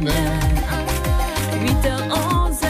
bonheur. 0.00 0.14
8h11, 1.62 2.64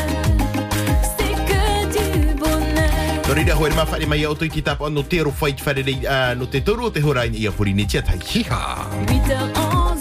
c'est 1.16 1.34
que 1.48 1.62
du 1.92 2.34
bonheur. 2.34 3.22
Torida 3.22 3.56
hoi 3.56 3.70
ma 3.70 3.84
whare 3.84 4.06
mai 4.06 4.26
au 4.26 4.34
tui 4.34 4.48
ki 4.48 4.62
tapa 4.62 4.90
no 4.90 5.02
te 5.02 5.20
ro 5.22 5.32
whai 5.40 5.54
te 5.54 5.62
whare 5.64 5.82
rei 5.82 6.06
ah, 6.08 6.34
no 6.34 6.46
te 6.46 6.62
toru 6.62 6.86
o 6.86 6.90
te 6.90 7.00
horai 7.00 7.30
i 7.34 7.46
a 7.46 7.52
puri 7.52 7.74
ni 7.74 7.86
tia 7.86 8.02
tai. 8.02 8.18
Hi-ha. 8.18 8.88
8h11, 9.06 10.00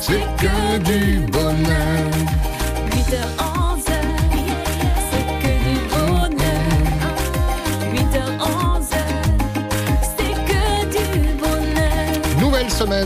C'est 0.00 0.24
que 0.40 0.78
du 0.78 1.20
bonheur. 1.26 1.37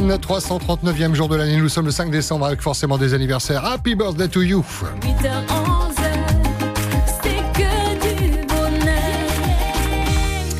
Semaine, 0.02 0.18
339e 0.18 1.14
jour 1.14 1.28
de 1.28 1.36
l'année. 1.36 1.56
Nous 1.56 1.68
sommes 1.68 1.86
le 1.86 1.92
5 1.92 2.10
décembre 2.10 2.46
avec 2.46 2.60
forcément 2.60 2.98
des 2.98 3.14
anniversaires. 3.14 3.64
Happy 3.64 3.94
birthday 3.94 4.28
to 4.28 4.42
you. 4.42 4.64
8h11, 5.02 5.94
c'est 7.22 7.42
que 7.52 8.00
du 8.00 8.46
bonheur. 8.46 8.90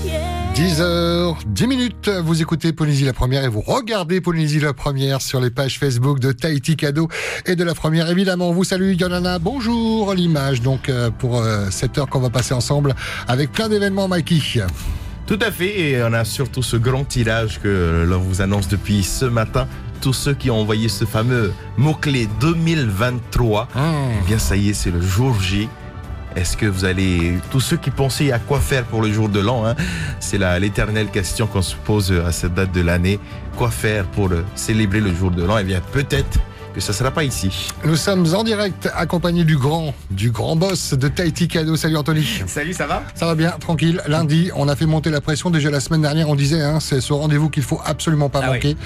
Yeah. 0.05 0.53
10h, 0.55 1.37
10 1.47 1.67
minutes. 1.67 2.09
Vous 2.09 2.41
écoutez 2.41 2.73
Polynésie 2.73 3.05
la 3.05 3.13
première 3.13 3.45
et 3.45 3.49
vous 3.49 3.63
regardez 3.63 4.21
Polynésie 4.21 4.61
la 4.61 4.75
première 4.75 5.21
sur 5.21 5.41
les 5.41 5.51
pages 5.51 5.79
Facebook 5.79 6.21
de 6.21 6.31
Tahiti 6.31 6.77
Cadeau 6.77 7.09
et 7.47 7.57
de 7.57 7.65
la 7.65 7.75
première. 7.75 8.09
Évidemment, 8.11 8.51
on 8.51 8.53
vous 8.53 8.65
salue 8.65 8.95
Yolana. 8.95 9.41
Bonjour. 9.41 10.15
L'image 10.15 10.63
donc 10.63 10.89
euh, 10.89 11.11
pour 11.11 11.41
euh, 11.41 11.67
cette 11.71 11.99
heure 11.99 12.09
qu'on 12.09 12.21
va 12.21 12.31
passer 12.31 12.55
ensemble 12.55 12.95
avec 13.27 13.51
plein 13.51 13.69
d'événements, 13.69 14.07
Mikey. 14.07 14.63
Tout 15.33 15.39
à 15.41 15.51
fait, 15.51 15.81
et 15.81 16.03
on 16.03 16.13
a 16.13 16.27
surtout 16.27 16.63
ce 16.63 16.77
grand 16.77 17.05
tirage 17.05 17.59
que 17.59 18.05
l'on 18.07 18.19
vous 18.19 18.43
annonce 18.43 18.69
depuis 18.69 19.03
ce 19.03 19.25
matin. 19.25 19.67
Tous 20.03 20.13
ceux 20.13 20.35
qui 20.35 20.51
ont 20.51 20.61
envoyé 20.61 20.91
ce 20.91 21.07
fameux 21.07 21.55
mot-clé 21.79 22.29
2023, 22.39 23.69
eh 23.75 24.27
bien 24.27 24.39
ça 24.39 24.57
y 24.57 24.69
est, 24.69 24.75
c'est 24.75 24.91
le 24.91 25.01
jour 25.01 25.41
J. 25.41 25.71
Est-ce 26.37 26.55
que 26.55 26.67
vous 26.67 26.85
allez... 26.85 27.39
Tous 27.51 27.61
ceux 27.61 27.79
qui 27.79 27.91
pensaient 27.91 28.31
à 28.31 28.39
quoi 28.39 28.61
faire 28.61 28.85
pour 28.85 29.01
le 29.01 29.11
jour 29.11 29.31
de 29.31 29.41
l'an, 29.41 29.65
hein, 29.65 29.75
c'est 30.21 30.37
l'éternelle 30.61 31.09
question 31.09 31.47
qu'on 31.47 31.63
se 31.63 31.77
pose 31.77 32.13
à 32.13 32.31
cette 32.31 32.53
date 32.53 32.73
de 32.73 32.83
l'année. 32.83 33.19
Quoi 33.57 33.71
faire 33.71 34.05
pour 34.05 34.31
euh, 34.33 34.45
célébrer 34.55 35.01
le 35.01 35.15
jour 35.15 35.31
de 35.31 35.45
l'an? 35.45 35.57
Eh 35.57 35.65
bien 35.65 35.81
peut-être 35.93 36.41
que 36.75 36.81
ça 36.81 36.93
ne 36.93 36.97
sera 36.97 37.11
pas 37.11 37.25
ici. 37.25 37.69
Nous 37.85 37.97
sommes 37.97 38.27
en 38.35 38.45
direct 38.45 38.89
accompagnés 38.95 39.45
du 39.45 39.57
grand, 39.57 39.95
du 40.11 40.31
grand 40.31 40.57
boss 40.57 40.95
de 40.95 41.09
Tahiti 41.09 41.49
Cadeau. 41.49 41.77
Salut 41.77 41.97
Anthony. 41.97 42.27
Salut, 42.47 42.73
ça 42.73 42.87
va 42.87 43.03
Ça 43.15 43.27
va 43.27 43.35
bien, 43.35 43.51
tranquille. 43.61 44.01
Lundi, 44.07 44.51
on 44.57 44.69
a 44.69 44.77
fait 44.77 44.87
monter 44.87 45.11
la 45.11 45.21
pression. 45.21 45.51
Déjà 45.51 45.71
la 45.71 45.81
semaine 45.81 46.03
dernière, 46.03 46.29
on 46.29 46.35
disait, 46.35 46.61
hein, 46.63 46.81
c'est 46.81 47.01
ce 47.01 47.13
rendez-vous 47.13 47.51
qu'il 47.51 47.63
faut 47.63 47.81
absolument 47.85 48.29
pas 48.29 48.41
Ah 48.43 48.47
manquer. 48.49 48.77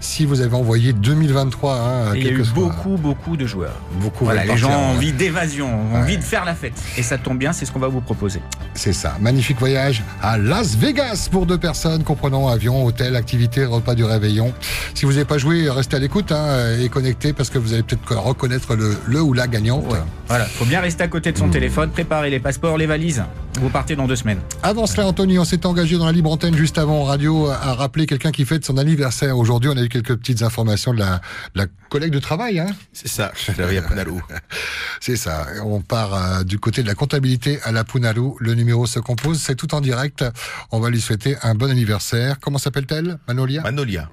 Si 0.00 0.24
vous 0.24 0.40
avez 0.40 0.54
envoyé 0.54 0.92
2023, 0.92 1.74
hein, 1.74 2.12
Il 2.14 2.24
y 2.24 2.28
a 2.28 2.32
eu 2.32 2.44
soit- 2.44 2.54
beaucoup, 2.54 2.96
beaucoup 2.96 3.36
de 3.36 3.46
joueurs. 3.46 3.74
beaucoup. 4.00 4.24
Voilà, 4.24 4.44
les 4.44 4.56
gens 4.56 4.70
ont 4.70 4.94
envie 4.96 5.12
d'évasion, 5.12 5.66
ont 5.66 5.94
Ouais. 5.94 6.00
envie 6.02 6.16
de 6.18 6.22
faire 6.22 6.44
la 6.44 6.54
fête. 6.54 6.72
Et 6.96 7.02
ça 7.02 7.18
tombe 7.18 7.38
bien, 7.38 7.52
c'est 7.52 7.64
ce 7.66 7.72
qu'on 7.72 7.78
va 7.78 7.88
vous 7.88 8.00
proposer. 8.00 8.40
C'est 8.74 8.92
ça. 8.92 9.16
Magnifique 9.20 9.58
voyage 9.58 10.02
à 10.22 10.38
Las 10.38 10.76
Vegas 10.76 11.28
pour 11.30 11.46
deux 11.46 11.58
personnes, 11.58 12.02
comprenant 12.04 12.48
avion, 12.48 12.84
hôtel, 12.84 13.16
activité, 13.16 13.64
repas 13.64 13.94
du 13.94 14.04
réveillon. 14.04 14.52
Si 14.94 15.04
vous 15.04 15.12
n'avez 15.12 15.24
pas 15.24 15.38
joué, 15.38 15.68
restez 15.68 15.96
à 15.96 15.98
l'écoute 15.98 16.32
hein, 16.32 16.76
et 16.80 16.88
connectez 16.88 17.29
parce 17.32 17.50
que 17.50 17.58
vous 17.58 17.72
allez 17.72 17.82
peut-être 17.82 18.14
reconnaître 18.16 18.74
le, 18.74 18.96
le 19.06 19.20
ou 19.20 19.32
la 19.32 19.46
gagnante. 19.48 19.84
Voilà, 20.28 20.44
faut 20.44 20.64
bien 20.64 20.80
rester 20.80 21.02
à 21.02 21.08
côté 21.08 21.32
de 21.32 21.38
son 21.38 21.48
téléphone, 21.48 21.90
préparer 21.90 22.30
les 22.30 22.40
passeports, 22.40 22.78
les 22.78 22.86
valises. 22.86 23.22
Vous 23.60 23.68
partez 23.68 23.96
dans 23.96 24.06
deux 24.06 24.16
semaines. 24.16 24.38
Avant 24.62 24.86
cela, 24.86 25.06
Anthony, 25.06 25.38
on 25.38 25.44
s'est 25.44 25.66
engagé 25.66 25.98
dans 25.98 26.06
la 26.06 26.12
libre 26.12 26.30
antenne 26.30 26.56
juste 26.56 26.78
avant 26.78 27.00
en 27.00 27.04
radio 27.04 27.48
à 27.48 27.74
rappeler 27.74 28.06
quelqu'un 28.06 28.30
qui 28.30 28.44
fête 28.44 28.64
son 28.64 28.78
anniversaire. 28.78 29.36
Aujourd'hui, 29.36 29.70
on 29.72 29.76
a 29.76 29.82
eu 29.82 29.88
quelques 29.88 30.16
petites 30.16 30.42
informations 30.42 30.94
de 30.94 31.00
la, 31.00 31.16
de 31.54 31.60
la 31.60 31.66
collègue 31.88 32.12
de 32.12 32.18
travail. 32.20 32.60
Hein 32.60 32.68
C'est 32.92 33.08
ça, 33.08 33.32
à 33.48 33.82
Punaru. 33.82 34.20
C'est 35.00 35.16
ça. 35.16 35.46
On 35.64 35.80
part 35.80 36.14
euh, 36.14 36.44
du 36.44 36.58
côté 36.58 36.82
de 36.82 36.86
la 36.86 36.94
comptabilité 36.94 37.58
à 37.64 37.72
la 37.72 37.84
Punalu. 37.84 38.32
Le 38.38 38.54
numéro 38.54 38.86
se 38.86 39.00
compose. 39.00 39.40
C'est 39.40 39.56
tout 39.56 39.74
en 39.74 39.80
direct. 39.80 40.24
On 40.70 40.80
va 40.80 40.90
lui 40.90 41.00
souhaiter 41.00 41.36
un 41.42 41.54
bon 41.54 41.70
anniversaire. 41.70 42.38
Comment 42.40 42.58
s'appelle-t-elle? 42.58 43.18
Manolia? 43.28 43.62
Manolia. 43.62 44.08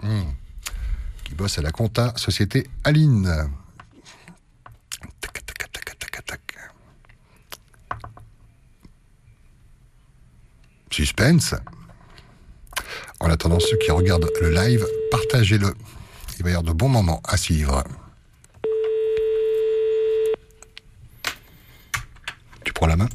Qui 1.27 1.35
bosse 1.35 1.59
à 1.59 1.61
la 1.61 1.71
compta 1.71 2.13
société 2.15 2.69
Aline. 2.85 3.51
Tac, 5.19 5.33
tac, 5.33 5.71
tac, 5.73 6.25
tac. 6.25 6.55
Suspense. 10.89 11.53
En 13.19 13.29
attendant, 13.29 13.59
ceux 13.59 13.75
qui 13.77 13.91
regardent 13.91 14.31
le 14.39 14.51
live, 14.51 14.87
partagez-le. 15.11 15.75
Il 16.37 16.43
va 16.43 16.49
y 16.49 16.53
avoir 16.53 16.63
de 16.63 16.71
bons 16.71 16.87
moments 16.87 17.21
à 17.25 17.35
suivre. 17.35 17.83
Tu 22.63 22.71
prends 22.71 22.87
la 22.87 22.95
main? 22.95 23.09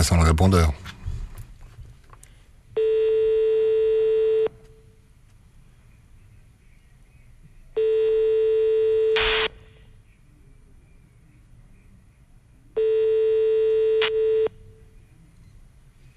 Ça 0.00 0.16
sent 0.16 0.16
le 0.16 0.22
répondeur. 0.22 0.72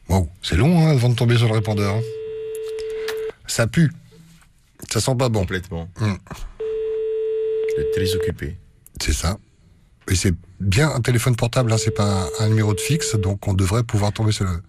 Wow, 0.08 0.30
c'est 0.42 0.56
long 0.56 0.80
hein, 0.80 0.92
avant 0.92 1.10
de 1.10 1.16
tomber 1.16 1.36
sur 1.36 1.50
le 1.50 1.56
répondeur. 1.56 2.00
Ça 3.48 3.68
pue. 3.68 3.92
Ça 4.90 5.02
sent 5.02 5.16
pas 5.18 5.28
bon. 5.28 5.42
Complètement. 5.42 5.90
Mm. 6.00 6.14
Je 7.68 7.82
suis 7.82 7.92
très 7.92 8.16
occupé. 8.16 8.56
C'est 9.02 9.12
ça. 9.12 9.38
Et 10.10 10.16
c'est 10.16 10.34
bien 10.60 10.90
un 10.90 11.02
téléphone 11.02 11.36
portable, 11.36 11.72
hein, 11.72 11.78
c'est 11.78 11.92
pas 11.96 12.28
un, 12.40 12.50
numéro 12.50 12.74
de 12.74 12.80
fixe, 12.80 13.16
donc 13.16 13.48
on 13.48 13.54
devrait 13.54 13.84
pouvoir 13.84 14.12
tomber 14.12 14.32
sur 14.32 14.46
le, 14.46 14.62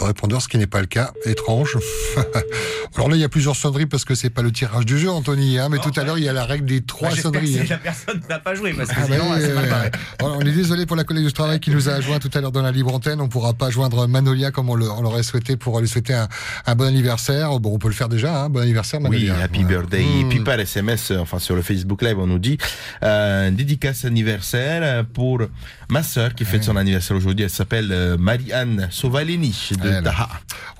le 0.00 0.04
répondeur, 0.06 0.40
ce 0.42 0.48
qui 0.48 0.58
n'est 0.58 0.66
pas 0.66 0.80
le 0.80 0.86
cas. 0.86 1.12
Étrange. 1.24 1.76
Alors 2.96 3.08
là, 3.08 3.16
il 3.16 3.20
y 3.20 3.24
a 3.24 3.28
plusieurs 3.28 3.56
sonneries 3.56 3.86
parce 3.86 4.04
que 4.04 4.14
c'est 4.14 4.30
pas 4.30 4.42
le 4.42 4.50
tirage 4.50 4.86
du 4.86 4.98
jeu, 4.98 5.10
Anthony. 5.10 5.58
Hein, 5.58 5.68
mais 5.70 5.78
tout 5.78 5.92
à 5.96 6.04
l'heure, 6.04 6.18
il 6.18 6.24
y 6.24 6.28
a 6.28 6.32
la 6.32 6.44
règle 6.44 6.64
des 6.66 6.80
trois 6.80 7.10
Bah, 7.10 7.16
sonneries. 7.16 7.54
que 7.54 7.60
hein. 7.60 7.66
la 7.70 7.78
personne 7.78 8.20
n'a 8.28 8.38
pas 8.38 8.54
joué 8.54 8.72
parce 8.72 8.88
que 8.90 8.94
Ah 8.98 9.06
bah 9.08 9.14
sinon, 9.16 9.30
oui, 9.34 9.40
c'est 9.40 9.54
mal 9.54 9.64
euh, 9.64 9.70
barré. 9.70 9.90
on 10.22 10.40
est 10.40 10.52
désolé 10.52 10.86
pour 10.86 10.96
la 10.96 11.04
collègue 11.04 11.24
du 11.26 11.32
travail 11.32 11.60
qui 11.60 11.70
nous 11.70 11.88
a 11.88 12.00
joint 12.00 12.18
tout 12.18 12.30
à 12.34 12.40
l'heure 12.40 12.52
dans 12.52 12.62
la 12.62 12.72
libre 12.72 12.92
antenne. 12.94 13.20
On 13.20 13.28
pourra 13.28 13.54
pas 13.54 13.70
joindre 13.70 14.06
Manolia 14.08 14.50
comme 14.50 14.70
on 14.70 14.74
le- 14.74 14.90
on 14.90 15.02
l'aurait 15.02 15.22
souhaité 15.22 15.56
pour 15.56 15.78
lui 15.80 15.88
souhaiter 15.88 16.14
un, 16.14 16.28
un 16.66 16.74
bon 16.74 16.84
anniversaire. 16.86 17.58
Bon, 17.60 17.74
on 17.74 17.78
peut 17.78 17.88
le 17.88 17.94
faire 17.94 18.08
déjà. 18.08 18.44
Hein, 18.44 18.48
bon 18.48 18.60
anniversaire, 18.60 19.00
Oui, 19.00 19.08
Manolia. 19.26 19.36
happy 19.44 19.58
Ouais. 19.60 19.64
birthday. 19.64 20.02
Et 20.04 20.24
Mm. 20.24 20.28
puis 20.28 20.40
par 20.40 20.58
SMS, 20.58 21.12
enfin 21.12 21.38
sur 21.38 21.54
le 21.54 21.62
Facebook 21.62 22.02
Live, 22.02 22.18
on 22.18 22.26
nous 22.26 22.38
dit 22.38 22.58
euh, 23.02 23.50
dédicace 23.50 24.04
anniversaire 24.04 25.04
pour 25.12 25.40
ma 25.90 26.02
sœur 26.02 26.34
qui 26.34 26.44
fête 26.44 26.64
son 26.64 26.76
anniversaire 26.76 27.16
aujourd'hui. 27.16 27.44
Elle 27.44 27.50
s'appelle 27.50 27.88
euh, 27.92 28.16
Marie-Anne 28.18 28.88
Sovalini 28.90 29.70
de 29.82 29.87
Taha. 30.02 30.28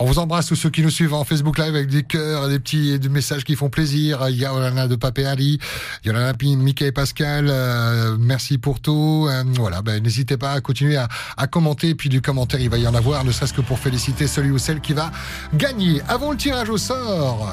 On 0.00 0.06
vous 0.06 0.18
embrasse 0.18 0.46
tous 0.46 0.56
ceux 0.56 0.70
qui 0.70 0.82
nous 0.82 0.90
suivent 0.90 1.14
en 1.14 1.24
Facebook 1.24 1.58
Live 1.58 1.74
avec 1.74 1.88
des 1.88 2.04
cœurs, 2.04 2.48
des 2.48 2.60
petits 2.60 2.98
des 2.98 3.08
messages 3.08 3.44
qui 3.44 3.56
font 3.56 3.68
plaisir. 3.68 4.28
Il 4.28 4.36
y 4.36 4.44
a 4.44 4.54
Olana 4.54 4.86
de 4.86 4.94
Papé 4.96 5.26
Ali, 5.26 5.58
il 6.04 6.12
y 6.12 6.14
en 6.14 6.16
a 6.16 6.32
Mickey 6.42 6.86
et 6.86 6.92
Pascal. 6.92 7.46
euh, 7.50 8.16
merci 8.18 8.58
pour 8.58 8.80
tout. 8.80 9.26
Euh, 9.28 9.42
voilà, 9.54 9.82
ben, 9.82 10.02
n'hésitez 10.02 10.36
pas 10.36 10.52
à 10.52 10.60
continuer 10.60 10.96
à, 10.96 11.08
à 11.36 11.46
commenter. 11.46 11.94
Puis 11.94 12.08
du 12.08 12.20
commentaire, 12.20 12.60
il 12.60 12.70
va 12.70 12.78
y 12.78 12.86
en 12.86 12.94
avoir, 12.94 13.24
ne 13.24 13.32
serait-ce 13.32 13.52
que 13.52 13.60
pour 13.60 13.78
féliciter 13.78 14.26
celui 14.26 14.50
ou 14.50 14.58
celle 14.58 14.80
qui 14.80 14.92
va 14.92 15.10
gagner. 15.54 16.00
Avant 16.08 16.30
le 16.30 16.36
tirage 16.36 16.68
au 16.68 16.78
sort, 16.78 17.52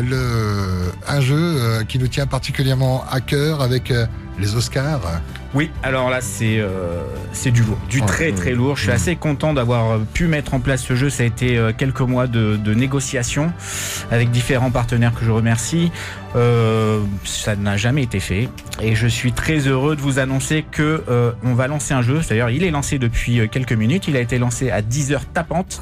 le, 0.00 0.92
un 1.08 1.20
jeu 1.20 1.36
euh, 1.36 1.84
qui 1.84 1.98
nous 1.98 2.08
tient 2.08 2.26
particulièrement 2.26 3.04
à 3.10 3.20
cœur 3.20 3.60
avec 3.60 3.92
les 4.38 4.54
Oscars. 4.54 5.20
Oui, 5.56 5.70
alors 5.82 6.10
là, 6.10 6.20
c'est 6.20 6.58
euh, 6.58 7.00
c'est 7.32 7.50
du 7.50 7.62
lourd, 7.62 7.78
du 7.88 8.00
Ouais. 8.00 8.06
très 8.06 8.32
très 8.32 8.52
lourd. 8.52 8.76
Je 8.76 8.82
suis 8.82 8.90
assez 8.92 9.16
content 9.16 9.54
d'avoir 9.54 9.92
euh, 9.92 9.98
pu 10.12 10.26
mettre 10.26 10.52
en 10.52 10.60
place 10.60 10.82
ce 10.82 10.94
jeu. 10.94 11.08
Ça 11.08 11.22
a 11.22 11.26
été 11.26 11.56
euh, 11.56 11.72
quelques 11.76 12.02
mois 12.02 12.26
de, 12.26 12.56
de 12.56 12.74
négociations 12.74 13.50
avec 14.10 14.30
différents 14.30 14.70
partenaires 14.70 15.14
que 15.14 15.24
je 15.24 15.30
remercie. 15.30 15.90
Euh, 16.34 17.00
ça 17.24 17.56
n'a 17.56 17.78
jamais 17.78 18.02
été 18.02 18.20
fait. 18.20 18.50
Et 18.82 18.94
je 18.94 19.06
suis 19.06 19.32
très 19.32 19.60
heureux 19.60 19.96
de 19.96 20.02
vous 20.02 20.18
annoncer 20.18 20.62
que 20.70 21.02
euh, 21.08 21.32
on 21.42 21.54
va 21.54 21.68
lancer 21.68 21.94
un 21.94 22.02
jeu. 22.02 22.20
D'ailleurs, 22.28 22.50
il 22.50 22.62
est 22.62 22.70
lancé 22.70 22.98
depuis 22.98 23.48
quelques 23.50 23.72
minutes. 23.72 24.08
Il 24.08 24.16
a 24.18 24.20
été 24.20 24.38
lancé 24.38 24.70
à 24.70 24.82
10 24.82 25.12
heures 25.12 25.24
tapantes. 25.24 25.80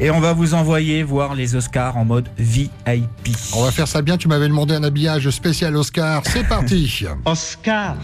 Et 0.00 0.10
on 0.10 0.20
va 0.20 0.34
vous 0.34 0.52
envoyer 0.52 1.02
voir 1.02 1.34
les 1.34 1.56
Oscars 1.56 1.96
en 1.96 2.04
mode 2.04 2.28
VIP. 2.36 3.08
On 3.56 3.62
va 3.64 3.70
faire 3.70 3.88
ça 3.88 4.02
bien. 4.02 4.18
Tu 4.18 4.28
m'avais 4.28 4.48
demandé 4.48 4.74
un 4.74 4.84
habillage 4.84 5.30
spécial 5.30 5.74
Oscar. 5.76 6.20
C'est 6.26 6.46
parti. 6.46 7.06
Oscar, 7.24 7.96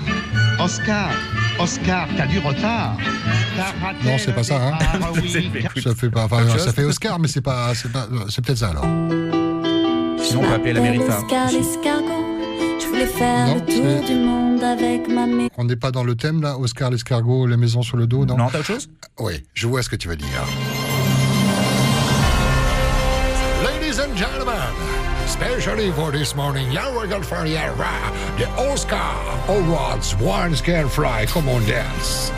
Oscar, 0.64 1.10
Oscar, 1.60 2.08
t'as 2.16 2.26
du 2.26 2.38
retard. 2.38 2.96
Non, 4.04 4.16
c'est 4.18 4.34
pas 4.34 4.42
ça, 4.42 4.56
hein. 4.56 4.78
Ça 5.82 5.94
fait 5.94 6.08
pas, 6.10 6.24
enfin, 6.24 6.58
ça 6.58 6.72
fait 6.72 6.84
Oscar, 6.84 7.18
mais 7.18 7.28
c'est 7.28 7.42
pas, 7.42 7.74
c'est 7.74 7.92
pas, 7.92 8.06
c'est 8.30 8.42
peut-être 8.44 8.58
ça 8.58 8.68
alors. 8.70 8.84
Sinon, 8.84 10.40
on 10.40 10.46
peut 10.46 10.54
appeler 10.54 10.72
la 10.72 10.80
mairie 10.80 10.98
de. 10.98 11.02
Oscar 11.04 11.50
l'escargot, 11.52 12.24
je 12.80 12.86
voulais 12.88 13.06
faire 13.06 13.46
Non, 13.48 13.54
le 13.56 13.60
tour 13.60 13.84
c'est- 14.06 14.06
du 14.06 14.14
monde 14.18 14.62
avec 14.64 15.06
ma 15.08 15.26
mé- 15.26 15.48
On 15.58 15.64
n'est 15.64 15.76
pas 15.76 15.90
dans 15.90 16.02
le 16.02 16.14
thème 16.14 16.40
là, 16.40 16.56
Oscar 16.58 16.90
l'escargot, 16.90 17.46
les 17.46 17.56
maisons 17.58 17.82
sur 17.82 17.96
le 17.98 18.06
dos, 18.06 18.24
non? 18.24 18.36
Non, 18.38 18.48
t'as 18.50 18.58
autre 18.60 18.66
chose? 18.66 18.88
Oui, 19.20 19.44
je 19.52 19.66
vois 19.66 19.82
ce 19.82 19.90
que 19.90 19.96
tu 19.96 20.08
veux 20.08 20.16
dire. 20.16 20.28
Ladies 23.62 24.00
and 24.00 24.16
gentlemen, 24.16 24.54
especially 25.24 25.90
for 25.92 26.10
this 26.12 26.34
morning, 26.34 26.70
yeah, 26.70 26.94
we're 26.94 27.06
going 27.06 27.22
for 27.22 27.42
the, 27.44 27.56
Oscar 28.58 29.14
Awards 29.48 30.14
One 30.16 30.54
Can 30.56 30.88
Fly. 30.88 31.24
Come 31.26 31.48
on, 31.48 31.60
dance. 31.66 32.30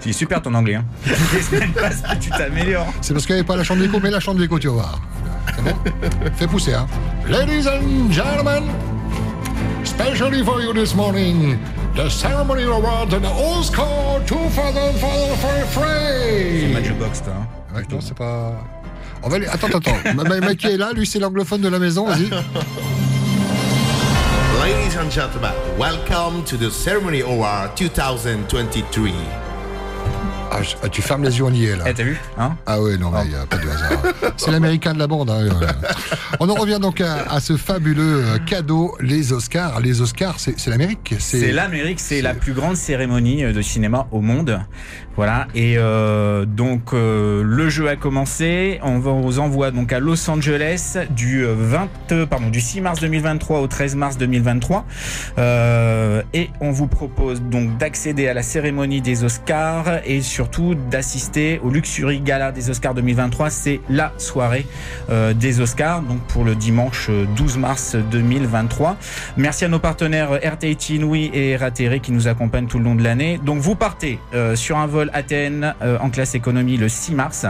C'est 0.00 0.12
super 0.12 0.40
ton 0.42 0.54
anglais. 0.54 0.74
Hein. 0.76 0.84
Les 1.32 1.42
semaines 1.42 1.72
passent, 1.72 2.02
plus 2.02 2.18
tu 2.18 2.30
t'améliores. 2.30 2.86
C'est 3.00 3.12
parce 3.14 3.24
qu'il 3.26 3.34
n'y 3.34 3.40
avait 3.40 3.46
pas 3.46 3.56
la 3.56 3.64
chambre 3.64 3.80
d'écho, 3.82 3.98
mais 4.02 4.10
la 4.10 4.20
chambre 4.20 4.38
d'écho, 4.38 4.58
tu 4.58 4.66
vas 4.68 4.74
voir. 4.74 5.00
C'est 5.56 5.62
bon 5.62 5.74
Fais 6.36 6.46
pousser, 6.46 6.74
hein. 6.74 6.86
Ladies 7.28 7.66
and 7.66 8.10
gentlemen, 8.12 8.64
especially 9.82 10.44
for 10.44 10.60
you 10.60 10.72
this 10.74 10.94
morning, 10.94 11.58
the 11.96 12.08
ceremony 12.10 12.64
awards 12.64 13.14
and 13.14 13.22
the 13.22 13.30
Oscar 13.32 14.20
2023. 14.26 16.72
Match 16.74 16.88
de 16.88 16.92
boxe, 16.94 17.22
toi. 17.22 17.32
hein. 17.34 17.46
Ouais, 17.74 17.82
non, 17.90 18.00
c'est 18.00 18.14
pas. 18.16 18.52
On 19.24 19.28
va 19.28 19.36
aller... 19.36 19.46
Attends, 19.46 19.68
attends, 19.68 19.78
attends. 19.78 20.14
Ma- 20.14 20.24
ma- 20.24 20.40
Mike 20.40 20.64
est 20.66 20.76
là, 20.76 20.92
lui, 20.92 21.06
c'est 21.06 21.18
l'anglophone 21.18 21.60
de 21.62 21.68
la 21.68 21.78
maison, 21.78 22.06
vas-y. 22.06 22.28
Ladies 24.60 24.96
and 24.98 25.10
gentlemen, 25.10 25.52
welcome 25.78 26.42
to 26.44 26.56
the 26.56 26.70
Ceremony 26.70 27.22
Award 27.22 27.70
2023. 27.76 29.10
Ah, 30.56 30.62
je- 30.62 30.76
ah, 30.84 30.88
tu 30.88 31.02
fermes 31.02 31.24
les 31.24 31.36
yeux, 31.36 31.44
on 31.44 31.52
y 31.52 31.64
est, 31.64 31.74
là. 31.76 31.84
Eh, 31.88 31.94
t'as 31.94 32.04
vu 32.04 32.16
hein? 32.38 32.54
Ah 32.64 32.80
ouais, 32.80 32.96
non, 32.96 33.10
il 33.24 33.30
n'y 33.30 33.34
a 33.34 33.44
pas 33.44 33.56
de 33.56 33.68
hasard. 33.68 33.90
C'est 34.36 34.52
l'américain 34.52 34.92
de 34.94 34.98
la 35.00 35.06
bande. 35.08 35.28
hein, 35.30 35.40
euh. 35.40 35.66
On 36.38 36.48
en 36.48 36.54
revient 36.54 36.78
donc 36.80 37.00
à, 37.00 37.24
à 37.28 37.40
ce 37.40 37.56
fabuleux 37.56 38.22
euh, 38.24 38.38
cadeau, 38.38 38.94
les 39.00 39.32
Oscars. 39.32 39.80
Les 39.80 40.00
Oscars, 40.00 40.36
c'est 40.38 40.54
c'est 40.60 40.70
l'Amérique. 40.70 41.14
C'est 41.18 41.50
l'Amérique, 41.50 41.98
c'est 41.98 42.22
la 42.22 42.34
plus 42.34 42.52
grande 42.52 42.76
cérémonie 42.76 43.42
euh, 43.44 43.52
de 43.52 43.62
cinéma 43.62 44.06
au 44.12 44.20
monde. 44.20 44.60
Voilà. 45.16 45.46
Et 45.54 45.74
euh, 45.78 46.44
donc 46.44 46.92
euh, 46.92 47.42
le 47.44 47.68
jeu 47.68 47.88
a 47.88 47.96
commencé. 47.96 48.80
On 48.82 48.98
vous 48.98 49.38
envoie 49.38 49.70
donc 49.70 49.92
à 49.92 50.00
Los 50.00 50.28
Angeles 50.28 50.96
du 51.10 51.44
euh, 51.44 51.54
20, 51.56 51.88
euh, 52.12 52.26
pardon, 52.26 52.50
du 52.50 52.60
6 52.60 52.80
mars 52.80 53.00
2023 53.00 53.60
au 53.60 53.66
13 53.66 53.94
mars 53.94 54.18
2023. 54.18 54.84
Euh, 55.38 56.22
et 56.32 56.50
on 56.60 56.72
vous 56.72 56.88
propose 56.88 57.42
donc 57.42 57.76
d'accéder 57.78 58.26
à 58.28 58.34
la 58.34 58.42
cérémonie 58.42 59.00
des 59.00 59.22
Oscars 59.22 60.00
et 60.04 60.20
surtout 60.20 60.74
d'assister 60.74 61.60
au 61.62 61.70
Luxury 61.70 62.20
Gala 62.20 62.50
des 62.50 62.70
Oscars 62.70 62.94
2023. 62.94 63.50
C'est 63.50 63.80
la 63.88 64.12
soirée 64.18 64.66
des 65.34 65.60
Oscars, 65.60 66.02
donc 66.02 66.20
pour 66.28 66.44
le 66.44 66.54
dimanche 66.54 67.06
euh, 67.10 67.24
12 67.36 67.58
mars 67.58 67.96
2023. 68.10 68.96
Merci 69.36 69.64
à 69.64 69.68
nos 69.68 69.78
partenaires 69.78 70.32
RTT 70.32 70.94
Inouï 70.94 71.30
et 71.32 71.56
Rateré 71.56 72.00
qui 72.00 72.12
nous 72.12 72.26
accompagnent 72.26 72.66
tout 72.66 72.78
le 72.78 72.84
long 72.84 72.94
de 72.94 73.02
l'année. 73.02 73.38
Donc 73.42 73.58
vous 73.58 73.74
partez 73.74 74.18
sur 74.54 74.78
un 74.78 74.86
vol 74.86 75.03
Athènes 75.12 75.74
euh, 75.82 75.98
en 76.00 76.10
classe 76.10 76.34
économie 76.34 76.76
le 76.76 76.88
6 76.88 77.14
mars. 77.14 77.46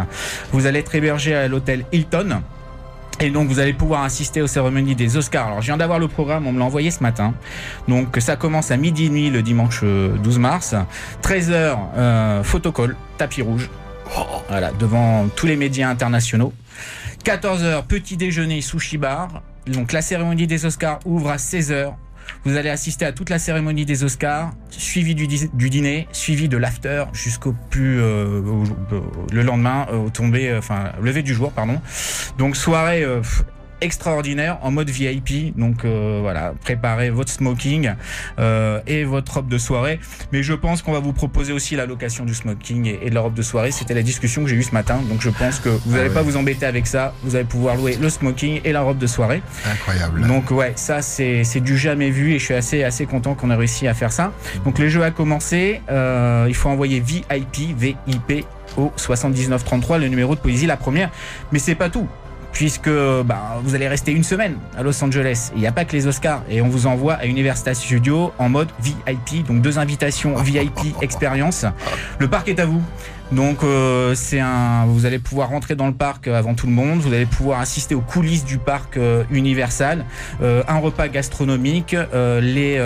Vous 0.53 0.67
allez 0.67 0.81
être 0.81 0.95
hébergé 0.95 1.35
à 1.35 1.49
l'hôtel 1.49 1.85
Hilton. 1.93 2.43
Et 3.21 3.31
donc 3.31 3.49
vous 3.49 3.61
allez 3.61 3.73
pouvoir 3.73 4.03
assister 4.03 4.43
aux 4.43 4.47
cérémonies 4.47 4.97
des 4.97 5.17
Oscars. 5.17 5.47
Alors 5.47 5.61
je 5.61 5.67
viens 5.67 5.77
d'avoir 5.77 5.99
le 5.99 6.09
programme, 6.09 6.47
on 6.47 6.53
me 6.53 6.59
l'a 6.59 6.65
envoyé 6.65 6.91
ce 6.91 7.03
matin. 7.03 7.35
Donc 7.87 8.17
ça 8.19 8.37
commence 8.37 8.71
à 8.71 8.77
midi 8.77 9.07
et 9.07 9.31
le 9.31 9.43
dimanche 9.43 9.81
euh, 9.85 10.17
12 10.19 10.39
mars. 10.39 10.75
13h, 11.23 11.77
euh, 11.97 12.43
photocall, 12.43 12.97
tapis 13.17 13.43
rouge. 13.43 13.71
Voilà, 14.49 14.73
devant 14.73 15.29
tous 15.35 15.47
les 15.47 15.57
médias 15.57 15.89
internationaux. 15.89 16.53
14h, 17.25 17.87
petit 17.87 18.17
déjeuner 18.17 18.61
sushi 18.61 18.99
bar. 18.99 19.43
Donc 19.67 19.93
la 19.93 20.03
cérémonie 20.03 20.47
des 20.47 20.67
Oscars 20.67 21.01
ouvre 21.05 21.31
à 21.31 21.37
16h. 21.37 21.95
Vous 22.45 22.57
allez 22.59 22.69
assister 22.69 23.07
à 23.07 23.13
toute 23.13 23.31
la 23.31 23.39
cérémonie 23.39 23.87
des 23.87 24.05
Oscars, 24.05 24.53
suivi 24.69 25.15
du, 25.15 25.27
dîner, 25.27 26.07
suivi 26.13 26.47
de 26.49 26.59
l'after 26.59 27.05
jusqu'au 27.15 27.55
plus 27.71 28.01
euh, 28.03 28.43
le 29.33 29.43
lendemain 29.43 29.87
euh, 29.91 30.05
au 30.05 30.11
tombé, 30.11 30.51
euh, 30.51 30.59
enfin 30.59 30.93
lever 31.01 31.23
du 31.23 31.33
jour, 31.33 31.53
pardon. 31.53 31.81
Donc 32.37 32.55
soirée 32.57 33.07
extraordinaire 33.85 34.59
en 34.63 34.71
mode 34.71 34.91
VIP. 34.91 35.57
Donc 35.57 35.85
euh, 35.85 36.19
voilà, 36.23 36.55
préparez 36.63 37.11
votre 37.11 37.31
smoking 37.31 37.93
euh, 38.39 38.81
et 38.87 39.05
votre 39.05 39.35
robe 39.35 39.49
de 39.49 39.59
soirée. 39.59 40.01
Mais 40.33 40.43
je 40.43 40.55
pense 40.55 40.83
qu'on 40.83 40.93
va 40.93 41.01
vous 41.01 41.13
proposer 41.13 41.53
aussi 41.53 41.77
la 41.77 41.87
location 41.87 42.25
du 42.25 42.35
smoking 42.35 42.87
et, 42.87 42.99
et 43.03 43.11
de 43.11 43.15
la 43.15 43.21
robe 43.21 43.35
de 43.35 43.43
soirée. 43.43 43.71
C'était 43.71 43.95
la 43.95 44.03
discussion 44.03 44.43
que 44.43 44.49
j'ai 44.49 44.57
eue 44.57 44.63
ce 44.63 44.73
matin. 44.73 45.01
Donc 45.09 45.21
je 45.21 45.31
pense 45.31 45.59
que 45.61 45.69
vous 45.69 45.97
n'allez 45.97 46.09
ouais. 46.09 46.15
pas 46.15 46.23
vous 46.23 46.37
embêter 46.37 46.67
avec 46.67 46.87
ça. 46.87 47.15
Vous 47.23 47.37
allez 47.37 47.45
pouvoir 47.45 47.77
louer 47.77 47.97
le 48.01 48.09
smoking 48.09 48.61
et 48.65 48.73
la 48.73 48.83
robe 48.83 48.99
de 48.99 49.07
soirée. 49.07 49.43
Incroyable. 49.71 50.27
Donc 50.27 50.51
ouais, 50.51 50.73
ça 50.77 51.03
c'est 51.03 51.45
c'est 51.45 51.61
du 51.61 51.77
jamais 51.77 52.11
vu 52.11 52.33
et 52.33 52.39
je 52.39 52.45
suis 52.45 52.55
assez 52.55 52.83
assez 52.83 53.07
content 53.07 53.35
qu'on 53.35 53.51
ait 53.51 53.55
réussi 53.55 53.87
à 53.87 53.95
faire 53.95 54.13
ça. 54.13 54.33
Donc 54.65 54.79
le 54.79 54.89
jeu 54.89 55.03
a 55.03 55.11
commencé. 55.11 55.83
Euh, 55.91 56.47
il 56.49 56.55
faut 56.55 56.69
envoyer 56.69 57.01
VIP 57.01 57.77
VIP 57.77 58.47
au 58.77 58.93
7933 58.97 59.99
le 59.99 60.09
numéro 60.09 60.35
de 60.35 60.41
poésie 60.41 60.67
la 60.67 60.77
première. 60.77 61.11
Mais 61.53 61.59
c'est 61.59 61.75
pas 61.75 61.91
tout. 61.91 62.09
Puisque 62.55 62.89
bah, 62.89 63.61
vous 63.63 63.75
allez 63.75 63.89
rester 63.89 64.13
une 64.13 64.25
semaine 64.25 64.57
à 64.77 64.83
Los 64.83 65.03
Angeles. 65.05 65.51
Il 65.55 65.61
n'y 65.61 65.67
a 65.67 65.73
pas 65.73 65.85
que 65.85 65.93
les 65.93 66.07
Oscars. 66.07 66.43
Et 66.49 66.63
on 66.63 66.69
vous 66.69 66.87
envoie 66.87 67.15
à 67.15 67.27
Universal 67.27 67.75
Studio 67.75 68.33
en 68.39 68.49
mode 68.49 68.69
VIP. 68.81 69.47
Donc 69.47 69.61
deux 69.61 69.79
invitations 69.79 70.35
VIP 70.37 70.95
expérience. 71.03 71.67
Le 72.19 72.29
parc 72.29 72.49
est 72.49 72.61
à 72.61 72.65
vous. 72.65 72.83
Donc 73.33 73.65
euh, 73.65 74.15
c'est 74.15 74.41
un, 74.41 74.87
vous 74.87 75.07
allez 75.07 75.19
pouvoir 75.19 75.49
rentrer 75.49 75.75
dans 75.75 75.87
le 75.87 75.95
parc 75.95 76.29
euh, 76.29 76.39
avant 76.39 76.55
tout 76.55 76.67
le 76.67 76.73
monde. 76.73 77.01
Vous 77.01 77.13
allez 77.13 77.27
pouvoir 77.27 77.61
assister 77.61 77.95
aux 77.95 78.01
coulisses 78.01 78.45
du 78.45 78.59
parc 78.59 78.97
euh, 78.97 79.25
Universal, 79.31 80.05
un 80.43 80.79
repas 80.79 81.09
gastronomique, 81.09 81.97
les 82.13 82.81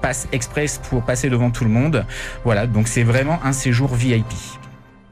passes 0.00 0.28
express 0.32 0.80
pour 0.88 1.02
passer 1.02 1.28
devant 1.28 1.50
tout 1.50 1.64
le 1.64 1.70
monde. 1.70 2.04
Voilà, 2.44 2.66
donc 2.66 2.88
c'est 2.88 3.02
vraiment 3.02 3.38
un 3.44 3.52
séjour 3.52 3.94
VIP. 3.94 4.24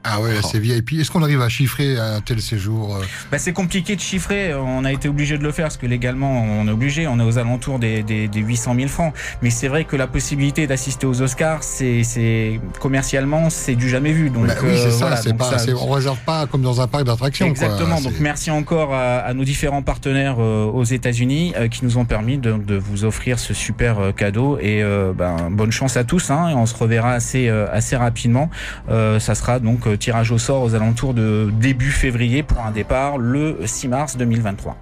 Ah 0.04 0.20
ouais, 0.20 0.32
c'est 0.50 0.58
VIP. 0.58 0.92
Est-ce 1.00 1.10
qu'on 1.10 1.22
arrive 1.22 1.40
à 1.40 1.48
chiffrer 1.48 1.98
un 1.98 2.20
tel 2.20 2.40
séjour 2.40 2.96
euh, 2.96 3.00
Bah, 3.32 3.38
c'est 3.38 3.52
compliqué 3.52 3.96
de 3.96 4.00
chiffrer. 4.00 4.52
On 4.54 4.84
a 4.84 4.92
été 4.92 5.08
obligé 5.08 5.38
de 5.38 5.42
le 5.42 5.50
faire 5.50 5.64
parce 5.66 5.76
que 5.78 5.86
légalement 5.86 6.42
on 6.42 6.68
est 6.68 6.70
obligé. 6.70 7.06
On 7.08 7.18
est 7.18 7.22
aux 7.24 7.38
alentours 7.38 7.78
des, 7.78 8.02
des, 8.02 8.28
des 8.28 8.40
800 8.40 8.74
000 8.76 8.88
francs. 8.88 9.14
Mais 9.42 9.50
c'est 9.50 9.68
vrai 9.68 9.84
que 9.84 9.96
la 9.96 10.06
possibilité 10.06 10.66
d'assister 10.66 11.06
aux 11.06 11.22
Oscars, 11.22 11.62
c'est, 11.62 12.02
c'est 12.04 12.60
commercialement 12.80 13.48
c'est 13.50 13.74
du 13.74 13.88
jamais 13.88 14.12
vu. 14.12 14.30
Donc 14.30 14.46
bah 14.46 14.54
Oui, 14.62 14.70
c'est 14.76 14.86
euh, 14.86 14.90
ça. 14.90 15.06
voilà, 15.06 15.34
pas, 15.36 15.50
ça- 15.50 15.58
c'est- 15.58 15.72
on 15.72 15.88
réserve 15.90 16.18
pas 16.26 16.46
comme 16.46 16.62
dans 16.62 16.80
un 16.80 16.86
parc 16.86 17.04
d'attractions. 17.04 17.46
Exactement. 17.46 18.00
Donc 18.00 18.14
merci 18.20 18.50
encore 18.50 18.92
à, 18.94 19.16
à 19.20 19.32
nos 19.34 19.44
différents 19.44 19.82
partenaires 19.82 20.36
euh, 20.38 20.64
aux 20.66 20.84
États-Unis 20.84 21.54
euh, 21.56 21.68
qui 21.68 21.84
nous 21.84 21.96
ont 21.98 22.04
permis 22.04 22.36
de, 22.38 22.52
de 22.52 22.76
vous 22.76 23.04
offrir 23.04 23.38
ce 23.38 23.54
super 23.54 23.96
cadeau 24.16 24.58
et 24.60 24.82
ben, 25.16 25.48
bonne 25.50 25.72
chance 25.72 25.96
à 25.96 26.04
tous. 26.04 26.30
Hein, 26.30 26.50
et 26.50 26.54
on 26.54 26.66
se 26.66 26.74
reverra 26.74 27.12
assez 27.12 27.48
assez 27.48 27.96
rapidement. 27.96 28.50
Euh, 28.90 29.18
ça 29.18 29.34
sera 29.34 29.58
donc 29.60 29.80
tirage 29.96 30.30
au 30.30 30.38
sort 30.38 30.62
aux 30.62 30.74
alentours 30.74 31.14
de 31.14 31.50
début 31.58 31.90
février 31.90 32.42
pour 32.42 32.60
un 32.64 32.70
départ 32.70 33.18
le 33.18 33.58
6 33.64 33.88
mars 33.88 34.16
2023. 34.16 34.76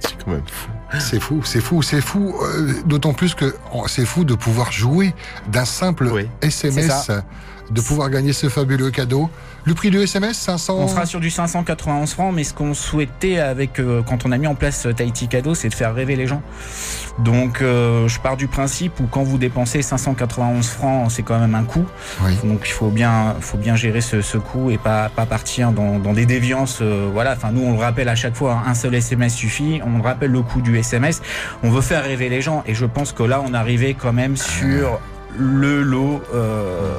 C'est 0.00 0.22
quand 0.24 0.30
même 0.32 0.42
fou. 0.46 0.70
C'est 1.00 1.18
fou, 1.20 1.40
c'est 1.44 1.60
fou, 1.60 1.82
c'est 1.82 2.00
fou. 2.00 2.34
euh, 2.42 2.72
D'autant 2.86 3.14
plus 3.14 3.34
que 3.34 3.54
oh, 3.74 3.84
c'est 3.88 4.04
fou 4.06 4.24
de 4.24 4.34
pouvoir 4.34 4.70
jouer 4.70 5.12
d'un 5.50 5.64
simple 5.64 6.08
Oui. 6.12 6.28
SMS, 6.40 7.04
C'est 7.06 7.14
de 7.70 7.80
pouvoir 7.80 8.10
gagner 8.10 8.32
ce 8.32 8.48
fabuleux 8.48 8.90
cadeau. 8.90 9.30
Le 9.64 9.72
prix 9.74 9.90
du 9.90 9.98
SMS, 10.00 10.36
500. 10.36 10.76
On 10.78 10.88
sera 10.88 11.06
sur 11.06 11.20
du 11.20 11.30
591 11.30 12.12
francs, 12.12 12.32
mais 12.34 12.44
ce 12.44 12.52
qu'on 12.52 12.74
souhaitait 12.74 13.38
avec 13.38 13.78
euh, 13.78 14.02
quand 14.06 14.26
on 14.26 14.32
a 14.32 14.36
mis 14.38 14.46
en 14.46 14.54
place 14.54 14.84
euh, 14.84 14.92
Tahiti 14.92 15.26
Cadeau, 15.28 15.54
c'est 15.54 15.70
de 15.70 15.74
faire 15.74 15.94
rêver 15.94 16.16
les 16.16 16.26
gens. 16.26 16.42
Donc 17.20 17.62
euh, 17.62 18.06
je 18.08 18.20
pars 18.20 18.36
du 18.36 18.46
principe 18.46 19.00
où 19.00 19.04
quand 19.06 19.22
vous 19.22 19.38
dépensez 19.38 19.80
591 19.80 20.66
francs, 20.68 21.10
c'est 21.10 21.22
quand 21.22 21.38
même 21.38 21.54
un 21.54 21.64
coût. 21.64 21.86
Oui. 22.22 22.36
Donc 22.44 22.62
il 22.66 22.72
faut 22.72 22.88
bien, 22.90 23.36
faut 23.40 23.56
bien 23.56 23.76
gérer 23.76 24.00
ce, 24.02 24.20
ce 24.20 24.36
coût 24.36 24.70
et 24.70 24.76
pas, 24.78 25.08
pas 25.08 25.24
partir 25.24 25.72
dans, 25.72 25.98
dans 25.98 26.12
des 26.12 26.26
déviances. 26.26 26.80
euh, 26.82 27.08
voilà. 27.12 27.32
Enfin 27.32 27.50
nous 27.52 27.62
on 27.62 27.72
le 27.72 27.78
rappelle 27.78 28.08
à 28.10 28.16
chaque 28.16 28.34
fois, 28.36 28.54
hein, 28.66 28.70
un 28.70 28.74
seul 28.74 28.94
SMS 28.94 29.34
suffit. 29.34 29.80
On 29.86 30.02
rappelle 30.02 30.30
le 30.32 30.42
coût 30.42 30.60
du 30.60 30.76
SMS. 30.76 31.22
On 31.62 31.70
veut 31.70 31.80
faire 31.82 32.02
rêver 32.04 32.28
les 32.28 32.42
gens 32.42 32.62
et 32.66 32.74
je 32.74 32.84
pense 32.84 33.12
que 33.12 33.22
là 33.22 33.42
on 33.46 33.54
arrivait 33.54 33.94
quand 33.94 34.12
même 34.12 34.36
sur 34.36 35.00
le 35.36 35.82
lot 35.82 36.22
euh, 36.34 36.92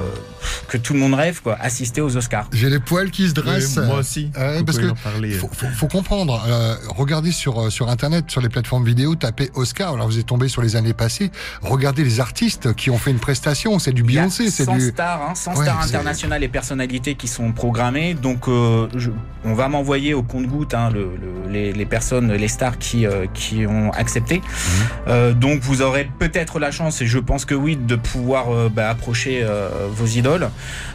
que 0.68 0.76
tout 0.78 0.92
le 0.92 0.98
monde 0.98 1.14
rêve, 1.14 1.40
quoi. 1.42 1.56
Assister 1.60 2.00
aux 2.00 2.16
Oscars. 2.16 2.48
J'ai 2.52 2.68
les 2.70 2.78
poils 2.80 3.10
qui 3.10 3.28
se 3.28 3.32
dressent. 3.34 3.78
Oui, 3.80 3.86
moi 3.86 3.98
aussi. 3.98 4.30
Ouais, 4.36 4.58
Vous 4.58 4.64
parce 4.64 4.78
que 4.78 4.88
faut, 5.38 5.48
faut, 5.52 5.66
faut 5.74 5.86
comprendre. 5.88 6.42
euh, 6.48 6.74
regardez 6.88 7.32
sur 7.32 7.60
euh, 7.60 7.70
sur 7.70 7.88
internet, 7.88 8.30
sur 8.30 8.40
les 8.40 8.48
plateformes 8.48 8.84
vidéo, 8.84 9.14
tapez 9.14 9.50
Oscar. 9.54 9.94
Alors 9.94 10.06
vous 10.08 10.18
êtes 10.18 10.26
tombé 10.26 10.48
sur 10.48 10.62
les 10.62 10.76
années 10.76 10.92
passées. 10.94 11.30
Regardez 11.62 12.04
les 12.04 12.20
artistes 12.20 12.74
qui 12.74 12.90
ont 12.90 12.98
fait 12.98 13.10
une 13.10 13.18
prestation. 13.18 13.78
C'est 13.78 13.92
du 13.92 14.02
Beyoncé, 14.02 14.50
c'est 14.50 14.64
100 14.64 14.74
du. 14.76 14.88
stars, 14.88 15.22
hein, 15.30 15.34
100 15.34 15.56
Ouais, 15.56 15.64
stars 15.64 15.80
internationales 15.82 16.42
et 16.42 16.48
personnalités 16.48 17.14
qui 17.14 17.28
sont 17.28 17.52
programmées. 17.52 18.14
Donc, 18.14 18.48
euh, 18.48 18.88
je- 18.96 19.10
on 19.44 19.54
va 19.54 19.68
m'envoyer 19.68 20.14
au 20.14 20.22
compte-goutte 20.22 20.74
hein, 20.74 20.90
le, 20.92 21.10
le- 21.20 21.52
les, 21.52 21.72
les 21.72 21.86
personnes, 21.86 22.32
les 22.32 22.48
stars 22.48 22.78
qui, 22.78 23.06
euh, 23.06 23.26
qui 23.32 23.66
ont 23.66 23.92
accepté. 23.92 24.40
Euh, 25.08 25.32
donc, 25.32 25.60
vous 25.60 25.82
aurez 25.82 26.08
peut-être 26.18 26.58
la 26.58 26.70
chance, 26.70 27.00
et 27.00 27.06
je 27.06 27.18
pense 27.18 27.44
que 27.44 27.54
oui, 27.54 27.76
de 27.76 27.96
pouvoir 27.96 28.50
euh, 28.52 28.68
bah, 28.72 28.90
approcher 28.90 29.40
euh, 29.42 29.68
vos 29.90 30.06
idoles. 30.06 30.48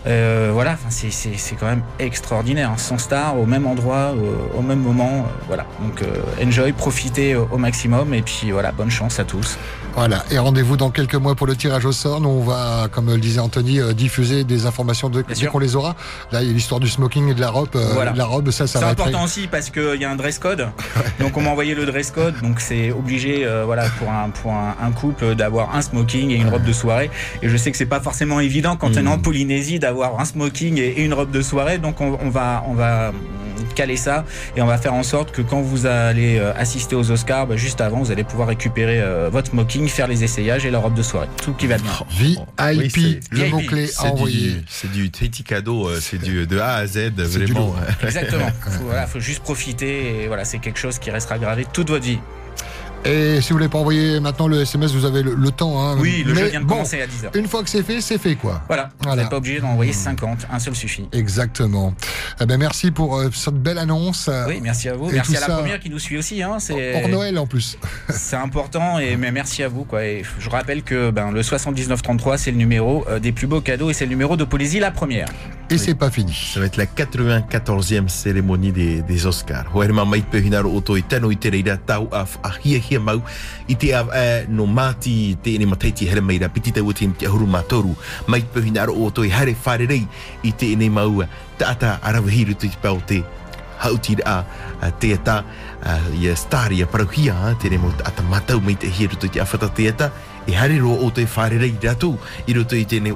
Euh, 0.07 0.49
voilà, 0.53 0.77
c'est- 0.89 1.11
quand 1.55 1.67
même 1.67 1.83
extraordinaire. 1.99 2.71
hein. 2.71 2.77
100 2.77 2.97
stars 2.97 3.37
au 3.39 3.45
même 3.45 3.65
endroit, 3.67 4.13
euh, 4.15 4.57
au 4.57 4.61
même 4.61 4.79
moment. 4.79 5.25
euh, 5.27 5.43
voilà, 5.47 5.65
donc 5.81 6.01
enjoy, 6.43 6.71
profitez 6.71 7.35
au, 7.35 7.47
au 7.51 7.57
maximum 7.57 8.13
et 8.13 8.21
puis 8.21 8.51
voilà, 8.51 8.71
bonne 8.71 8.89
chance 8.89 9.19
à 9.19 9.23
tous. 9.23 9.57
Voilà, 9.95 10.23
et 10.31 10.37
rendez-vous 10.39 10.77
dans 10.77 10.89
quelques 10.89 11.15
mois 11.15 11.35
pour 11.35 11.47
le 11.47 11.55
tirage 11.55 11.85
au 11.85 11.91
sort. 11.91 12.21
Nous, 12.21 12.29
on 12.29 12.41
va, 12.43 12.87
comme 12.91 13.07
le 13.09 13.17
disait 13.17 13.39
Anthony, 13.41 13.79
euh, 13.79 13.93
diffuser 13.93 14.43
des 14.43 14.65
informations 14.65 15.09
de, 15.09 15.21
dès 15.21 15.47
qu'on 15.47 15.59
les 15.59 15.75
aura. 15.75 15.95
Là, 16.31 16.41
il 16.41 16.47
y 16.47 16.51
a 16.51 16.53
l'histoire 16.53 16.79
du 16.79 16.87
smoking 16.89 17.29
et 17.29 17.33
de 17.33 17.41
la 17.41 17.49
robe. 17.49 17.69
euh. 17.75 18.11
La 18.15 18.25
robe, 18.25 18.51
ça, 18.51 18.67
ça 18.67 18.79
C'est 18.79 18.85
être... 18.85 18.91
important 19.01 19.23
aussi 19.23 19.47
parce 19.47 19.69
qu'il 19.69 19.99
y 19.99 20.05
a 20.05 20.09
un 20.11 20.15
dress 20.15 20.39
code. 20.39 20.67
Donc 21.19 21.35
on 21.37 21.41
m'a 21.41 21.49
envoyé 21.49 21.75
le 21.75 21.85
dress 21.85 22.09
code. 22.11 22.35
Donc 22.41 22.61
c'est 22.61 22.91
obligé 22.91 23.45
euh, 23.45 23.63
voilà, 23.65 23.83
pour, 23.99 24.09
un, 24.09 24.29
pour 24.29 24.53
un, 24.53 24.75
un 24.81 24.91
couple 24.91 25.35
d'avoir 25.35 25.75
un 25.75 25.81
smoking 25.81 26.31
et 26.31 26.35
une 26.35 26.49
robe 26.49 26.63
de 26.63 26.73
soirée. 26.73 27.11
Et 27.43 27.49
je 27.49 27.57
sais 27.57 27.69
que 27.71 27.77
c'est 27.77 27.85
pas 27.85 27.99
forcément 27.99 28.39
évident 28.39 28.77
quand 28.77 28.89
on 28.97 29.05
est 29.05 29.07
en 29.07 29.17
Mm. 29.17 29.21
Polynésie 29.23 29.77
d'avoir 29.79 30.19
un 30.19 30.25
smoking 30.25 30.77
et, 30.77 30.87
et 30.87 31.01
une 31.03 31.13
robe 31.13 31.31
de 31.31 31.41
soirée. 31.41 31.77
Donc 31.77 31.99
on, 32.01 32.17
on 32.21 32.29
va, 32.29 32.63
on 32.67 32.73
va 32.73 33.11
caler 33.75 33.95
ça 33.97 34.25
et 34.57 34.61
on 34.61 34.65
va 34.65 34.77
faire 34.77 34.93
en 34.93 35.03
sorte 35.03 35.31
que 35.31 35.41
quand 35.41 35.61
vous 35.61 35.85
allez 35.85 36.39
assister 36.57 36.95
aux 36.95 37.11
Oscars, 37.11 37.45
bah, 37.47 37.55
juste 37.55 37.79
avant, 37.81 37.99
vous 37.99 38.11
allez 38.11 38.23
pouvoir 38.23 38.47
récupérer 38.47 38.99
euh, 39.01 39.29
votre 39.31 39.51
smoking, 39.51 39.80
faire 39.89 40.07
les 40.07 40.23
essayages 40.23 40.65
et 40.65 40.71
la 40.71 40.79
robe 40.79 40.93
de 40.93 41.01
soirée. 41.03 41.27
Tout 41.43 41.53
qui 41.53 41.67
va 41.67 41.77
bien. 41.77 41.91
VIP, 42.11 42.39
Oui, 42.97 43.19
le 43.31 43.49
mot-clé 43.49 43.83
à 43.85 43.87
C'est 43.87 44.07
envoyer. 44.07 44.51
du, 44.51 44.63
c'est 44.67 44.91
du 44.91 45.09
Tahiti 45.11 45.43
cadeau, 45.43 45.87
euh, 45.89 45.99
c'est 46.01 46.17
du 46.21 46.45
de 46.47 46.59
A 46.59 46.75
à 46.75 46.87
Z, 46.87 47.11
du 47.11 47.23
vraiment. 47.23 47.75
Exactement. 48.03 48.49
Faut, 48.61 48.83
voilà, 48.85 49.07
faut 49.07 49.19
juste 49.19 49.41
profiter 49.41 50.23
et 50.23 50.27
voilà, 50.27 50.45
c'est 50.45 50.59
quelque 50.59 50.79
chose 50.79 50.99
qui 50.99 51.11
restera 51.11 51.37
gravé 51.39 51.65
toute 51.71 51.89
votre 51.89 52.05
vie. 52.05 52.19
Et 53.03 53.41
si 53.41 53.49
vous 53.49 53.57
voulez 53.57 53.67
pas 53.67 53.79
envoyer 53.79 54.19
maintenant 54.19 54.47
le 54.47 54.61
SMS, 54.61 54.91
vous 54.93 55.05
avez 55.05 55.23
le, 55.23 55.33
le 55.33 55.49
temps. 55.51 55.81
Hein. 55.81 55.97
Oui, 55.99 56.23
le 56.23 56.33
Mais 56.33 56.41
jeu 56.41 56.47
vient 56.49 56.59
de 56.61 56.65
bon, 56.65 56.75
commencer 56.75 57.01
à 57.01 57.07
10h. 57.07 57.35
Une 57.37 57.47
fois 57.47 57.63
que 57.63 57.69
c'est 57.69 57.81
fait, 57.81 57.99
c'est 57.99 58.19
fait, 58.19 58.35
quoi. 58.35 58.61
Voilà, 58.67 58.89
Voilà. 58.99 59.15
vous 59.15 59.21
n'êtes 59.21 59.29
pas 59.31 59.37
obligé 59.37 59.59
d'en 59.59 59.69
envoyer 59.69 59.91
50, 59.91 60.45
un 60.51 60.59
seul 60.59 60.75
suffit. 60.75 61.07
Exactement. 61.11 61.95
Eh 62.39 62.45
ben, 62.45 62.57
merci 62.59 62.91
pour 62.91 63.17
euh, 63.17 63.29
cette 63.33 63.55
belle 63.55 63.79
annonce. 63.79 64.29
Oui, 64.47 64.59
merci 64.61 64.87
à 64.87 64.93
vous. 64.93 65.09
Et 65.09 65.13
merci 65.13 65.35
à 65.35 65.39
la 65.39 65.47
ça- 65.47 65.57
première 65.57 65.79
qui 65.79 65.89
nous 65.89 65.97
suit 65.97 66.17
aussi. 66.19 66.43
Hein, 66.43 66.57
c'est 66.59 67.01
Hors 67.01 67.09
Noël, 67.09 67.39
en 67.39 67.47
plus. 67.47 67.77
c'est 68.09 68.35
important 68.35 68.99
et 68.99 69.15
mais 69.17 69.31
merci 69.31 69.63
à 69.63 69.67
vous. 69.67 69.83
Quoi. 69.83 70.05
Et 70.05 70.23
je 70.39 70.49
rappelle 70.49 70.83
que 70.83 71.09
ben, 71.09 71.31
le 71.31 71.41
7933, 71.41 72.37
c'est 72.37 72.51
le 72.51 72.57
numéro 72.57 73.03
euh, 73.09 73.17
des 73.19 73.31
plus 73.31 73.47
beaux 73.47 73.61
cadeaux 73.61 73.89
et 73.89 73.93
c'est 73.93 74.05
le 74.05 74.11
numéro 74.11 74.37
de 74.37 74.43
Polysie 74.43 74.79
la 74.79 74.91
première. 74.91 75.27
Et 75.71 75.77
c'est 75.77 75.95
pas 75.95 76.11
fini. 76.11 76.33
Ça 76.33 76.59
va 76.59 76.65
être 76.65 76.75
la 76.75 76.85
94e 76.85 78.09
cérémonie 78.09 78.73
des, 78.73 79.01
des 79.01 79.25
Oscars. 79.25 79.73
Hoerma 79.73 80.03
mai 80.03 80.21
pehina 80.21 80.59
ro 80.59 80.75
oto 80.75 80.97
i 80.97 81.03
tano 81.07 81.31
i 81.31 81.37
te 81.39 81.47
reira 81.49 81.77
tau 81.77 82.09
a, 82.11 82.25
a 82.43 82.51
hia 82.59 82.81
hia 82.83 82.99
mau 82.99 83.21
i 83.71 83.77
te 83.79 83.93
av 83.95 84.11
no 84.49 84.65
mati 84.67 85.37
te 85.41 85.55
ene 85.55 85.69
mataiti 85.71 86.09
here 86.09 86.19
meira 86.19 86.49
piti 86.49 86.73
te 86.75 86.81
te 86.81 87.07
te 87.17 87.25
ahuru 87.25 87.47
matoru 87.47 87.95
mai 88.27 88.43
pehina 88.43 88.83
ro 88.85 88.97
oto 89.05 89.23
i 89.23 89.31
hare 89.31 89.55
wharerei 89.65 90.05
i 90.43 90.51
te 90.51 90.73
ene 90.73 90.89
mau 90.89 91.23
ta 91.57 91.69
ata 91.69 91.99
arawahiru 92.03 92.53
tu 92.55 92.65
i 92.65 92.75
pau 92.81 92.99
te 92.99 93.23
hautira 93.79 94.45
a, 94.81 94.91
te 94.91 95.13
ata 95.13 95.45
a, 95.83 95.99
i 96.19 96.27
a 96.27 96.35
stari 96.35 96.81
a 96.81 96.85
parauhia 96.85 97.55
te 97.61 97.69
remo 97.69 97.93
ata 98.03 98.23
matau 98.23 98.59
mai 98.59 98.75
te 98.75 98.87
hiru 98.87 99.15
tu 99.15 99.27
te 99.29 99.39
awhata 99.39 99.69
te 99.69 99.87
ata 99.87 100.11
e 100.47 100.55
hare 100.55 100.81
o 100.81 101.11
te 101.11 101.25
whare 101.35 101.57
rei 101.57 101.75
ratu 101.81 102.17
i 102.47 102.53
roto 102.53 102.75
i 102.75 102.85
tēnei 102.85 103.13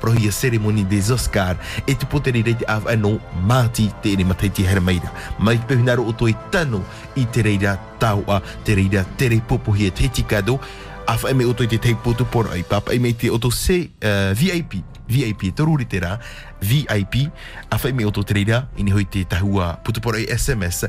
prohi 0.00 0.28
a 0.28 0.32
ceremony 0.32 0.84
des 0.84 1.10
Oscar. 1.10 1.56
E 1.86 1.94
te 1.94 2.06
potere 2.06 2.42
rei 2.42 2.54
te 2.54 2.64
av 2.66 2.86
anō 2.86 3.18
māti 3.46 3.90
te 4.02 4.12
ene 4.12 4.24
mataiti 4.24 4.66
hera 4.66 4.80
meira 4.80 5.12
mai 5.38 5.58
pehunaro 5.58 6.04
o 6.04 6.12
toi 6.12 6.34
tano 6.50 6.82
i 7.16 7.26
te 7.26 7.42
reira 7.42 7.78
tau 7.98 8.24
te 8.64 8.74
reira 8.74 9.04
tere 9.16 9.40
popohia 9.40 9.90
te 9.90 10.08
tikado. 10.08 10.58
Afa 11.06 11.32
me 11.32 11.44
oto 11.44 11.62
i 11.62 11.66
te 11.66 11.78
teipotu 11.78 12.26
por 12.26 12.50
ai. 12.52 12.62
Papa 12.62 12.92
e 12.92 12.98
me 12.98 13.14
te 13.14 13.30
oto 13.30 13.50
se 13.50 13.90
uh, 14.04 14.34
VIP 14.34 14.82
VIP 15.08 15.44
e 15.48 15.52
toru 15.52 15.78
te 15.88 16.00
rā 16.00 16.18
VIP 16.60 17.30
Afa 17.70 17.92
me 17.92 18.04
oto 18.04 18.22
te 18.22 18.34
reira 18.34 18.68
i 18.76 18.82
ni 18.82 18.92
hoi 18.92 19.06
te 19.08 19.24
tahua 19.24 19.78
putuporo 19.82 20.18
ai 20.18 20.28
SMS 20.28 20.84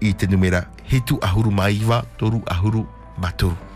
i 0.00 0.12
te 0.12 0.26
numera 0.26 0.66
hetu 0.90 1.18
ahuru 1.22 1.50
maiva 1.50 2.04
toru 2.18 2.42
ahuru 2.46 2.86
maturu. 3.16 3.71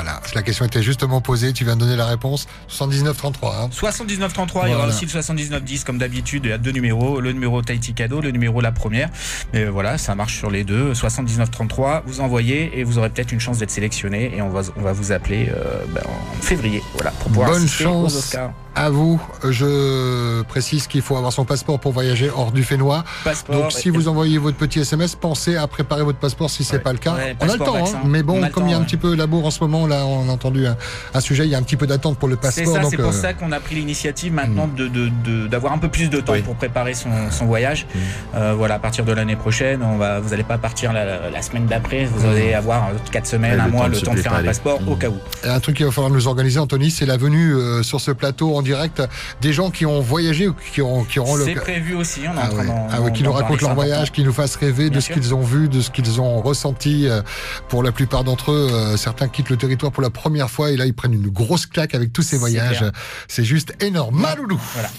Voilà. 0.00 0.20
La 0.34 0.42
question 0.42 0.64
était 0.64 0.82
justement 0.82 1.20
posée. 1.20 1.52
Tu 1.52 1.64
viens 1.64 1.74
de 1.74 1.80
donner 1.80 1.96
la 1.96 2.06
réponse. 2.06 2.46
79-33. 2.70 3.64
Hein. 3.64 3.68
7933, 3.72 4.62
il 4.68 4.70
y 4.70 4.74
aura 4.74 4.82
Voilà. 4.84 4.94
aussi 4.94 5.06
le 5.06 5.10
7910 5.10 5.82
comme 5.82 5.98
d'habitude. 5.98 6.42
Il 6.44 6.50
y 6.50 6.52
a 6.52 6.58
deux 6.58 6.70
numéros, 6.70 7.20
le 7.20 7.32
numéro 7.32 7.60
Tahiti 7.62 7.94
Cadeau, 7.94 8.20
le 8.20 8.30
numéro 8.30 8.60
la 8.60 8.70
première. 8.70 9.08
Mais 9.52 9.64
voilà, 9.66 9.98
ça 9.98 10.14
marche 10.14 10.36
sur 10.38 10.50
les 10.52 10.62
deux. 10.62 10.94
7933, 10.94 12.04
vous 12.06 12.20
envoyez 12.20 12.78
et 12.78 12.84
vous 12.84 12.98
aurez 12.98 13.10
peut-être 13.10 13.32
une 13.32 13.40
chance 13.40 13.58
d'être 13.58 13.70
sélectionné 13.72 14.36
et 14.36 14.42
on 14.42 14.50
va, 14.50 14.62
on 14.76 14.82
va 14.82 14.92
vous 14.92 15.10
appeler 15.10 15.48
euh, 15.52 15.84
ben, 15.92 16.02
en 16.06 16.42
février. 16.42 16.80
Voilà, 16.94 17.10
pour 17.10 17.28
pouvoir 17.32 17.50
Bonne 17.50 17.66
chance. 17.66 18.14
aux 18.14 18.18
Oscars. 18.18 18.52
À 18.74 18.90
vous, 18.90 19.20
je 19.42 20.42
précise 20.42 20.86
qu'il 20.86 21.02
faut 21.02 21.16
avoir 21.16 21.32
son 21.32 21.44
passeport 21.44 21.80
pour 21.80 21.90
voyager 21.92 22.30
hors 22.30 22.52
du 22.52 22.62
Fénois. 22.62 23.02
Passeport. 23.24 23.56
Donc, 23.62 23.72
si 23.72 23.90
vous 23.90 24.06
envoyez 24.06 24.38
votre 24.38 24.56
petit 24.56 24.78
SMS, 24.78 25.16
pensez 25.16 25.56
à 25.56 25.66
préparer 25.66 26.04
votre 26.04 26.18
passeport 26.20 26.48
si 26.48 26.62
c'est 26.62 26.76
Ouais. 26.76 26.82
pas 26.82 26.92
le 26.92 26.98
cas. 26.98 27.14
Ouais, 27.14 27.36
on 27.40 27.48
a 27.48 27.52
le 27.54 27.58
temps, 27.58 27.74
hein, 27.76 28.00
mais 28.04 28.20
On 28.20 28.24
bon, 28.24 28.48
comme 28.50 28.66
il 28.68 28.70
y 28.70 28.74
a 28.74 28.78
un 28.78 28.82
petit 28.84 28.96
peu 28.96 29.16
la 29.16 29.26
bourre 29.26 29.46
en 29.46 29.50
ce 29.50 29.58
moment, 29.64 29.87
là, 29.88 30.06
on 30.06 30.28
a 30.28 30.32
entendu 30.32 30.66
un, 30.66 30.76
un 31.14 31.20
sujet, 31.20 31.44
il 31.44 31.50
y 31.50 31.54
a 31.54 31.58
un 31.58 31.62
petit 31.62 31.76
peu 31.76 31.86
d'attente 31.86 32.18
pour 32.18 32.28
le 32.28 32.36
C'est 32.42 32.62
passeport. 32.64 32.82
ça, 32.84 32.90
c'est 32.90 32.96
pour 32.96 33.08
euh, 33.10 33.12
ça 33.12 33.32
qu'on 33.34 33.52
a 33.52 33.60
pris 33.60 33.74
l'initiative 33.74 34.32
maintenant 34.32 34.68
de 34.68 34.86
de- 34.88 35.10
de- 35.24 35.46
d'avoir 35.48 35.72
un 35.72 35.78
peu 35.78 35.88
plus 35.88 36.08
de 36.10 36.20
temps 36.20 36.32
Oui. 36.34 36.42
pour 36.42 36.54
préparer 36.54 36.94
son, 36.94 37.10
son 37.30 37.46
voyage. 37.46 37.86
Euh, 38.34 38.54
voilà, 38.56 38.74
à 38.74 38.78
partir 38.78 39.04
de 39.04 39.12
l'année 39.12 39.36
prochaine, 39.36 39.82
on 39.82 39.96
va, 39.96 40.20
vous 40.20 40.30
n'allez 40.30 40.42
pas 40.44 40.58
partir 40.58 40.92
la, 40.92 41.30
la 41.30 41.42
semaine 41.42 41.66
d'après, 41.66 42.04
vous 42.04 42.26
allez 42.26 42.54
avoir 42.54 42.90
4 43.10 43.26
semaines, 43.26 43.54
Ouais, 43.54 43.60
un 43.60 43.66
le 43.66 43.70
mois, 43.72 43.82
temps 43.84 43.88
de 43.90 43.94
le 43.96 44.00
temps 44.02 44.14
de 44.14 44.20
faire 44.20 44.34
un 44.34 44.42
passeport 44.44 44.80
au 44.88 44.96
cas 44.96 45.08
où. 45.08 45.16
Et 45.44 45.48
un 45.48 45.60
truc 45.60 45.76
qu'il 45.76 45.86
va 45.86 45.92
falloir 45.92 46.12
nous 46.12 46.26
organiser, 46.28 46.58
Anthony, 46.58 46.90
c'est 46.90 47.06
la 47.06 47.16
venue 47.16 47.54
euh, 47.54 47.82
sur 47.82 48.00
ce 48.00 48.10
plateau 48.10 48.56
en 48.56 48.62
direct 48.62 49.02
des 49.40 49.52
gens 49.52 49.70
qui 49.70 49.86
ont 49.86 50.00
voyagé 50.00 50.48
ou 50.48 50.54
qui, 50.72 50.82
ont, 50.82 51.04
qui 51.04 51.18
auront 51.18 51.36
C'est 51.36 51.54
le. 51.54 51.60
prévu 51.60 51.94
aussi, 51.94 52.20
on 52.22 52.34
est 52.36 52.38
en 52.38 52.42
Ah 52.42 52.48
train 52.48 52.58
ouais. 52.66 52.72
Ah 52.90 53.00
ouais, 53.00 53.12
qui 53.12 53.22
nous 53.22 53.32
racontent 53.32 53.56
c'est 53.60 53.66
leur 53.66 53.74
voyage, 53.74 54.12
qui 54.12 54.22
nous 54.24 54.32
fassent 54.32 54.56
rêver 54.56 54.90
de 54.90 55.00
ce 55.00 55.10
qu'ils 55.10 55.34
ont 55.34 55.40
vu, 55.42 55.68
de 55.68 55.80
ce 55.80 55.90
qu'ils 55.90 56.20
ont 56.20 56.40
ressenti. 56.40 57.06
euh, 57.08 57.22
Pour 57.68 57.82
la 57.82 57.92
plupart 57.92 58.24
d'entre 58.24 58.52
eux, 58.52 58.68
euh, 58.72 58.96
certains 58.96 59.28
quittent 59.28 59.50
le 59.50 59.56
territoire 59.56 59.77
pour 59.78 60.02
la 60.02 60.10
première 60.10 60.50
fois 60.50 60.70
et 60.70 60.76
là 60.76 60.86
ils 60.86 60.94
prennent 60.94 61.14
une 61.14 61.28
grosse 61.28 61.66
claque 61.66 61.94
avec 61.94 62.12
tous 62.12 62.22
ces 62.22 62.36
voyages. 62.36 62.84
C'est 63.28 63.44
juste 63.44 63.74
énorme. 63.82 64.20
Maloulou. 64.20 64.60
Voilà. 64.74 64.90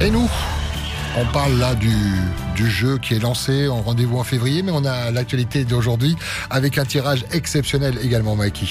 Et 0.00 0.10
nous 0.10 0.28
on 1.18 1.24
parle 1.32 1.54
là 1.58 1.74
du, 1.74 1.94
du 2.54 2.70
jeu 2.70 2.98
qui 2.98 3.14
est 3.14 3.18
lancé 3.18 3.68
en 3.68 3.80
rendez-vous 3.80 4.18
en 4.18 4.24
février, 4.24 4.62
mais 4.62 4.70
on 4.70 4.84
a 4.84 5.10
l'actualité 5.10 5.64
d'aujourd'hui 5.64 6.14
avec 6.50 6.76
un 6.76 6.84
tirage 6.84 7.24
exceptionnel 7.32 7.96
également, 8.02 8.36
Mikey. 8.36 8.66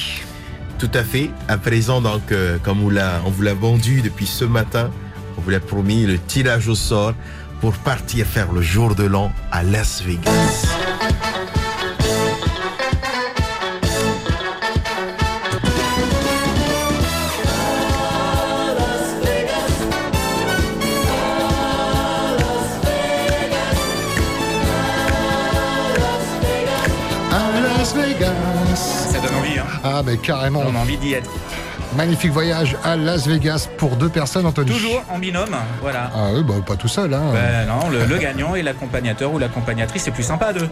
Tout 0.78 0.92
à 0.94 1.04
fait. 1.04 1.32
À 1.48 1.58
présent, 1.58 2.02
donc, 2.02 2.32
euh, 2.32 2.60
comme 2.62 2.84
on, 2.84 2.90
l'a, 2.90 3.22
on 3.26 3.32
vous 3.32 3.42
l'a 3.42 3.56
vendu 3.56 4.02
depuis 4.02 4.28
ce 4.28 4.46
matin, 4.46 4.92
on 5.38 5.42
vous 5.42 5.50
l'a 5.50 5.60
promis, 5.60 6.06
le 6.06 6.20
tirage 6.20 6.68
au 6.68 6.76
sort 6.76 7.14
pour 7.62 7.74
partir 7.74 8.28
faire 8.28 8.52
le 8.52 8.62
jour 8.62 8.94
de 8.94 9.06
l'an 9.06 9.32
à 9.52 9.64
Las 9.64 10.04
Vegas. 10.04 10.68
Ah, 29.98 30.02
mais 30.06 30.18
carrément. 30.18 30.64
on 30.66 30.76
a 30.76 30.80
envie 30.80 30.98
d'y 30.98 31.14
être. 31.14 31.30
Magnifique 31.96 32.32
voyage 32.32 32.76
à 32.84 32.98
Las 32.98 33.26
Vegas 33.28 33.70
pour 33.78 33.96
deux 33.96 34.10
personnes, 34.10 34.46
Anthony. 34.46 34.72
Toujours 34.72 35.04
en 35.10 35.18
binôme, 35.18 35.56
voilà. 35.82 36.12
Ah 36.14 36.28
oui, 36.34 36.44
bah, 36.44 36.56
pas 36.66 36.76
tout 36.76 36.90
seul. 36.90 37.14
Hein. 37.14 37.22
Ben 37.34 37.66
non, 37.68 37.90
le, 37.90 38.04
le 38.06 38.18
gagnant 38.22 38.54
et 38.56 38.64
l'accompagnateur 38.64 39.32
ou 39.34 39.40
l'accompagnatrice, 39.40 40.04
c'est 40.04 40.12
plus 40.12 40.24
sympa 40.24 40.48
à 40.48 40.54
deux. 40.54 40.68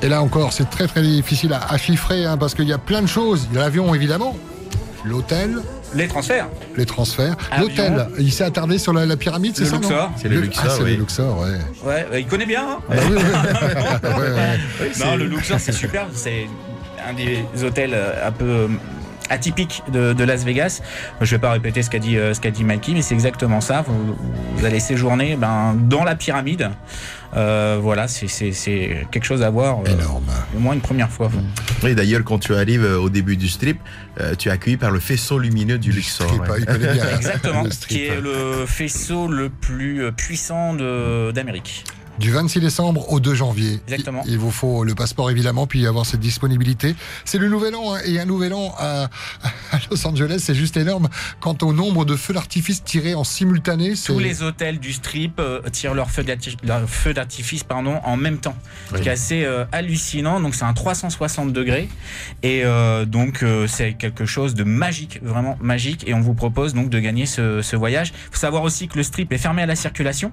Et 0.00 0.08
là 0.08 0.22
encore, 0.22 0.52
c'est 0.54 0.70
très 0.70 0.86
très 0.86 1.02
difficile 1.02 1.52
à, 1.52 1.60
à 1.70 1.76
chiffrer 1.76 2.24
hein, 2.24 2.38
parce 2.38 2.54
qu'il 2.54 2.68
y 2.68 2.72
a 2.72 2.78
plein 2.78 3.02
de 3.02 3.06
choses. 3.08 3.46
Il 3.50 3.56
y 3.56 3.60
a 3.60 3.64
l'avion 3.64 3.94
évidemment, 3.94 4.36
l'hôtel, 5.04 5.58
Les 5.94 6.08
transferts, 6.08 6.48
les 6.76 6.86
transferts. 6.86 7.36
L'hôtel, 7.58 8.08
il 8.18 8.32
s'est 8.32 8.44
attardé 8.44 8.78
sur 8.78 8.92
la, 8.94 9.04
la 9.04 9.16
pyramide, 9.16 9.52
c'est 9.56 9.64
le 9.64 9.68
ça 9.70 9.76
Luxor. 9.76 10.10
C'est 10.16 10.28
le 10.28 10.40
Luxor, 10.40 10.64
Ah, 10.66 10.70
c'est 10.78 10.82
oui. 10.82 10.92
le 10.92 10.96
Luxor, 11.00 11.38
ouais. 11.40 11.58
Ouais, 11.84 12.06
euh, 12.12 12.20
il 12.20 12.26
connaît 12.26 12.46
bien. 12.46 12.62
hein. 12.62 12.78
Ah 12.90 12.94
oui, 13.10 13.16
oui. 13.16 13.22
Ouais, 14.18 14.30
ouais. 14.30 14.92
non, 15.04 15.16
le 15.16 15.26
Luxor, 15.26 15.60
c'est 15.60 15.72
super. 15.72 16.06
C'est 16.14 16.46
un 17.08 17.14
des 17.14 17.64
hôtels 17.64 17.92
euh, 17.94 18.26
un 18.28 18.32
peu 18.32 18.44
euh, 18.44 18.68
atypiques 19.30 19.82
de, 19.92 20.12
de 20.12 20.24
Las 20.24 20.44
Vegas. 20.44 20.80
Je 21.20 21.30
vais 21.34 21.38
pas 21.40 21.52
répéter 21.52 21.82
ce 21.82 21.90
qu'a 21.90 21.98
dit, 21.98 22.16
euh, 22.16 22.34
ce 22.34 22.40
qu'a 22.40 22.50
dit 22.50 22.64
Mikey, 22.64 22.92
mais 22.92 23.02
c'est 23.02 23.14
exactement 23.14 23.60
ça. 23.60 23.82
Vous, 23.86 24.16
vous 24.56 24.64
allez 24.64 24.80
séjourner 24.80 25.36
ben, 25.36 25.74
dans 25.88 26.04
la 26.04 26.14
pyramide. 26.14 26.70
Euh, 27.36 27.78
voilà, 27.82 28.06
c'est- 28.06 28.28
quelque 29.10 29.24
chose 29.24 29.42
à 29.42 29.50
voir. 29.50 29.80
euh, 29.80 29.90
Énorme. 29.92 30.24
au 30.56 30.60
moins 30.60 30.74
une 30.74 30.80
première 30.80 31.10
fois. 31.10 31.30
Oui, 31.82 31.94
d'ailleurs, 31.96 32.22
quand 32.22 32.38
tu 32.38 32.54
arrives 32.54 32.84
au 32.84 33.10
début 33.10 33.36
du 33.36 33.48
strip, 33.48 33.78
euh, 34.20 34.34
tu 34.36 34.48
es 34.48 34.52
accueilli 34.52 34.76
par 34.76 34.92
le 34.92 35.00
faisceau 35.00 35.38
lumineux 35.40 35.78
du 35.78 35.90
Luxor. 35.90 36.28
Strip, 36.28 36.42
ouais. 36.42 36.56
il 36.60 36.64
connaît 36.66 36.92
bien. 36.92 37.08
Exactement, 37.16 37.62
le 37.64 37.70
qui 37.88 38.04
est 38.06 38.20
le 38.20 38.66
faisceau 38.66 39.26
le 39.26 39.48
plus 39.48 40.12
puissant 40.16 40.74
d'Amérique. 40.74 41.84
Du 42.18 42.30
26 42.30 42.60
décembre 42.60 43.10
au 43.12 43.18
2 43.20 43.34
janvier. 43.34 43.80
Exactement. 43.88 44.22
Il, 44.26 44.32
il 44.34 44.38
vous 44.38 44.50
faut 44.52 44.84
le 44.84 44.94
passeport 44.94 45.30
évidemment, 45.30 45.66
puis 45.66 45.86
avoir 45.86 46.06
cette 46.06 46.20
disponibilité. 46.20 46.94
C'est 47.24 47.38
le 47.38 47.48
nouvel 47.48 47.74
an 47.74 47.94
hein, 47.94 47.98
et 48.06 48.20
un 48.20 48.24
nouvel 48.24 48.54
an 48.54 48.72
à, 48.78 49.10
à 49.72 49.78
Los 49.90 50.06
Angeles, 50.06 50.38
c'est 50.38 50.54
juste 50.54 50.76
énorme. 50.76 51.08
Quant 51.40 51.56
au 51.62 51.72
nombre 51.72 52.04
de 52.04 52.14
feux 52.14 52.32
d'artifice 52.32 52.84
tirés 52.84 53.14
en 53.14 53.24
simultané, 53.24 53.96
c'est 53.96 54.12
Tous 54.12 54.18
les 54.20 54.42
hôtels 54.42 54.78
du 54.78 54.92
strip 54.92 55.40
euh, 55.40 55.60
tirent 55.72 55.94
leur 55.94 56.10
feu 56.10 56.22
d'arti- 56.22 56.56
leur 56.62 56.88
feu 56.88 57.14
d'artifice 57.14 57.64
pardon, 57.64 58.00
en 58.04 58.16
même 58.16 58.38
temps. 58.38 58.56
Ce 58.90 58.94
qui 58.94 59.00
Oui. 59.02 59.08
est 59.08 59.10
assez 59.10 59.44
euh, 59.44 59.64
hallucinant. 59.72 60.40
Donc 60.40 60.54
c'est 60.54 60.64
un 60.64 60.72
360 60.72 61.52
degrés. 61.52 61.88
Et 62.44 62.62
euh, 62.64 63.04
donc 63.06 63.44
c'est 63.66 63.94
quelque 63.94 64.24
chose 64.24 64.54
de 64.54 64.62
magique, 64.64 65.20
vraiment 65.22 65.58
magique. 65.60 66.04
Et 66.06 66.14
on 66.14 66.20
vous 66.20 66.34
propose 66.34 66.74
donc 66.74 66.90
de 66.90 67.00
gagner 67.00 67.26
ce, 67.26 67.60
ce 67.60 67.74
voyage. 67.74 68.12
Il 68.28 68.34
faut 68.34 68.38
savoir 68.40 68.62
aussi 68.62 68.86
que 68.86 68.96
le 68.96 69.02
strip 69.02 69.32
est 69.32 69.38
fermé 69.38 69.62
à 69.62 69.66
la 69.66 69.74
circulation 69.76 70.30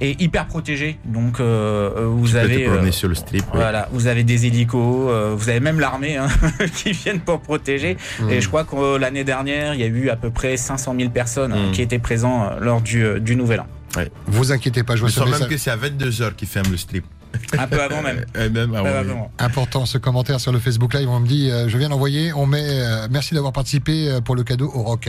et 0.00 0.16
hyper 0.22 0.46
protégé. 0.46 0.98
Donc 1.04 1.40
euh, 1.40 1.90
euh, 1.96 2.06
vous 2.06 2.26
Tu 2.26 2.32
peux 2.34 2.38
avez... 2.38 2.66
euh, 2.66 2.90
sur 2.92 3.08
le 3.08 3.14
strip. 3.14 3.42
oui. 3.42 3.50
Voilà, 3.54 3.88
vous 3.92 4.06
avez 4.06 4.22
des 4.22 4.46
hélicos, 4.46 5.08
euh, 5.10 5.34
vous 5.36 5.48
avez 5.48 5.60
même 5.60 5.80
l'armée 5.80 6.16
hein, 6.18 6.28
qui 6.74 6.92
viennent 6.92 7.20
pour 7.20 7.40
protéger. 7.40 7.96
Mmh. 8.20 8.30
Et 8.30 8.40
je 8.40 8.48
crois 8.48 8.64
que 8.64 8.96
l'année 8.98 9.24
dernière, 9.24 9.74
il 9.74 9.80
y 9.80 9.84
a 9.84 9.86
eu 9.86 10.10
à 10.10 10.16
peu 10.16 10.30
près 10.30 10.56
500 10.56 10.94
000 10.98 11.10
personnes 11.10 11.52
euh, 11.52 11.68
Mm. 11.68 11.72
qui 11.72 11.82
étaient 11.82 11.98
présents 11.98 12.44
euh, 12.44 12.60
lors 12.60 12.80
du, 12.80 13.20
du 13.20 13.34
Nouvel 13.36 13.60
An. 13.60 13.66
Vous 14.26 14.52
inquiétez 14.52 14.82
pas, 14.82 14.94
je 14.94 15.06
Je 15.06 15.12
vois 15.20 15.26
sens 15.26 15.40
même 15.40 15.48
que 15.48 15.56
c'est 15.56 15.70
à 15.70 15.76
22h 15.76 16.34
qu'ils 16.34 16.46
ferment 16.48 16.70
le 16.70 16.76
strip. 16.76 17.04
Un 17.58 17.66
peu 17.66 17.80
avant 17.82 18.02
même. 18.02 18.24
Ouais, 18.34 18.76
avant. 18.98 19.30
Important 19.38 19.86
ce 19.86 19.98
commentaire 19.98 20.40
sur 20.40 20.52
le 20.52 20.58
Facebook 20.58 20.94
Live. 20.94 21.08
On 21.08 21.20
me 21.20 21.26
dit, 21.26 21.50
euh, 21.50 21.68
je 21.68 21.76
viens 21.78 21.88
d'envoyer. 21.88 22.32
On 22.32 22.46
met, 22.46 22.62
euh, 22.64 23.08
merci 23.10 23.34
d'avoir 23.34 23.52
participé 23.52 24.08
euh, 24.08 24.20
pour 24.20 24.36
le 24.36 24.42
cadeau 24.44 24.70
au 24.74 24.82
rock. 24.82 25.08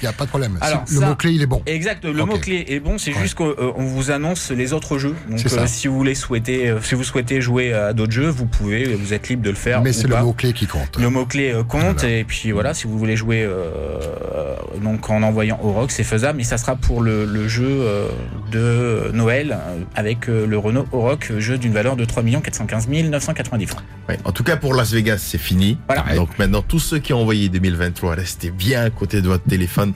Il 0.00 0.04
n'y 0.04 0.08
a 0.08 0.12
pas 0.12 0.24
de 0.24 0.28
problème. 0.30 0.58
Alors, 0.60 0.82
Si- 0.86 0.94
le 0.94 1.00
ça- 1.00 1.06
mot 1.08 1.14
clé, 1.14 1.32
il 1.32 1.42
est 1.42 1.46
bon. 1.46 1.62
Exact, 1.66 2.04
le 2.04 2.24
mot-clé 2.24 2.64
est 2.68 2.80
bon, 2.80 2.98
c'est 2.98 3.14
Ouais. 3.14 3.22
juste 3.22 3.34
qu'on 3.36 3.54
vous 3.78 4.10
annonce 4.10 4.50
les 4.50 4.72
autres 4.72 4.98
jeux. 4.98 5.14
Donc 5.30 5.40
euh, 5.52 5.66
si 5.66 5.88
vous 5.88 5.96
voulez 5.96 6.14
souhaiter, 6.14 6.68
euh, 6.68 6.80
si 6.82 6.94
vous 6.94 7.04
souhaitez 7.04 7.40
jouer 7.40 7.72
à 7.72 7.92
d'autres 7.92 8.12
jeux, 8.12 8.28
vous 8.28 8.46
pouvez, 8.46 8.84
vous 8.94 9.12
êtes 9.14 9.28
libre 9.28 9.42
de 9.42 9.50
le 9.50 9.56
faire. 9.56 9.80
Mais 9.82 9.92
c'est 9.92 10.08
le 10.08 10.14
pas. 10.14 10.22
mot 10.22 10.32
clé 10.32 10.52
qui 10.52 10.66
compte. 10.66 10.98
Le 10.98 11.08
mot-clé 11.08 11.52
euh, 11.52 11.62
compte 11.64 12.00
Voilà. 12.00 12.10
et 12.18 12.24
puis 12.24 12.50
voilà, 12.52 12.74
si 12.74 12.86
vous 12.86 12.98
voulez 12.98 13.16
jouer 13.16 13.42
euh, 13.42 14.56
donc 14.82 15.08
en 15.10 15.22
envoyant 15.22 15.58
au 15.62 15.72
rock, 15.72 15.90
c'est 15.90 16.04
faisable, 16.04 16.38
mais 16.38 16.44
ça 16.44 16.58
sera 16.58 16.76
pour 16.76 17.00
le, 17.02 17.24
le 17.24 17.48
jeu 17.48 17.66
euh, 17.68 18.08
de 18.52 19.10
Noël 19.12 19.52
euh, 19.52 19.78
avec 19.94 20.28
euh, 20.28 20.46
le 20.46 20.58
Renault 20.58 20.86
Oroch, 20.92 21.32
jeu 21.38 21.53
d'une 21.58 21.72
valeur 21.72 21.96
de 21.96 22.04
3 22.04 22.22
415 22.22 22.88
990 22.88 23.66
francs. 23.66 23.82
Ouais, 24.08 24.18
En 24.24 24.32
tout 24.32 24.44
cas, 24.44 24.56
pour 24.56 24.74
Las 24.74 24.92
Vegas, 24.92 25.18
c'est 25.18 25.38
fini. 25.38 25.78
Voilà. 25.86 26.14
Donc 26.14 26.38
maintenant, 26.38 26.62
tous 26.62 26.78
ceux 26.78 26.98
qui 26.98 27.12
ont 27.12 27.20
envoyé 27.20 27.48
2023, 27.48 28.14
restez 28.14 28.50
bien 28.50 28.84
à 28.84 28.90
côté 28.90 29.22
de 29.22 29.28
votre 29.28 29.44
téléphone. 29.44 29.92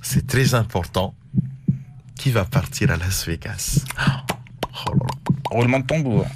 C'est 0.00 0.26
très 0.26 0.54
important. 0.54 1.14
Qui 2.16 2.30
va 2.30 2.44
partir 2.44 2.90
à 2.90 2.96
Las 2.96 3.26
Vegas? 3.26 3.84
Oh 3.98 4.90
là 4.92 4.94
là. 5.00 5.06
Roulement 5.50 5.80
de 5.80 5.86
tambour. 5.86 6.26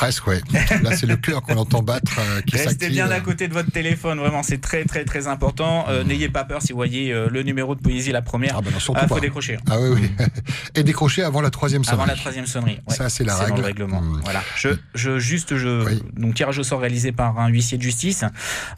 Presque, 0.00 0.26
ouais. 0.28 0.40
Là, 0.82 0.96
c'est 0.96 1.04
le 1.04 1.16
cœur 1.16 1.42
qu'on 1.42 1.58
entend 1.58 1.82
battre 1.82 2.12
euh, 2.18 2.40
qui 2.40 2.56
Restez 2.56 2.88
bien 2.88 3.10
à 3.10 3.20
côté 3.20 3.48
de 3.48 3.52
votre 3.52 3.70
téléphone, 3.70 4.18
vraiment, 4.18 4.42
c'est 4.42 4.58
très 4.58 4.84
très 4.86 5.04
très 5.04 5.26
important. 5.26 5.84
Euh, 5.90 6.04
N'ayez 6.04 6.30
pas 6.30 6.44
peur 6.44 6.62
si 6.62 6.72
vous 6.72 6.76
voyez 6.78 7.12
euh, 7.12 7.28
le 7.30 7.42
numéro 7.42 7.74
de 7.74 7.80
poésie 7.82 8.10
la 8.10 8.22
première. 8.22 8.54
Ah 8.56 8.62
ben 8.62 8.70
non, 8.72 8.80
surtout 8.80 9.00
Ah, 9.02 9.06
pas. 9.06 9.16
faut 9.16 9.20
décrocher. 9.20 9.58
Ah 9.70 9.78
oui, 9.78 9.90
oui. 10.00 10.26
Et 10.74 10.82
décrocher 10.84 11.22
avant 11.22 11.42
la 11.42 11.50
troisième 11.50 11.82
Avant 11.82 11.90
sonnerie. 11.98 12.08
la 12.08 12.16
troisième 12.16 12.46
sonnerie. 12.46 12.80
Ouais. 12.88 12.94
Ça, 12.94 13.10
c'est 13.10 13.24
la 13.24 13.34
dans 13.34 13.40
règle. 13.44 13.58
le 13.60 13.64
règlement. 13.66 14.00
Hmm. 14.00 14.20
Voilà. 14.24 14.42
Je, 14.56 14.70
je 14.94 15.18
juste 15.18 15.56
je 15.58 15.84
Oui. 15.84 16.02
donc 16.16 16.34
tirage 16.34 16.58
au 16.58 16.62
sort 16.62 16.80
réalisé 16.80 17.12
par 17.12 17.38
un 17.38 17.48
huissier 17.48 17.76
de 17.76 17.82
justice. 17.82 18.24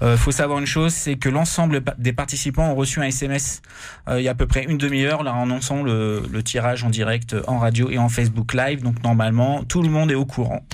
Euh, 0.02 0.16
faut 0.16 0.32
savoir 0.32 0.58
une 0.58 0.66
chose, 0.66 0.92
c'est 0.92 1.14
que 1.14 1.28
l'ensemble 1.28 1.82
des 1.98 2.12
participants 2.12 2.68
ont 2.72 2.74
reçu 2.74 2.98
un 2.98 3.04
SMS 3.04 3.62
euh, 4.08 4.20
il 4.20 4.24
y 4.24 4.28
a 4.28 4.32
à 4.32 4.34
peu 4.34 4.48
près 4.48 4.64
une 4.64 4.76
demi-heure, 4.78 5.22
là 5.22 5.32
en 5.34 5.44
annonçant 5.44 5.84
le, 5.84 6.24
le 6.32 6.42
tirage 6.42 6.82
en 6.82 6.90
direct 6.90 7.36
en 7.46 7.58
radio 7.60 7.90
et 7.90 7.98
en 7.98 8.08
Facebook 8.08 8.54
Live. 8.54 8.82
Donc 8.82 9.00
normalement 9.04 9.62
tout 9.62 9.82
le 9.82 9.88
monde 9.88 10.10
est 10.10 10.16
au 10.16 10.26
courant. 10.26 10.66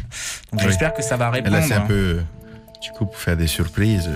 Donc 0.52 0.60
Oui. 0.60 0.66
j'espère 0.68 0.94
que 0.94 1.02
ça 1.02 1.16
va 1.16 1.28
Et 1.28 1.30
répondre. 1.30 1.56
là, 1.56 1.62
c'est 1.62 1.74
un 1.74 1.80
peu. 1.82 2.20
Du 2.82 2.90
coup, 2.92 3.06
pour 3.06 3.16
faire 3.16 3.36
des 3.36 3.46
surprises. 3.48 4.08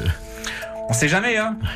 On 0.89 0.93
sait 0.93 1.09
jamais 1.09 1.37
hein. 1.37 1.57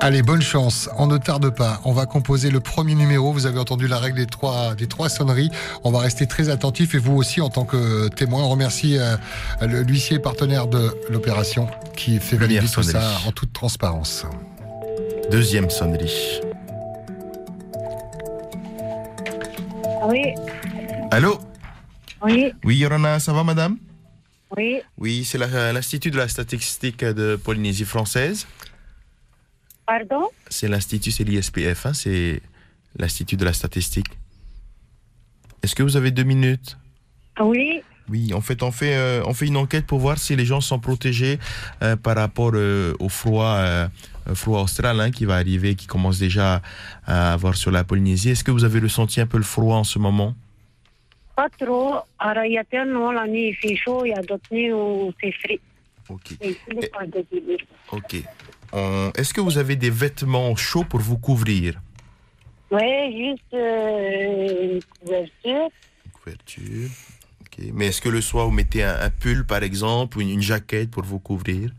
Allez, 0.00 0.22
bonne 0.22 0.42
chance. 0.42 0.88
On 0.96 1.08
ne 1.08 1.18
tarde 1.18 1.50
pas. 1.50 1.80
On 1.84 1.92
va 1.92 2.06
composer 2.06 2.50
le 2.50 2.60
premier 2.60 2.94
numéro. 2.94 3.32
Vous 3.32 3.46
avez 3.46 3.58
entendu 3.58 3.88
la 3.88 3.98
règle 3.98 4.18
des 4.18 4.26
trois, 4.26 4.76
des 4.76 4.86
trois 4.86 5.08
sonneries. 5.08 5.50
On 5.82 5.90
va 5.90 5.98
rester 5.98 6.26
très 6.28 6.50
attentif 6.50 6.94
et 6.94 6.98
vous 6.98 7.16
aussi 7.16 7.40
en 7.40 7.48
tant 7.50 7.64
que 7.64 8.06
témoin. 8.06 8.42
On 8.44 8.48
remercie 8.48 8.96
euh, 8.96 9.16
le- 9.60 9.82
l'huissier 9.82 10.20
partenaire 10.20 10.68
de 10.68 10.96
l'opération 11.10 11.66
qui 11.96 12.20
fait 12.20 12.36
valider 12.36 12.60
tout 12.60 12.66
ça 12.68 12.82
sonnerie. 12.92 13.06
en 13.26 13.32
toute 13.32 13.52
transparence. 13.52 14.24
Deuxième 15.32 15.68
sonnerie. 15.68 16.40
Oui, 20.06 20.32
Allô? 21.10 21.38
Oui, 22.22 22.52
Oui, 22.64 22.76
Yorana, 22.76 23.18
ça 23.20 23.32
va, 23.32 23.44
madame? 23.44 23.76
Oui. 24.56 24.80
Oui, 24.96 25.24
c'est 25.24 25.38
l'Institut 25.38 26.10
de 26.10 26.16
la 26.16 26.28
statistique 26.28 27.04
de 27.04 27.36
Polynésie 27.36 27.84
française. 27.84 28.46
Pardon? 29.86 30.28
C'est 30.48 30.68
l'Institut, 30.68 31.10
c'est 31.10 31.24
l'ISPF, 31.24 31.86
hein, 31.86 31.92
c'est 31.94 32.40
l'Institut 32.98 33.36
de 33.36 33.44
la 33.44 33.52
statistique. 33.52 34.08
Est-ce 35.62 35.74
que 35.74 35.82
vous 35.82 35.96
avez 35.96 36.10
deux 36.10 36.24
minutes? 36.24 36.76
Oui, 37.40 37.82
Oui, 38.08 38.32
en 38.32 38.40
fait, 38.40 38.62
on 38.62 38.72
fait, 38.72 38.96
euh, 38.96 39.22
on 39.26 39.34
fait 39.34 39.46
une 39.46 39.56
enquête 39.58 39.86
pour 39.86 39.98
voir 39.98 40.16
si 40.18 40.34
les 40.34 40.46
gens 40.46 40.60
sont 40.62 40.78
protégés 40.78 41.38
euh, 41.82 41.94
par 41.96 42.16
rapport 42.16 42.52
euh, 42.54 42.94
au 43.00 43.08
froid, 43.10 43.60
froid 44.34 44.62
austral 44.62 44.98
hein, 45.00 45.10
qui 45.10 45.26
va 45.26 45.36
arriver, 45.36 45.74
qui 45.74 45.86
commence 45.86 46.18
déjà 46.18 46.62
à 47.06 47.32
avoir 47.34 47.54
sur 47.54 47.70
la 47.70 47.84
Polynésie. 47.84 48.30
Est-ce 48.30 48.44
que 48.44 48.50
vous 48.50 48.64
avez 48.64 48.80
ressenti 48.80 49.20
un 49.20 49.26
peu 49.26 49.36
le 49.36 49.44
froid 49.44 49.76
en 49.76 49.84
ce 49.84 49.98
moment? 49.98 50.34
Pas 51.38 51.48
trop. 51.64 51.94
Alors, 52.18 52.44
il 52.44 52.54
y 52.54 52.58
a 52.58 52.64
tellement 52.64 53.12
la 53.12 53.24
nuit, 53.28 53.48
il 53.50 53.54
fait 53.62 53.76
chaud, 53.76 54.04
il 54.04 54.08
y 54.10 54.12
a 54.12 54.22
d'autres 54.22 54.50
nuits 54.50 54.72
où 54.72 55.12
c'est 55.20 55.30
frais. 55.40 55.60
Ok. 56.08 56.26
L'hiver. 56.40 57.58
Ok. 57.92 58.12
Euh, 58.74 59.10
Est-ce 59.18 59.32
que 59.32 59.40
vous 59.40 59.56
avez 59.56 59.76
des 59.76 59.90
vêtements 59.90 60.56
chauds 60.56 60.82
pour 60.92 60.98
vous 61.00 61.16
couvrir? 61.28 61.80
Ouais, 62.72 63.02
juste 63.22 63.54
euh, 63.54 64.74
une 64.74 64.80
couverture. 65.00 65.68
Une 66.06 66.12
couverture. 66.18 66.90
Ok. 67.42 67.56
Mais 67.72 67.86
est-ce 67.86 68.00
que 68.02 68.08
le 68.08 68.20
soir 68.20 68.46
vous 68.46 68.52
mettez 68.60 68.82
un, 68.82 68.96
un 69.00 69.10
pull 69.10 69.46
par 69.46 69.62
exemple 69.62 70.18
ou 70.18 70.20
une, 70.22 70.30
une 70.30 70.42
jaquette 70.42 70.90
pour 70.90 71.04
vous 71.04 71.20
couvrir? 71.20 71.70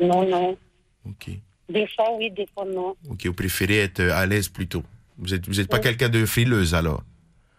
Non, 0.00 0.22
non. 0.34 0.56
Ok. 1.04 1.30
Des 1.68 1.86
fois, 1.94 2.08
oui, 2.16 2.30
des 2.30 2.46
fois, 2.54 2.64
non. 2.64 2.94
Ok. 3.10 3.26
Vous 3.26 3.34
préférez 3.34 3.78
être 3.88 4.00
euh, 4.00 4.14
à 4.14 4.24
l'aise 4.26 4.48
plutôt. 4.48 4.84
Vous 5.18 5.34
êtes, 5.34 5.46
vous 5.48 5.58
êtes 5.58 5.68
pas 5.68 5.78
Oui. 5.78 5.82
quelqu'un 5.82 6.08
de 6.08 6.24
frileuse 6.24 6.74
alors? 6.76 7.02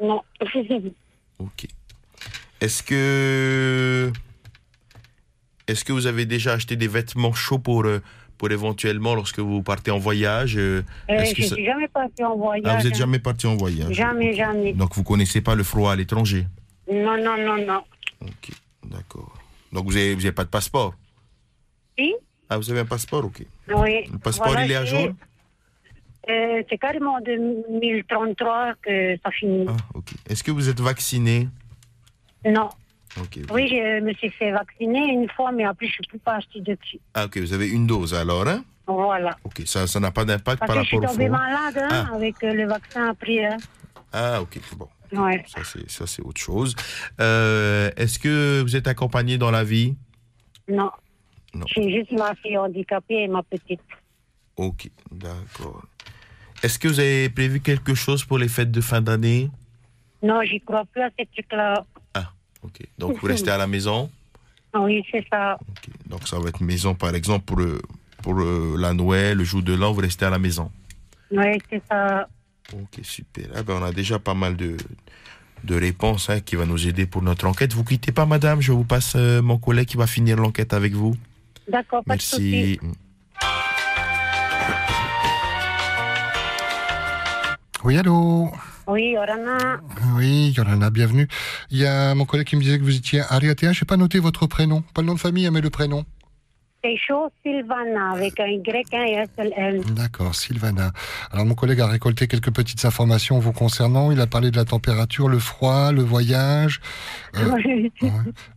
Non. 0.01 0.21
Ok. 1.41 1.67
Est-ce 2.61 2.83
que 2.83 4.11
est-ce 5.67 5.83
que 5.85 5.93
vous 5.93 6.05
avez 6.07 6.25
déjà 6.25 6.53
acheté 6.53 6.75
des 6.75 6.87
vêtements 6.87 7.33
chauds 7.33 7.59
pour 7.59 7.85
euh, 7.85 8.01
pour 8.37 8.51
éventuellement 8.51 9.13
lorsque 9.15 9.39
vous 9.39 9.61
partez 9.63 9.91
en 9.91 9.99
voyage 9.99 10.57
euh, 10.57 10.83
Euh, 11.09 11.23
je 11.23 11.41
ça- 11.43 11.55
suis 11.55 11.65
jamais 11.65 11.87
partie 11.87 12.23
en 12.23 12.35
voyage. 12.35 12.65
Ah, 12.67 12.77
vous 12.79 12.87
êtes 12.87 12.93
hein. 12.93 12.97
jamais 12.97 13.19
parti 13.19 13.47
en 13.47 13.55
voyage. 13.55 13.93
Jamais, 13.93 14.33
jamais. 14.33 14.73
Donc 14.73 14.95
vous 14.95 15.03
connaissez 15.03 15.41
pas 15.41 15.55
le 15.55 15.63
froid 15.63 15.91
à 15.91 15.95
l'étranger? 15.95 16.47
Non, 16.91 17.17
non, 17.23 17.37
non, 17.37 17.65
non. 17.65 17.83
Ok, 18.21 18.51
d'accord. 18.85 19.33
Donc 19.71 19.85
vous 19.85 19.95
avez, 19.95 20.13
vous 20.15 20.21
avez 20.25 20.31
pas 20.31 20.43
de 20.43 20.49
passeport? 20.49 20.93
Si 21.97 22.13
Ah, 22.49 22.57
vous 22.57 22.69
avez 22.71 22.81
un 22.81 22.85
passeport, 22.85 23.25
ok. 23.25 23.43
Oui. 23.75 24.05
Le 24.11 24.17
passeport, 24.17 24.47
Voilà, 24.47 24.65
il 24.65 24.71
est 24.71 24.75
à 24.75 24.85
jour 24.85 25.09
euh, 26.29 26.61
C'est 26.69 26.77
carrément 26.77 27.19
2033 27.21 28.73
que 28.81 29.17
ça 29.23 29.31
finit. 29.31 29.65
Ah, 29.67 29.75
ok. 29.95 30.11
Est-ce 30.29 30.43
que 30.43 30.51
vous 30.51 30.69
êtes 30.69 30.79
vacciné? 30.79 31.47
Non. 32.45 32.69
Ok. 33.19 33.39
Oui, 33.51 33.67
je 33.67 33.99
me 34.01 34.13
suis 34.13 34.29
fait 34.29 34.51
vacciner 34.51 34.99
une 35.13 35.29
fois, 35.29 35.51
mais 35.51 35.65
après, 35.65 35.87
je 35.87 35.97
ne 36.05 36.11
peux 36.11 36.19
pas 36.19 36.35
acheter 36.35 36.61
depuis. 36.61 36.99
Ah, 37.13 37.25
ok, 37.25 37.37
vous 37.39 37.53
avez 37.53 37.69
une 37.69 37.85
dose 37.87 38.13
alors, 38.13 38.47
hein? 38.47 38.63
Voilà. 38.87 39.37
Ok, 39.43 39.61
ça 39.65 39.85
ça 39.87 39.99
n'a 39.99 40.11
pas 40.11 40.25
d'impact 40.25 40.59
par 40.59 40.75
que 40.75 40.81
je 40.81 40.87
suis 40.87 40.97
rapport 40.97 41.11
au 41.11 41.13
tombée 41.13 41.29
malade 41.29 41.77
hein, 41.77 42.07
Ah. 42.11 42.15
avec 42.15 42.43
euh, 42.43 42.53
le 42.53 42.67
vaccin 42.67 43.09
après. 43.09 43.45
hein. 43.45 43.57
Ah, 44.13 44.41
ok, 44.41 44.59
bon. 44.77 44.87
Ouais. 45.13 45.43
Ça, 45.47 45.61
c'est 45.63 45.89
ça, 45.89 46.07
c'est 46.07 46.21
autre 46.21 46.39
chose. 46.41 46.73
Euh, 47.19 47.89
Est-ce 47.97 48.17
que 48.17 48.61
vous 48.61 48.75
êtes 48.75 48.87
accompagné 48.87 49.37
dans 49.37 49.51
la 49.51 49.63
vie? 49.63 49.95
Non. 50.69 50.89
Non. 51.53 51.65
J'ai 51.67 51.91
juste 51.91 52.11
ma 52.13 52.33
fille 52.35 52.57
handicapée 52.57 53.23
et 53.23 53.27
ma 53.27 53.43
petite. 53.43 53.81
Ok, 54.55 54.89
d'accord. 55.11 55.83
Est-ce 56.63 56.77
que 56.79 56.87
vous 56.87 56.99
avez 56.99 57.29
prévu 57.29 57.59
quelque 57.59 57.95
chose 57.95 58.23
pour 58.23 58.37
les 58.37 58.47
fêtes 58.47 58.71
de 58.71 58.81
fin 58.81 59.01
d'année? 59.01 59.49
Non, 60.21 60.41
j'y 60.43 60.59
crois 60.61 60.85
plus 60.85 61.01
à 61.01 61.09
ces 61.17 61.25
trucs-là. 61.25 61.83
Ok, 62.63 62.77
donc 62.99 63.17
vous 63.19 63.25
restez 63.27 63.49
à 63.49 63.57
la 63.57 63.67
maison? 63.67 64.09
Oui, 64.75 65.03
c'est 65.11 65.25
ça. 65.29 65.57
Donc 66.07 66.27
ça 66.29 66.39
va 66.39 66.47
être 66.49 66.61
maison, 66.61 66.95
par 66.95 67.13
exemple, 67.13 67.43
pour, 67.45 67.59
pour 68.21 68.33
le- 68.35 68.77
la 68.77 68.93
Noël, 68.93 69.37
le 69.37 69.43
jour 69.43 69.61
de 69.63 69.73
l'an, 69.73 69.91
vous 69.91 69.99
restez 69.99 70.23
à 70.25 70.29
la 70.29 70.39
maison? 70.39 70.71
Oui, 71.31 71.57
c'est 71.69 71.81
ça. 71.89 72.29
Ok, 72.71 72.99
super. 73.03 73.47
Ah 73.55 73.63
ben, 73.63 73.73
on 73.81 73.83
a 73.83 73.91
déjà 73.91 74.17
pas 74.19 74.33
mal 74.35 74.55
de, 74.55 74.77
de 75.65 75.75
réponses 75.75 76.29
hein, 76.29 76.39
qui 76.39 76.55
va 76.55 76.65
nous 76.65 76.87
aider 76.87 77.05
pour 77.05 77.21
notre 77.21 77.47
enquête. 77.47 77.73
Vous 77.73 77.83
quittez 77.83 78.13
pas, 78.13 78.25
madame. 78.25 78.61
Je 78.61 78.71
vous 78.71 78.85
passe 78.85 79.13
euh, 79.17 79.41
mon 79.41 79.57
collègue 79.57 79.87
qui 79.87 79.97
va 79.97 80.07
finir 80.07 80.37
l'enquête 80.37 80.71
avec 80.73 80.93
vous. 80.93 81.17
D'accord, 81.67 82.01
pas 82.05 82.15
de 82.15 82.21
souci. 82.21 82.79
Oui, 87.83 87.97
allô 87.97 88.51
Oui, 88.85 89.13
Yorana. 89.13 89.81
Oui, 90.15 90.53
Yolanda, 90.55 90.91
bienvenue. 90.91 91.27
Il 91.71 91.79
y 91.79 91.85
a 91.87 92.13
mon 92.13 92.25
collègue 92.25 92.45
qui 92.45 92.55
me 92.55 92.61
disait 92.61 92.77
que 92.77 92.83
vous 92.83 92.95
étiez 92.95 93.21
Ariatea. 93.27 93.71
Je 93.73 93.83
n'ai 93.83 93.87
pas 93.87 93.97
noté 93.97 94.19
votre 94.19 94.45
prénom. 94.45 94.83
Pas 94.93 95.01
le 95.01 95.07
nom 95.07 95.15
de 95.15 95.19
famille, 95.19 95.47
hein, 95.47 95.51
mais 95.51 95.61
le 95.61 95.71
prénom. 95.71 96.05
C'est 96.83 96.97
chaud, 96.97 97.29
Sylvana, 97.43 98.13
avec 98.13 98.39
un 98.39 98.47
Y, 98.47 98.93
un 98.93 99.03
S, 99.03 99.29
L, 99.37 99.53
N. 99.55 99.81
D'accord, 99.93 100.33
Sylvana. 100.33 100.91
Alors 101.31 101.45
mon 101.45 101.53
collègue 101.53 101.79
a 101.79 101.85
récolté 101.85 102.27
quelques 102.27 102.51
petites 102.51 102.85
informations 102.85 103.37
vous 103.37 103.51
concernant. 103.51 104.11
Il 104.11 104.19
a 104.19 104.25
parlé 104.25 104.49
de 104.49 104.55
la 104.55 104.65
température, 104.65 105.27
le 105.27 105.37
froid, 105.37 105.91
le 105.91 106.01
voyage. 106.01 106.81
Euh, 107.37 107.51
ouais. 108.01 108.09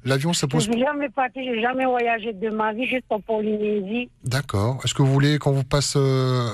L'avion, 0.07 0.33
ça 0.33 0.47
Je 0.51 0.57
pose... 0.57 0.65
suis 0.65 0.81
jamais 0.81 1.11
partie, 1.11 1.45
j'ai 1.45 1.61
jamais 1.61 1.85
voyagé 1.85 2.33
de 2.33 2.49
ma 2.49 2.73
vie, 2.73 2.87
juste 2.87 3.05
en 3.11 3.21
Polynésie. 3.21 4.09
D'accord. 4.25 4.81
Est-ce 4.85 4.95
que 4.95 5.03
vous 5.03 5.13
voulez 5.13 5.39
qu'on 5.39 5.53
vous 5.53 5.65
passe 5.65 5.95
euh, 5.97 6.49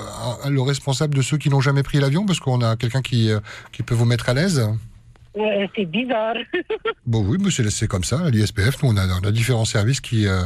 le 0.49 0.63
responsable 0.63 1.15
de 1.15 1.23
ceux 1.23 1.39
qui 1.39 1.51
n'ont 1.51 1.61
jamais 1.61 1.85
pris 1.85 2.01
l'avion? 2.01 2.27
Parce 2.27 2.41
qu'on 2.41 2.63
a 2.63 2.75
quelqu'un 2.75 3.03
qui, 3.03 3.31
euh, 3.31 3.39
qui 3.71 3.85
peut 3.85 3.95
vous 3.95 4.07
mettre 4.07 4.29
à 4.29 4.35
l'aise. 4.35 4.69
Euh, 5.37 5.67
c'est 5.77 5.85
bizarre. 5.85 6.35
Bon 7.07 7.25
oui, 7.27 7.39
mais 7.41 7.51
c'est 7.51 7.89
comme 7.89 8.05
ça, 8.05 8.21
à 8.25 8.31
l'ISPF. 8.31 8.83
Nous, 8.83 8.91
on 8.91 8.97
a, 8.97 9.07
on 9.21 9.27
a 9.27 9.33
différents 9.33 9.65
services 9.65 10.01
qui, 10.01 10.27
euh, 10.27 10.43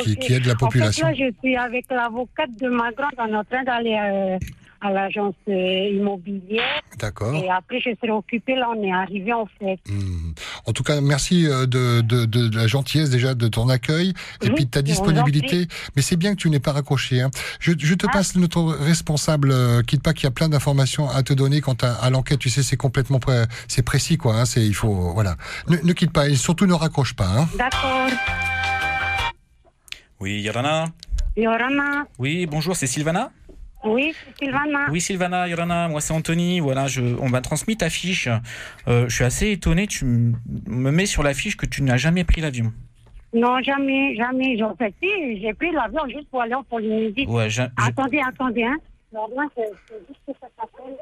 qui, 0.00 0.16
qui 0.16 0.34
aident 0.34 0.46
la 0.46 0.54
population. 0.54 1.06
En 1.06 1.10
fait, 1.10 1.18
là, 1.18 1.30
je 1.30 1.34
suis 1.38 1.56
avec 1.56 1.86
l'avocate 1.90 2.50
de 2.60 2.68
ma 2.68 2.90
grande. 2.92 3.12
On 3.18 3.26
est 3.26 3.36
en 3.36 3.44
train 3.44 3.64
d'aller 3.64 3.96
euh, 3.98 4.38
à 4.80 4.90
l'agence 4.90 5.34
euh, 5.48 5.88
immobilière. 5.92 6.80
D'accord. 6.98 7.34
Et 7.34 7.48
après, 7.50 7.80
je 7.80 7.90
serai 8.00 8.10
occupée. 8.10 8.54
Là, 8.56 8.68
on 8.76 8.82
est 8.82 8.92
arrivé, 8.92 9.32
en 9.32 9.46
fait. 9.58 9.78
Hmm. 9.88 10.32
En 10.66 10.72
tout 10.72 10.82
cas, 10.82 11.00
merci 11.00 11.46
euh, 11.46 11.66
de, 11.66 12.00
de, 12.00 12.24
de, 12.26 12.48
de 12.48 12.56
la 12.56 12.66
gentillesse 12.66 13.10
déjà 13.10 13.34
de 13.34 13.48
ton 13.48 13.68
accueil 13.68 14.10
et 14.42 14.48
Oui, 14.48 14.50
puis 14.54 14.64
de 14.66 14.70
ta 14.70 14.82
disponibilité. 14.82 15.66
Mais 15.96 16.02
c'est 16.02 16.16
bien 16.16 16.32
que 16.34 16.40
tu 16.40 16.50
n'aies 16.50 16.60
pas 16.60 16.72
raccroché. 16.72 17.20
Hein. 17.22 17.30
Je, 17.60 17.72
je 17.78 17.94
te 17.94 18.06
Ah. 18.08 18.12
passe 18.12 18.36
notre 18.36 18.62
responsable. 18.62 19.50
Euh, 19.52 19.82
quitte 19.82 20.02
pas 20.02 20.12
qu'il 20.12 20.24
y 20.24 20.28
a 20.28 20.30
plein 20.32 20.48
d'informations 20.48 21.08
à 21.08 21.22
te 21.22 21.32
donner 21.32 21.60
quant 21.60 21.76
à, 21.82 21.92
à 21.92 22.10
l'enquête. 22.10 22.38
Tu 22.38 22.48
sais, 22.50 22.62
c'est 22.62 22.76
complètement 22.76 23.18
pré- 23.20 23.44
c'est 23.68 23.82
précis 23.82 24.16
quoi. 24.16 24.34
Hein. 24.40 24.44
C'est 24.44 24.64
il 24.66 24.74
faut 24.74 25.12
voilà. 25.12 25.36
Ne, 25.68 25.76
ne 25.82 25.92
quitte 25.92 26.12
pas 26.12 26.28
et 26.28 26.34
surtout 26.36 26.66
ne 26.66 26.72
raccroche 26.74 27.14
pas. 27.14 27.26
Hein. 27.28 27.48
D'accord. 27.58 28.08
Oui, 30.20 30.40
Yorana? 30.40 30.86
Yorana. 31.36 32.06
Oui, 32.18 32.46
bonjour, 32.46 32.74
c'est 32.74 32.88
Sylvana? 32.88 33.30
Oui, 33.84 34.12
Sylvana. 34.38 34.86
Oui, 34.90 35.00
Sylvana, 35.00 35.46
Yorana, 35.48 35.88
moi 35.88 36.00
c'est 36.00 36.12
Anthony. 36.12 36.60
Voilà, 36.60 36.86
je, 36.88 37.00
on 37.20 37.28
m'a 37.28 37.40
transmis 37.40 37.76
ta 37.76 37.88
fiche. 37.90 38.28
Euh, 38.88 39.08
je 39.08 39.14
suis 39.14 39.24
assez 39.24 39.50
étonné. 39.52 39.86
Tu 39.86 40.04
m- 40.04 40.36
me 40.66 40.90
mets 40.90 41.06
sur 41.06 41.22
la 41.22 41.32
fiche 41.34 41.56
que 41.56 41.66
tu 41.66 41.82
n'as 41.82 41.96
jamais 41.96 42.24
pris 42.24 42.40
l'avion. 42.40 42.72
Non, 43.32 43.60
jamais, 43.62 44.16
jamais. 44.16 44.60
En 44.62 44.74
fait, 44.74 44.94
si, 45.02 45.40
j'ai 45.40 45.54
pris 45.54 45.70
l'avion 45.70 46.00
juste 46.08 46.28
pour 46.30 46.42
aller 46.42 46.54
en 46.54 46.64
Polynésie. 46.64 47.26
Ouais, 47.28 47.48
Attendez, 47.76 48.20
attendez, 48.26 48.64
hein. 48.64 48.76
Non, 49.12 49.28
moi, 49.34 49.44
c'est 49.56 49.62
c'est 49.88 49.98
juste 50.08 50.20
que 50.26 50.32
ça 50.40 50.48
s'appelle. 50.58 50.96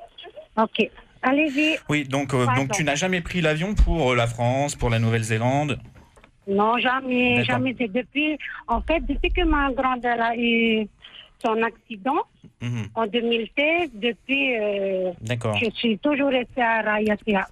Ok. 0.56 0.90
Allez-y. 1.22 1.78
Oui, 1.88 2.04
donc, 2.04 2.34
euh, 2.34 2.46
donc 2.56 2.70
tu 2.72 2.84
n'as 2.84 2.94
jamais 2.94 3.20
pris 3.20 3.40
l'avion 3.40 3.74
pour 3.74 4.12
euh, 4.12 4.16
la 4.16 4.26
France, 4.26 4.74
pour 4.76 4.90
la 4.90 4.98
Nouvelle-Zélande? 4.98 5.78
Non, 6.46 6.78
jamais, 6.78 7.38
D'accord. 7.38 7.46
jamais. 7.56 7.74
C'est 7.78 7.90
depuis, 7.90 8.38
en 8.68 8.80
fait, 8.82 9.00
depuis 9.00 9.30
que 9.32 9.42
ma 9.42 9.72
grande 9.72 10.04
elle 10.04 10.20
a 10.20 10.36
eu 10.36 10.86
son 11.44 11.60
accident 11.62 12.18
Mhm, 12.66 12.88
en 12.94 13.07
2016, 13.07 13.90
depuis, 13.94 14.57
euh, 14.59 15.12
je 15.61 15.70
suis 15.74 15.98
toujours 15.98 16.31
restée 16.31 16.62
à 16.62 16.83
Rayatea. 16.83 17.46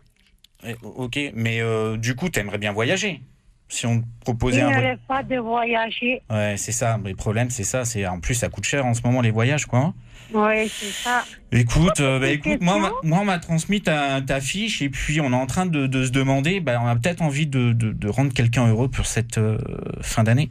Eh, 0.67 0.75
Ok, 0.83 1.19
mais 1.35 1.61
euh, 1.61 1.97
du 1.97 2.15
coup, 2.15 2.29
tu 2.29 2.41
aimerais 2.41 2.59
bien 2.59 2.73
voyager? 2.73 3.21
Si 3.69 3.87
on 3.87 4.01
te 4.01 4.05
Il 4.05 4.21
proposait 4.21 4.63
ne 4.63 4.67
un 4.69 4.97
pas 5.09 5.23
de 5.23 5.37
voyager. 5.37 6.21
Ouais, 6.31 6.55
c'est 6.57 6.73
ça. 6.73 6.99
Mais 7.03 7.11
le 7.11 7.17
problème, 7.17 7.51
c'est 7.51 7.65
ça. 7.65 7.85
C'est 7.85 8.07
en 8.07 8.21
plus, 8.21 8.35
ça 8.35 8.49
coûte 8.49 8.65
cher 8.65 8.85
en 8.87 8.95
ce 8.95 9.03
moment 9.03 9.21
les 9.21 9.31
voyages, 9.31 9.67
quoi. 9.67 9.79
hein. 9.81 9.95
Oui, 10.33 10.69
c'est 10.69 10.87
ça. 11.03 11.25
Écoute, 11.53 12.01
euh, 12.01 12.19
bah, 12.19 12.29
écoute, 12.29 12.61
moi, 12.61 12.77
on 12.77 12.81
m'a- 12.81 12.89
questions 12.89 13.09
moi, 13.09 13.19
on 13.21 13.25
m'a 13.25 13.39
transmis 13.39 13.81
ta, 13.83 14.21
ta 14.23 14.41
fiche 14.41 14.81
et 14.83 14.89
puis 14.89 15.21
on 15.21 15.33
est 15.33 15.37
en 15.37 15.47
train 15.47 15.67
de, 15.67 15.87
de 15.87 16.05
se 16.05 16.11
demander, 16.11 16.61
bah, 16.61 16.81
on 16.83 16.87
a 16.87 16.97
peut-être 16.97 17.23
envie 17.23 17.47
de, 17.47 17.73
de, 17.73 17.93
de 17.93 18.09
rendre 18.09 18.33
quelqu'un 18.33 18.67
heureux 18.69 18.89
pour 18.89 19.07
cette 19.07 19.39
euh, 19.39 19.59
fin 20.03 20.25
d'année. 20.25 20.51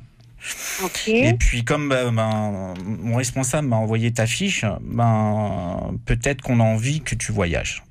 Et 1.07 1.33
puis 1.33 1.63
comme 1.63 1.89
bah, 1.89 2.09
ben, 2.11 2.73
mon 2.85 3.15
responsable 3.15 3.67
m'a 3.67 3.77
envoyé 3.77 4.11
ta 4.11 4.25
fiche, 4.27 4.65
ben 4.81 5.95
peut-être 6.05 6.41
qu'on 6.41 6.59
a 6.59 6.63
envie 6.63 7.01
que 7.01 7.15
tu 7.15 7.31
voyages. 7.31 7.83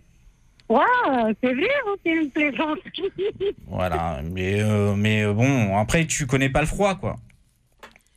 Waouh, 0.69 1.35
c'est 1.43 1.53
vrai, 1.53 1.69
ou 1.87 1.97
c'est 2.05 2.11
une 2.13 2.31
plaisanterie 2.31 3.13
Voilà, 3.67 4.21
mais 4.31 4.61
euh, 4.63 4.95
mais 4.95 5.23
euh, 5.23 5.33
bon, 5.33 5.77
après 5.79 6.07
tu 6.07 6.27
connais 6.27 6.49
pas 6.51 6.61
le 6.61 6.67
froid, 6.67 6.95
quoi. 6.95 7.17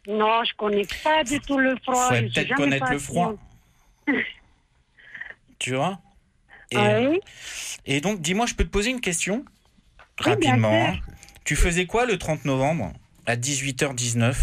Non, 0.08 0.44
je 0.44 0.54
connais 0.56 0.86
pas 1.04 1.24
du 1.24 1.40
tout 1.40 1.58
le 1.58 1.76
froid. 1.84 2.14
Suis 2.16 2.30
peut-être 2.30 2.56
connaître 2.56 2.92
le 2.92 3.00
froid. 3.00 3.34
Tu 5.60 5.76
vois? 5.76 6.00
Et, 6.72 6.78
Oui. 6.78 7.20
et 7.86 8.02
donc, 8.02 8.22
dis-moi, 8.22 8.48
je 8.48 8.56
peux 8.56 8.64
te 8.64 8.70
poser 8.70 8.90
une 8.90 9.00
question 9.02 9.46
Oui, 10.26 10.32
rapidement. 10.32 10.88
hein. 10.90 10.94
Tu 11.44 11.56
faisais 11.56 11.86
quoi 11.86 12.06
le 12.08 12.18
30 12.18 12.46
novembre? 12.46 12.92
À 13.26 13.36
18h19 13.36 14.36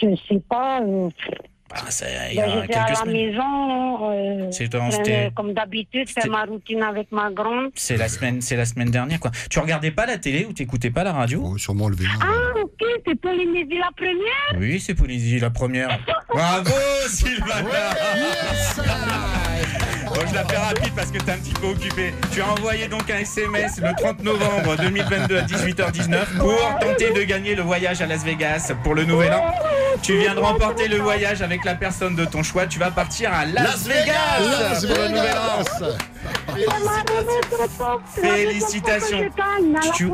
Je 0.00 0.16
sais 0.28 0.40
pas. 0.48 0.80
euh, 0.82 1.08
Ah, 1.74 1.90
ça, 1.90 2.04
il 2.28 2.34
y 2.34 2.36
ben, 2.36 2.68
à 2.70 2.88
la 2.90 2.94
semaines. 2.96 3.30
maison. 3.30 4.10
euh, 4.10 4.50
C'est 4.52 4.68
dans- 4.68 4.88
euh, 4.88 4.90
c'était- 4.90 5.30
comme 5.34 5.54
d'habitude, 5.54 6.06
faire 6.10 6.28
ma 6.28 6.44
routine 6.44 6.82
avec 6.82 7.10
ma 7.12 7.30
grande. 7.30 7.70
C'est 7.74 7.96
la 7.96 8.08
semaine, 8.08 8.42
c'est 8.42 8.56
la 8.56 8.66
semaine 8.66 8.90
dernière, 8.90 9.18
quoi. 9.18 9.30
Tu 9.48 9.58
regardais 9.58 9.90
pas 9.90 10.04
la 10.04 10.18
télé 10.18 10.44
ou 10.44 10.52
t'écoutais 10.52 10.90
pas 10.90 11.02
la 11.02 11.12
radio? 11.14 11.42
Oh, 11.54 11.56
sûrement 11.58 11.88
le 11.88 11.96
vélo. 11.96 12.10
Ah, 12.20 12.58
ok, 12.62 12.84
c'est 13.06 13.14
Polynésie 13.18 13.78
la 13.78 13.90
première? 13.96 14.58
Oui, 14.58 14.80
c'est 14.80 14.94
Polynésie 14.94 15.38
la 15.38 15.48
première. 15.50 15.98
Bravo, 16.28 16.70
Sylvana 17.08 17.94
Bon, 20.14 20.20
je 20.28 20.34
la 20.34 20.44
fais 20.44 20.56
rapide 20.56 20.92
parce 20.94 21.10
que 21.10 21.18
t'es 21.18 21.32
un 21.32 21.38
petit 21.38 21.52
peu 21.54 21.68
occupé. 21.68 22.14
Tu 22.32 22.40
as 22.42 22.48
envoyé 22.50 22.88
donc 22.88 23.10
un 23.10 23.18
SMS 23.18 23.78
le 23.80 23.90
30 23.96 24.22
novembre 24.22 24.76
2022 24.76 25.38
à 25.38 25.42
18h19 25.42 26.38
pour 26.38 26.78
tenter 26.80 27.10
de 27.12 27.22
gagner 27.22 27.54
le 27.54 27.62
voyage 27.62 28.02
à 28.02 28.06
Las 28.06 28.24
Vegas 28.24 28.72
pour 28.84 28.94
le 28.94 29.04
nouvel 29.04 29.32
an. 29.32 29.44
Tu 30.02 30.16
viens 30.18 30.34
de 30.34 30.40
remporter 30.40 30.88
le 30.88 30.98
voyage 30.98 31.42
avec 31.42 31.64
la 31.64 31.74
personne 31.74 32.14
de 32.16 32.24
ton 32.24 32.42
choix. 32.42 32.66
Tu 32.66 32.78
vas 32.78 32.90
partir 32.90 33.32
à 33.32 33.44
Las, 33.44 33.86
Vegas, 33.86 34.40
Las 34.40 34.84
pour 34.86 34.96
le 34.96 35.08
nouvel 35.08 35.32
an. 35.36 35.62
Félicitations. 38.20 39.20
La 39.20 39.80
Tu- 39.94 40.10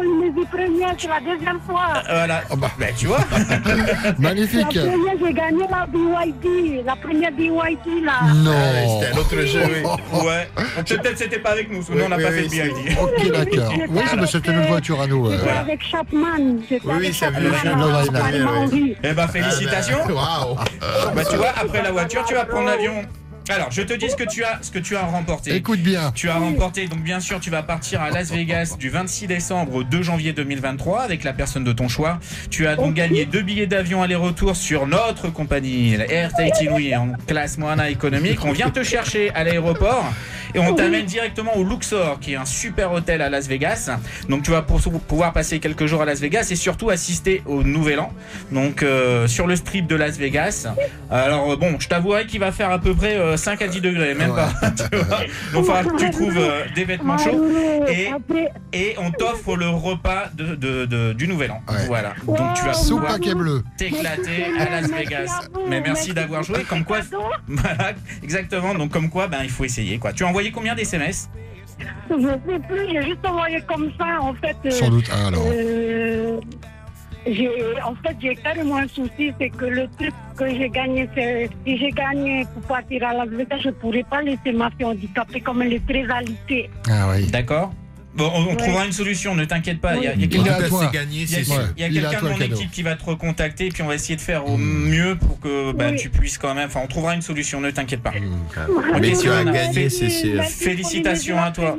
c'est 0.99 1.09
la 1.09 1.21
deuxième 1.21 1.61
fois. 1.67 2.03
Voilà. 2.09 2.43
Ben, 2.79 2.93
tu 2.97 3.07
vois. 3.07 3.19
La 4.05 4.13
Magnifique. 4.19 4.67
première, 4.69 5.15
j'ai 5.25 5.33
gagné 5.33 5.65
la 5.71 5.87
BYD, 5.87 6.85
la 6.85 6.97
première 6.97 7.33
BYD 7.33 8.05
là. 8.05 8.21
Non. 8.35 9.01
C'était 9.01 9.13
un 9.15 9.19
autre 9.19 9.41
jeu, 9.47 9.63
oui. 9.65 9.83
Ouais. 10.25 10.49
Peut-être 10.85 11.19
c'était 11.19 11.39
pas 11.39 11.51
avec 11.51 11.71
nous, 11.71 11.79
nous 11.79 12.03
on 12.05 12.09
n'a 12.09 12.17
Oui, 12.17 12.23
pas 12.25 12.31
oui, 12.31 12.49
fait 12.49 12.63
oui, 12.75 12.85
BID. 12.85 12.99
Ok, 13.01 13.33
d'accord. 13.33 13.73
Oui, 13.89 14.03
c'était 14.31 14.53
notre 14.53 14.69
voiture 14.69 15.01
à 15.01 15.07
nous. 15.07 15.31
J'étais 15.31 15.49
avec 15.51 15.83
Chapman. 15.85 16.59
Oui, 16.85 17.07
c'est 17.07 17.13
Chapman. 17.13 17.41
Island. 17.65 18.13
Paris-Maurice. 18.13 18.97
Eh 19.03 19.13
ben 19.13 19.29
félicitations. 19.29 19.99
Waouh 20.09 20.55
Bah 21.15 21.25
tu 21.29 21.37
vois, 21.37 21.51
après 21.57 21.83
la 21.83 21.93
voiture, 21.93 22.25
tu 22.25 22.35
vas 22.35 22.45
prendre 22.45 22.67
l'avion. 22.67 23.05
Alors, 23.51 23.71
je 23.71 23.81
te 23.83 23.95
dis 23.95 24.11
ce 24.11 24.17
que 24.17 24.25
tu 24.25 24.45
as, 24.45 24.59
ce 24.63 24.71
que 24.71 24.79
tu 24.79 24.95
as 24.97 25.03
remporté. 25.03 25.55
Écoute 25.55 25.81
bien. 25.81 26.13
Tu 26.15 26.29
as 26.29 26.35
remporté, 26.37 26.87
donc 26.87 27.01
bien 27.03 27.19
sûr, 27.21 27.41
tu 27.41 27.49
vas 27.51 27.63
partir 27.63 28.03
à 28.03 28.11
Las 28.11 28.31
Vegas 28.31 28.77
du 28.79 28.91
26 28.91 29.27
décembre 29.27 29.75
au 29.75 29.85
2 29.85 30.03
janvier 30.03 30.33
2023 30.35 31.01
avec 31.03 31.25
la 31.25 31.33
personne 31.33 31.65
de 31.65 31.73
ton 31.73 31.89
choix. 31.89 32.19
Tu 32.51 32.67
as 32.67 32.77
donc 32.77 32.95
gagné 32.95 33.25
deux 33.25 33.41
billets 33.43 33.67
d'avion 33.67 34.03
aller-retour 34.03 34.55
sur 34.55 34.87
notre 34.87 35.29
compagnie, 35.31 35.97
la 35.97 36.11
Air 36.13 36.33
Tahiti 36.35 36.69
Nui, 36.69 36.95
en 36.95 37.13
classe 37.27 37.57
Moana 37.59 37.89
économique. 37.89 38.45
On 38.45 38.53
vient 38.53 38.71
te 38.71 38.83
chercher 38.83 39.31
à 39.35 39.45
l'aéroport 39.45 40.05
et 40.55 40.59
on 40.59 40.75
t'amène 40.75 41.05
directement 41.07 41.57
au 41.57 41.65
Luxor, 41.65 42.21
qui 42.21 42.33
est 42.33 42.37
un 42.37 42.45
super 42.47 42.93
hôtel 42.93 43.23
à 43.23 43.29
Las 43.31 43.47
Vegas. 43.49 43.91
Donc 44.29 44.43
tu 44.43 44.51
vas 44.51 44.63
pour- 44.63 44.81
pouvoir 44.81 45.33
passer 45.33 45.59
quelques 45.59 45.87
jours 45.87 46.03
à 46.03 46.05
Las 46.05 46.21
Vegas 46.21 46.49
et 46.51 46.57
surtout 46.57 46.91
assister 46.91 47.43
au 47.47 47.63
Nouvel 47.63 48.01
An. 48.01 48.13
Donc 48.53 48.83
euh, 48.83 49.27
sur 49.27 49.47
le 49.47 49.57
strip 49.57 49.87
de 49.87 49.95
Las 49.97 50.19
Vegas. 50.19 50.67
Alors 51.11 51.57
bon, 51.57 51.77
je 51.81 51.89
t'avouerai 51.89 52.27
qu'il 52.27 52.41
va 52.41 52.53
faire 52.53 52.71
à 52.71 52.79
peu 52.79 52.95
près 52.95 53.17
euh, 53.17 53.37
5 53.39 53.63
à 53.63 53.69
10 53.69 53.81
degrés, 53.81 54.15
même 54.15 54.31
Ouais. 54.31 54.37
pas. 54.37 54.71
tu 54.91 54.97
vois. 54.97 55.17
Donc 55.19 55.27
il 55.27 55.65
faudra 55.65 55.85
que 55.85 55.97
tu 55.97 56.11
trouves 56.11 56.37
euh, 56.39 56.65
des 56.75 56.85
vêtements 56.85 57.17
chauds. 57.19 57.43
Et- 57.89 58.11
Et 58.73 58.95
on 58.99 59.11
t'offre 59.11 59.57
le 59.57 59.69
repas 59.69 60.25
de, 60.35 60.55
de- 60.55 60.85
de- 60.85 61.13
du 61.15 61.27
Nouvel 61.29 61.53
An. 61.53 61.63
Ouais. 61.69 61.87
Voilà. 61.87 62.15
Donc 62.27 62.37
tu 62.55 62.65
vas 62.65 62.73
pouvoir 62.73 63.19
t'éclater 63.77 64.45
à 64.59 64.71
Las 64.81 64.91
Vegas. 64.91 65.49
Mais 65.69 65.81
merci 65.81 66.13
d'avoir 66.13 66.43
joué. 66.43 66.65
Comme 66.69 66.85
quoi, 66.85 66.99
voilà, 67.49 67.93
exactement. 68.23 68.75
Donc 68.75 68.91
comme 68.91 69.09
quoi, 69.09 69.27
ben 69.29 69.39
il 69.43 69.51
faut 69.51 69.65
essayer 69.65 69.99
quoi. 69.99 70.13
Tu 70.13 70.25
as 70.25 70.27
envoyé 70.27 70.51
combien 70.51 70.75
d'SMS? 70.75 71.29
Je 72.11 72.17
sais 72.27 72.59
plus, 72.69 72.89
j'ai 72.91 73.03
juste 73.03 73.25
envoyé 73.25 73.61
comme 73.69 73.91
ça, 73.99 74.21
en 74.21 74.35
fait. 74.35 74.57
euh, 74.67 74.71
Sans 74.71 74.89
doute. 74.91 75.09
Ah, 75.13 75.29
alors. 75.29 75.45
euh, 75.47 76.41
en 77.85 77.95
fait, 77.97 78.17
j'ai 78.21 78.37
carrément 78.37 78.77
un 78.77 78.89
souci, 78.89 79.33
c'est 79.39 79.51
que 79.51 79.65
le 79.67 79.89
truc 79.99 80.15
que 80.37 80.49
j'ai 80.49 80.69
gagné, 80.69 81.09
c'est 81.15 81.51
si 81.67 81.79
j'ai 81.79 81.91
gagné 81.91 82.47
pour 82.55 82.63
partir 82.63 83.07
à 83.07 83.15
Las 83.15 83.29
Vegas, 83.29 83.59
je 83.59 83.71
pourrais 83.71 84.05
pas 84.05 84.23
laisser 84.23 84.53
ma 84.53 84.71
fille 84.71 84.85
handicapée 84.87 85.41
comme 85.41 85.63
elle 85.63 85.75
est 85.75 85.87
très 85.87 86.09
alitée. 86.11 86.71
Ah 86.89 87.11
oui. 87.11 87.27
D'accord. 87.31 87.73
Bon, 88.19 88.31
on, 88.35 88.43
on 88.43 88.47
Ouais. 88.49 88.57
trouvera 88.57 88.85
une 88.87 88.93
solution, 88.93 89.35
ne 89.35 89.45
t'inquiète 89.45 89.81
pas. 89.81 89.97
Il 89.97 90.03
y 90.03 90.07
a, 90.09 90.15
il 90.15 90.21
y 90.21 90.23
a 90.23 90.27
Il 90.27 90.29
quelqu'un 90.29 90.47
y 90.47 90.51
a, 90.51 92.21
de 92.21 92.29
mon 92.29 92.41
équipe 92.41 92.71
qui 92.71 92.83
va 92.83 92.95
te 92.97 93.05
recontacter, 93.05 93.67
et 93.67 93.69
puis 93.71 93.83
on 93.83 93.87
va 93.87 93.95
essayer 93.95 94.17
de 94.17 94.21
faire 94.21 94.47
au 94.49 94.57
Mm. 94.57 94.89
mieux 94.89 95.17
pour 95.17 95.39
que 95.41 95.73
bah, 95.73 95.87
Oui. 95.93 95.97
tu 95.97 96.11
puisses 96.11 96.37
quand 96.39 96.55
même. 96.55 96.67
Enfin, 96.67 96.81
on 96.85 96.89
trouvera 96.89 97.15
une 97.15 97.23
solution, 97.23 97.61
ne 97.61 97.71
t'inquiète 97.71 98.03
pas. 98.03 98.13
Mais 99.01 99.13
Ok, 99.13 99.21
tu 99.23 99.31
as 99.31 99.45
gagné, 99.45 99.89
c'est 99.89 100.11
sûr. 100.11 100.43
Félicitations 100.45 101.39
à 101.41 101.51
toi. 101.53 101.77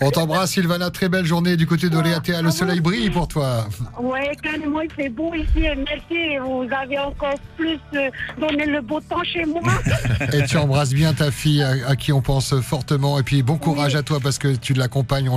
On 0.00 0.10
t'embrasse, 0.10 0.52
Sylvana. 0.52 0.90
Très 0.90 1.08
belle 1.08 1.24
journée 1.24 1.56
du 1.56 1.66
côté 1.66 1.88
d'Oléatea. 1.88 2.42
Le 2.42 2.50
soleil 2.50 2.80
brille 2.80 3.10
pour 3.10 3.28
toi. 3.28 3.66
Ouais, 4.00 4.32
carrément, 4.42 4.80
il 4.80 4.90
fait 4.90 5.08
beau 5.08 5.32
ici. 5.34 5.64
et 5.64 5.74
Merci. 5.76 6.38
Vous 6.42 6.66
avez 6.72 6.98
encore 6.98 7.34
plus 7.56 7.78
euh, 7.94 8.10
donné 8.40 8.66
le 8.66 8.80
beau 8.80 9.00
temps 9.00 9.22
chez 9.24 9.44
moi. 9.44 9.62
Et 10.32 10.44
tu 10.44 10.56
embrasses 10.56 10.92
bien 10.92 11.12
ta 11.12 11.30
fille, 11.30 11.62
à, 11.62 11.74
à 11.88 11.96
qui 11.96 12.12
on 12.12 12.20
pense 12.20 12.58
fortement. 12.60 13.18
Et 13.18 13.22
puis 13.22 13.42
bon 13.42 13.58
courage 13.58 13.94
à 13.94 14.02
toi 14.02 14.18
parce 14.22 14.38
que 14.38 14.55
tu 14.60 14.74
l'accompagnes. 14.74 15.30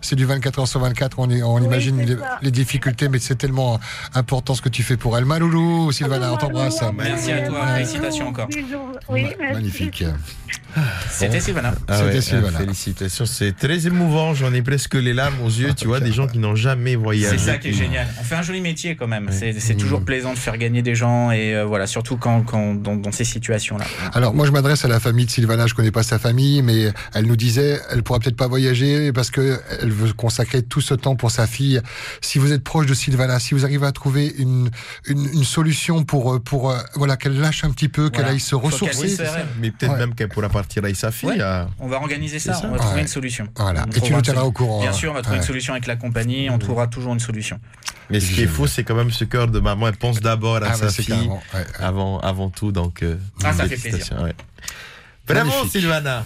C'est 0.00 0.16
du 0.16 0.24
24 0.24 0.58
heures 0.60 0.68
sur 0.68 0.80
24. 0.80 1.18
On, 1.18 1.30
est- 1.30 1.42
on 1.42 1.56
Oui, 1.56 1.64
imagine 1.64 2.18
les, 2.42 2.50
difficultés, 2.50 3.08
mais 3.08 3.18
c'est 3.18 3.36
tellement 3.36 3.78
important 4.14 4.54
ce 4.54 4.62
que 4.62 4.68
tu 4.68 4.82
fais 4.82 4.96
pour 4.96 5.16
elle. 5.18 5.24
Maloulou, 5.24 5.92
Sylvana, 5.92 6.32
on 6.32 6.36
t'embrasse. 6.36 6.80
Merci 6.96 7.32
à 7.32 7.42
toi, 7.48 7.66
félicitations 7.74 8.28
encore. 8.28 8.48
Oui, 9.08 9.22
Ma- 9.22 9.28
merci. 9.38 9.54
Magnifique. 9.54 10.04
C'était 11.10 11.40
Sylvana. 11.40 11.74
Ah 11.88 11.96
C'était 11.98 12.14
ouais, 12.16 12.20
Sylvana. 12.20 12.58
félicitations, 12.58 13.24
c'est 13.24 13.56
très 13.56 13.86
émouvant. 13.86 14.34
J'en 14.34 14.52
ai 14.52 14.60
presque 14.60 14.94
les 14.94 15.14
larmes 15.14 15.40
aux 15.42 15.48
yeux. 15.48 15.72
Tu 15.74 15.86
vois, 15.86 16.00
des 16.00 16.12
gens 16.12 16.26
qui 16.26 16.38
n'ont 16.38 16.54
jamais 16.54 16.96
voyagé. 16.96 17.38
C'est 17.38 17.44
ça 17.52 17.56
qui 17.56 17.68
est 17.68 17.72
génial. 17.72 18.06
On 18.20 18.24
fait 18.24 18.34
un 18.34 18.42
joli 18.42 18.60
métier 18.60 18.94
quand 18.94 19.06
même. 19.06 19.28
C'est 19.30 19.54
c'est 19.58 19.74
Mmh. 19.74 19.78
toujours 19.78 20.04
plaisant 20.04 20.32
de 20.34 20.38
faire 20.38 20.56
gagner 20.58 20.82
des 20.82 20.94
gens 20.94 21.30
et 21.30 21.54
euh, 21.54 21.64
voilà, 21.64 21.86
surtout 21.86 22.16
quand, 22.18 22.42
quand 22.42 22.74
dans, 22.74 22.94
dans 22.96 23.12
ces 23.12 23.24
situations-là. 23.24 23.84
Alors 24.12 24.34
moi 24.34 24.46
je 24.46 24.50
m'adresse 24.52 24.84
à 24.84 24.88
la 24.88 25.00
famille 25.00 25.24
de 25.26 25.30
Sylvana, 25.30 25.66
je 25.66 25.74
connais 25.74 25.90
pas 25.90 26.02
sa 26.02 26.18
famille, 26.18 26.60
mais 26.62 26.92
elle 27.14 27.26
nous 27.26 27.36
disait 27.36 27.80
elle 27.90 28.02
pourra 28.02 28.18
peut-être 28.20 28.36
pas 28.36 28.46
voyager 28.48 28.65
parce 29.12 29.30
que 29.30 29.60
elle 29.80 29.90
veut 29.92 30.12
consacrer 30.12 30.62
tout 30.62 30.80
ce 30.80 30.94
temps 30.94 31.16
pour 31.16 31.30
sa 31.30 31.46
fille. 31.46 31.80
Si 32.20 32.38
vous 32.38 32.52
êtes 32.52 32.62
proche 32.64 32.86
de 32.86 32.94
Sylvana, 32.94 33.38
si 33.38 33.54
vous 33.54 33.64
arrivez 33.64 33.86
à 33.86 33.92
trouver 33.92 34.34
une 34.38 34.70
une, 35.06 35.28
une 35.32 35.44
solution 35.44 36.04
pour 36.04 36.34
euh, 36.34 36.38
pour 36.40 36.70
euh, 36.70 36.78
voilà 36.94 37.16
qu'elle 37.16 37.38
lâche 37.38 37.64
un 37.64 37.70
petit 37.70 37.88
peu, 37.88 38.10
qu'elle 38.10 38.22
Voilà. 38.22 38.32
aille 38.34 38.40
se 38.40 38.54
ressourcer. 38.54 39.16
Mais 39.60 39.70
peut-être 39.70 39.92
Ouais. 39.92 39.98
même 39.98 40.14
qu'elle 40.14 40.28
pourra 40.28 40.48
partir 40.48 40.82
avec 40.84 40.96
sa 40.96 41.10
fille. 41.10 41.28
Ouais. 41.28 41.40
à- 41.40 41.68
On 41.78 41.88
va 41.88 41.96
organiser 41.96 42.38
ça, 42.38 42.60
on 42.64 42.70
va 42.72 42.78
trouver 42.78 42.94
Ouais. 42.96 43.00
une 43.02 43.08
solution. 43.08 43.48
Voilà. 43.56 43.84
On 43.86 43.90
Et 43.90 44.00
tu 44.00 44.12
nous 44.12 44.20
tiendras 44.22 44.42
solution. 44.42 44.46
au 44.46 44.52
courant. 44.52 44.80
Bien 44.80 44.92
sûr, 44.92 45.10
on 45.10 45.14
va 45.14 45.22
trouver 45.22 45.36
Ouais. 45.38 45.42
une 45.42 45.46
solution 45.46 45.72
avec 45.74 45.86
la 45.86 45.96
compagnie, 45.96 46.48
on 46.50 46.58
trouvera 46.58 46.86
toujours 46.86 47.12
une 47.12 47.20
solution. 47.20 47.58
Mais 48.10 48.20
ce 48.20 48.32
qui 48.32 48.42
est 48.42 48.46
fou, 48.46 48.66
c'est 48.66 48.84
quand 48.84 48.94
même 48.94 49.10
ce 49.10 49.24
cœur 49.24 49.48
de 49.48 49.58
maman. 49.60 49.88
Elle 49.88 49.96
pense 49.96 50.20
d'abord 50.20 50.56
à 50.56 50.60
Ah, 50.70 50.74
sa 50.74 50.86
bah, 50.86 50.92
fille 50.92 51.28
avant, 51.80 52.20
avant 52.20 52.50
tout. 52.50 52.70
Donc, 52.72 53.02
euh, 53.02 53.16
Ah, 53.42 53.52
ça 53.52 53.66
fait 53.68 53.76
plaisir. 53.76 54.16
ouais. 54.22 54.34
Bravo, 55.26 55.50
Magnifique. 55.50 55.72
Sylvana. 55.72 56.24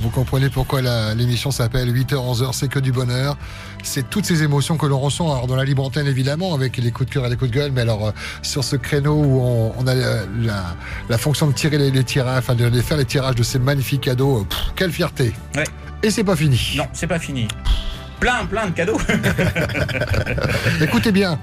Vous 0.00 0.10
comprenez 0.10 0.48
pourquoi 0.48 0.80
l'émission 1.14 1.50
s'appelle 1.50 1.92
8h, 1.92 2.14
11h, 2.14 2.52
c'est 2.52 2.68
que 2.68 2.78
du 2.78 2.92
bonheur. 2.92 3.36
C'est 3.82 4.08
toutes 4.08 4.26
ces 4.26 4.44
émotions 4.44 4.76
que 4.76 4.86
l'on 4.86 5.00
ressent, 5.00 5.32
alors 5.32 5.48
dans 5.48 5.56
la 5.56 5.64
libre 5.64 5.82
antenne 5.84 6.06
évidemment, 6.06 6.54
avec 6.54 6.76
les 6.76 6.92
coups 6.92 7.08
de 7.08 7.14
cœur 7.14 7.26
et 7.26 7.30
les 7.30 7.36
coups 7.36 7.50
de 7.50 7.56
gueule, 7.56 7.72
mais 7.72 7.80
alors 7.80 8.06
euh, 8.08 8.10
sur 8.42 8.62
ce 8.62 8.76
créneau 8.76 9.14
où 9.14 9.40
on, 9.40 9.72
on 9.76 9.86
a 9.88 9.94
la, 9.94 10.20
la- 10.40 10.76
la 11.08 11.18
fonction 11.18 11.48
de 11.48 11.52
tirer 11.52 11.78
les, 11.78 11.90
les 11.90 12.04
tirages, 12.04 12.38
enfin 12.38 12.54
de, 12.54 12.70
faire 12.80 12.96
les 12.96 13.04
tirages 13.06 13.34
de 13.34 13.42
ces 13.42 13.58
magnifiques 13.58 14.02
cadeaux, 14.02 14.38
euh, 14.40 14.44
pff, 14.44 14.58
quelle 14.76 14.92
fierté 14.92 15.32
Ouais. 15.56 15.64
Et 16.04 16.10
c'est 16.12 16.22
pas 16.24 16.36
fini. 16.36 16.74
Non, 16.76 16.86
c'est 16.92 17.08
pas 17.08 17.18
fini. 17.18 17.48
Plein, 18.20 18.46
plein 18.46 18.66
de 18.66 18.72
cadeaux. 18.72 18.98
Écoutez 20.82 21.12
bien, 21.12 21.38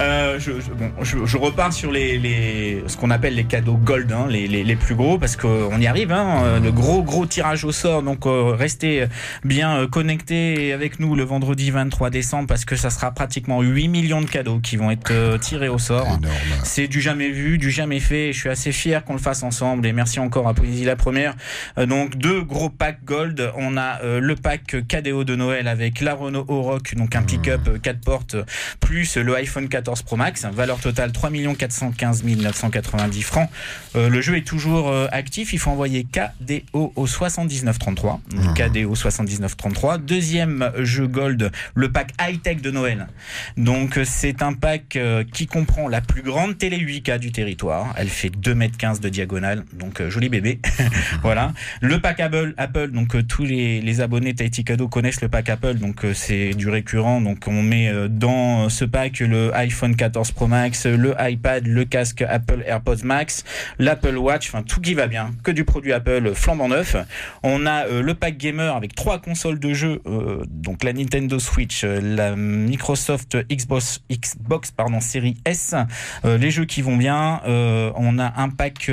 Euh, 0.00 0.38
je, 0.38 0.52
je- 0.60 0.70
bon, 0.72 0.90
je, 1.02 1.18
je 1.26 1.36
repars 1.36 1.72
sur 1.72 1.92
les, 1.92 2.18
les 2.18 2.82
ce 2.86 2.96
qu'on 2.96 3.10
appelle 3.10 3.34
les 3.34 3.44
cadeaux 3.44 3.74
gold, 3.76 4.10
hein, 4.12 4.26
les, 4.30 4.48
les, 4.48 4.64
les 4.64 4.76
plus 4.76 4.94
gros, 4.94 5.18
parce 5.18 5.36
qu'on 5.36 5.78
y 5.78 5.86
arrive. 5.86 6.10
Hein, 6.12 6.42
euh, 6.44 6.60
le 6.60 6.72
gros 6.72 7.02
gros 7.02 7.26
tirage 7.26 7.64
au 7.64 7.72
sort. 7.72 8.02
Donc 8.02 8.24
euh, 8.26 8.54
restez 8.56 9.06
bien 9.44 9.76
euh, 9.76 9.86
connectés 9.88 10.72
avec 10.72 11.00
nous 11.00 11.14
le 11.14 11.22
vendredi 11.24 11.70
23 11.70 12.08
décembre, 12.10 12.46
parce 12.48 12.64
que 12.64 12.76
ça 12.76 12.88
sera 12.90 13.10
pratiquement 13.12 13.60
8 13.62 13.88
millions 13.88 14.20
de 14.22 14.26
cadeaux 14.30 14.58
qui 14.60 14.76
vont 14.76 14.90
être 14.90 15.10
euh, 15.10 15.38
tirés 15.38 15.68
au 15.68 15.78
sort. 15.78 16.18
C'est 16.64 16.88
du 16.88 17.00
jamais 17.00 17.30
vu, 17.30 17.58
du 17.58 17.70
jamais 17.70 18.00
fait. 18.00 18.32
Je 18.32 18.38
suis 18.38 18.48
assez 18.48 18.72
fier 18.72 19.04
qu'on 19.04 19.12
le 19.14 19.18
fasse 19.20 19.42
ensemble 19.42 19.86
et 19.86 19.92
merci 19.92 20.18
encore 20.18 20.48
à 20.48 20.54
Poésie 20.54 20.84
la 20.84 20.96
première. 20.96 21.34
Euh, 21.78 21.86
donc 21.86 22.16
deux 22.16 22.42
gros 22.42 22.70
packs 22.70 23.04
gold. 23.04 23.52
On 23.56 23.76
a 23.76 24.00
euh, 24.02 24.18
le 24.20 24.34
pack 24.34 24.76
KDO 24.88 25.24
de 25.24 25.36
Noël 25.36 25.68
avec 25.68 25.99
la 26.00 26.14
Renault 26.14 26.44
Oroch, 26.48 26.94
donc 26.94 27.14
un 27.14 27.22
pick-up 27.22 27.80
4 27.82 28.00
portes 28.00 28.36
plus 28.80 29.16
le 29.16 29.34
iPhone 29.36 29.68
14 29.68 30.02
Pro 30.02 30.16
Max. 30.16 30.44
Valeur 30.44 30.78
totale 30.78 31.12
3 31.12 31.30
415 31.56 32.24
990 32.24 33.22
francs. 33.22 33.48
Euh, 33.96 34.08
le 34.08 34.20
jeu 34.20 34.36
est 34.36 34.46
toujours 34.46 34.88
euh, 34.88 35.06
actif. 35.12 35.52
Il 35.52 35.58
faut 35.58 35.70
envoyer 35.70 36.04
KDO 36.04 36.92
au 36.96 37.06
7933. 37.06 38.20
Donc 38.30 38.54
KDO 38.54 38.94
7933. 38.94 39.98
Deuxième 39.98 40.72
jeu 40.78 41.06
gold, 41.06 41.50
le 41.74 41.92
pack 41.92 42.12
high-tech 42.20 42.60
de 42.60 42.70
Noël. 42.70 43.06
Donc 43.56 43.98
euh, 43.98 44.04
c'est 44.04 44.42
un 44.42 44.52
pack 44.52 44.96
euh, 44.96 45.24
qui 45.32 45.46
comprend 45.46 45.88
la 45.88 46.00
plus 46.00 46.22
grande 46.22 46.58
télé 46.58 46.78
8K 46.78 47.18
du 47.18 47.32
territoire. 47.32 47.94
Elle 47.96 48.08
fait 48.08 48.28
2m15 48.28 49.00
de 49.00 49.08
diagonale, 49.08 49.64
donc 49.72 50.00
euh, 50.00 50.10
joli 50.10 50.28
bébé. 50.28 50.60
voilà. 51.22 51.52
Le 51.80 52.00
pack 52.00 52.20
Apple, 52.20 52.54
Apple 52.56 52.90
donc 52.90 53.14
euh, 53.14 53.22
tous 53.22 53.44
les, 53.44 53.80
les 53.80 54.00
abonnés 54.00 54.34
Tahiti 54.34 54.64
Cadeau 54.64 54.88
connaissent 54.88 55.20
le 55.20 55.28
pack 55.28 55.48
Apple, 55.48 55.74
donc 55.74 55.89
euh, 56.04 56.14
c'est 56.14 56.50
du 56.50 56.68
récurrent. 56.68 57.20
Donc 57.20 57.44
on 57.46 57.62
met 57.62 57.88
euh, 57.88 58.08
dans 58.08 58.68
ce 58.68 58.84
pack 58.84 59.20
le 59.20 59.54
iPhone 59.54 59.96
14 59.96 60.32
Pro 60.32 60.46
Max, 60.46 60.86
le 60.86 61.14
iPad, 61.18 61.66
le 61.66 61.84
casque 61.84 62.22
Apple 62.22 62.62
AirPods 62.66 63.04
Max, 63.04 63.44
l'Apple 63.78 64.16
Watch, 64.16 64.48
enfin 64.48 64.62
tout 64.62 64.80
qui 64.80 64.94
va 64.94 65.06
bien, 65.06 65.30
que 65.42 65.50
du 65.50 65.64
produit 65.64 65.92
Apple 65.92 66.32
flambant 66.34 66.68
neuf. 66.68 66.96
On 67.42 67.66
a 67.66 67.86
euh, 67.86 68.02
le 68.02 68.14
pack 68.14 68.36
gamer 68.36 68.74
avec 68.74 68.94
trois 68.94 69.18
consoles 69.18 69.58
de 69.58 69.72
jeux, 69.72 70.00
donc 70.48 70.84
la 70.84 70.92
Nintendo 70.92 71.38
Switch, 71.38 71.84
la 71.84 72.36
Microsoft 72.36 73.36
Xbox, 73.50 74.00
Xbox 74.10 74.70
pardon, 74.70 75.00
série 75.00 75.36
S, 75.44 75.74
les 76.24 76.50
jeux 76.50 76.64
qui 76.64 76.82
vont 76.82 76.96
bien. 76.96 77.40
On 77.46 78.18
a 78.18 78.32
un 78.40 78.48
pack, 78.48 78.90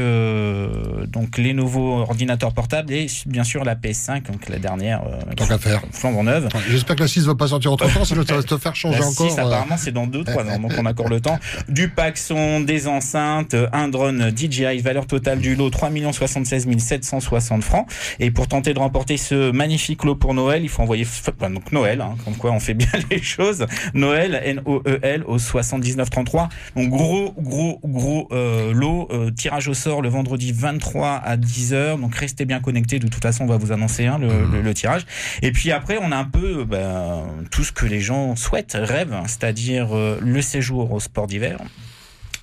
donc 1.08 1.38
les 1.38 1.54
nouveaux 1.54 2.00
ordinateurs 2.00 2.54
portables 2.54 2.92
et 2.92 3.08
bien 3.26 3.44
sûr 3.44 3.64
la 3.64 3.76
PS5, 3.76 4.24
donc 4.24 4.50
la 4.50 4.60
dernière, 4.60 5.02
Tant 5.36 5.46
qu'à 5.46 5.58
faire. 5.58 5.82
flambant 5.92 6.24
neuve. 6.24 6.50
J'espère 6.88 6.96
que 6.96 7.04
la 7.04 7.08
6 7.10 7.26
va 7.28 7.36
pas 7.36 7.48
sortir 7.50 7.74
entre 7.74 7.94
temps, 7.94 8.06
sinon 8.06 8.24
ça 8.26 8.36
va 8.38 8.44
te 8.44 8.58
faire 8.58 8.74
changer 8.74 9.00
La 9.00 9.08
encore. 9.08 9.30
6, 9.30 9.38
euh, 9.38 9.42
apparemment, 9.46 9.76
c'est 9.78 9.92
dans 9.92 10.08
2-3 10.08 10.50
ans, 10.56 10.60
donc 10.60 10.72
on 10.78 10.86
a 10.86 10.92
encore 10.92 11.10
le 11.10 11.20
temps. 11.20 11.38
Du 11.68 11.90
pack 11.90 12.18
son, 12.18 12.62
des 12.62 12.88
enceintes, 12.88 13.56
un 13.74 13.90
drone 13.90 14.32
DJI, 14.34 14.78
valeur 14.80 15.06
totale 15.06 15.40
du 15.40 15.56
lot 15.56 15.70
3 15.70 15.90
76 16.14 16.66
760 16.78 17.62
francs. 17.62 17.88
Et 18.22 18.32
pour 18.32 18.48
tenter 18.48 18.74
de 18.74 18.80
remporter 18.80 19.18
ce 19.18 19.52
magnifique 19.52 20.06
lot 20.06 20.16
pour 20.16 20.34
Noël, 20.34 20.64
il 20.64 20.70
faut 20.70 20.82
envoyer, 20.82 21.04
f- 21.04 21.30
bah, 21.38 21.50
donc 21.50 21.74
Noël, 21.74 22.00
hein, 22.00 22.16
comme 22.24 22.36
quoi 22.36 22.52
on 22.52 22.60
fait 22.62 22.74
bien 22.74 22.88
les 23.12 23.22
choses. 23.22 23.66
Noël, 23.94 24.42
N-O-E-L, 24.46 25.24
au 25.28 25.38
7933. 25.40 26.48
Donc 26.78 26.90
gros, 26.90 27.34
gros, 27.38 27.82
gros 27.84 28.30
euh, 28.32 28.74
lot, 28.74 29.10
euh, 29.12 29.30
tirage 29.32 29.68
au 29.68 29.74
sort 29.74 30.02
le 30.02 30.08
vendredi 30.08 30.54
23 30.54 31.10
à 31.16 31.36
10h. 31.36 32.00
Donc 32.00 32.16
restez 32.16 32.46
bien 32.46 32.62
connectés, 32.62 33.00
de 33.00 33.08
toute 33.10 33.22
façon 33.24 33.44
on 33.44 33.48
va 33.48 33.58
vous 33.58 33.74
annoncer 33.74 34.06
hein, 34.06 34.18
le, 34.22 34.30
le- 34.50 34.62
le 34.62 34.74
tirage. 34.74 35.06
Et 35.42 35.52
puis 35.52 35.74
après, 35.74 35.98
on 36.02 36.14
a 36.14 36.16
un 36.16 36.24
peu 36.24 36.66
ben, 36.78 37.24
tout 37.52 37.64
ce 37.64 37.72
que 37.72 37.86
les 37.86 38.02
gens 38.02 38.36
souhaitent, 38.36 38.78
rêvent, 38.80 39.18
c'est-à-dire 39.26 39.96
euh, 39.96 40.20
le 40.22 40.42
séjour 40.42 40.92
au 40.92 41.00
sport 41.00 41.26
d'hiver 41.28 41.58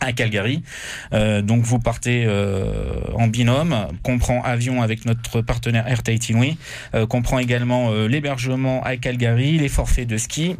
à 0.00 0.12
Calgary. 0.12 0.62
Euh, 1.12 1.40
donc 1.40 1.62
vous 1.62 1.78
partez 1.78 2.24
euh, 2.26 3.00
en 3.14 3.26
binôme, 3.28 3.86
comprend 4.02 4.42
avion 4.42 4.82
avec 4.82 5.06
notre 5.06 5.40
partenaire 5.40 5.86
Air 5.88 6.02
Tahiti 6.02 6.34
Nui, 6.34 6.58
euh, 6.94 7.06
comprend 7.06 7.38
également 7.38 7.92
l'hébergement 7.92 8.82
à 8.82 8.96
Calgary, 8.96 9.56
les 9.58 9.68
forfaits 9.68 10.06
de 10.08 10.16
ski. 10.18 10.56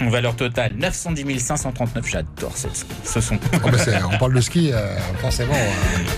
En 0.00 0.10
valeur 0.10 0.36
totale 0.36 0.72
910 0.76 1.40
539, 1.40 2.06
j'adore 2.08 2.56
cette- 2.56 2.86
ce 3.04 3.20
son. 3.20 3.36
oh, 3.52 3.68
c'est- 3.78 4.00
on 4.04 4.16
parle 4.18 4.34
de 4.34 4.40
ski, 4.40 4.70
forcément. 5.16 5.54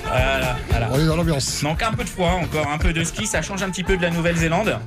Voilà, 0.04 0.58
voilà. 0.68 0.88
on 0.92 0.98
est 1.00 1.06
dans 1.06 1.16
l'ambiance. 1.16 1.62
Donc 1.62 1.82
un 1.82 1.92
peu 1.92 2.04
de 2.04 2.08
froid, 2.10 2.32
encore 2.42 2.70
un 2.70 2.76
peu 2.78 2.92
de 2.92 3.02
ski, 3.04 3.26
ça 3.26 3.40
change 3.40 3.62
un 3.62 3.70
petit 3.70 3.84
peu 3.84 3.96
de 3.96 4.02
la 4.02 4.10
Nouvelle-Zélande. 4.10 4.78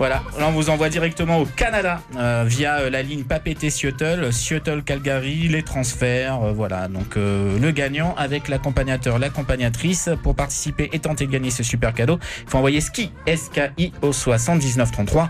Voilà, 0.00 0.22
là 0.38 0.48
on 0.48 0.52
vous 0.52 0.70
envoie 0.70 0.88
directement 0.88 1.40
au 1.40 1.44
Canada 1.44 2.00
euh, 2.16 2.44
via 2.46 2.78
euh, 2.78 2.88
la 2.88 3.02
ligne 3.02 3.22
Papeete-Seattle, 3.22 4.32
Seattle-Calgary, 4.32 5.48
les 5.48 5.62
transferts, 5.62 6.42
euh, 6.42 6.52
voilà. 6.52 6.88
Donc 6.88 7.18
euh, 7.18 7.58
le 7.58 7.70
gagnant 7.70 8.14
avec 8.16 8.48
l'accompagnateur, 8.48 9.18
l'accompagnatrice 9.18 10.08
pour 10.22 10.34
participer 10.34 10.88
et 10.94 11.00
tenter 11.00 11.26
de 11.26 11.30
gagner 11.30 11.50
ce 11.50 11.62
super 11.62 11.92
cadeau. 11.92 12.18
Il 12.44 12.48
faut 12.48 12.56
envoyer 12.56 12.80
ski, 12.80 13.12
S-K-I 13.26 13.92
au 14.00 14.14
7933. 14.14 15.28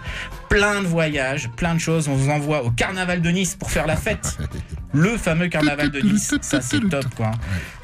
Plein 0.51 0.83
de 0.83 0.87
voyages, 0.89 1.49
plein 1.51 1.77
de 1.77 1.79
choses. 1.79 2.09
On 2.09 2.17
vous 2.17 2.29
envoie 2.29 2.65
au 2.65 2.73
Carnaval 2.73 3.23
de 3.23 3.31
Nice 3.31 3.55
pour 3.55 3.71
faire 3.71 3.87
la 3.87 3.95
fête. 3.95 4.37
le 4.93 5.17
fameux 5.17 5.49
carnaval 5.49 5.91
de 5.91 6.01
Nice. 6.01 6.35
Ça, 6.41 6.61
c'est 6.61 6.81
top, 6.89 7.05
quoi. 7.15 7.31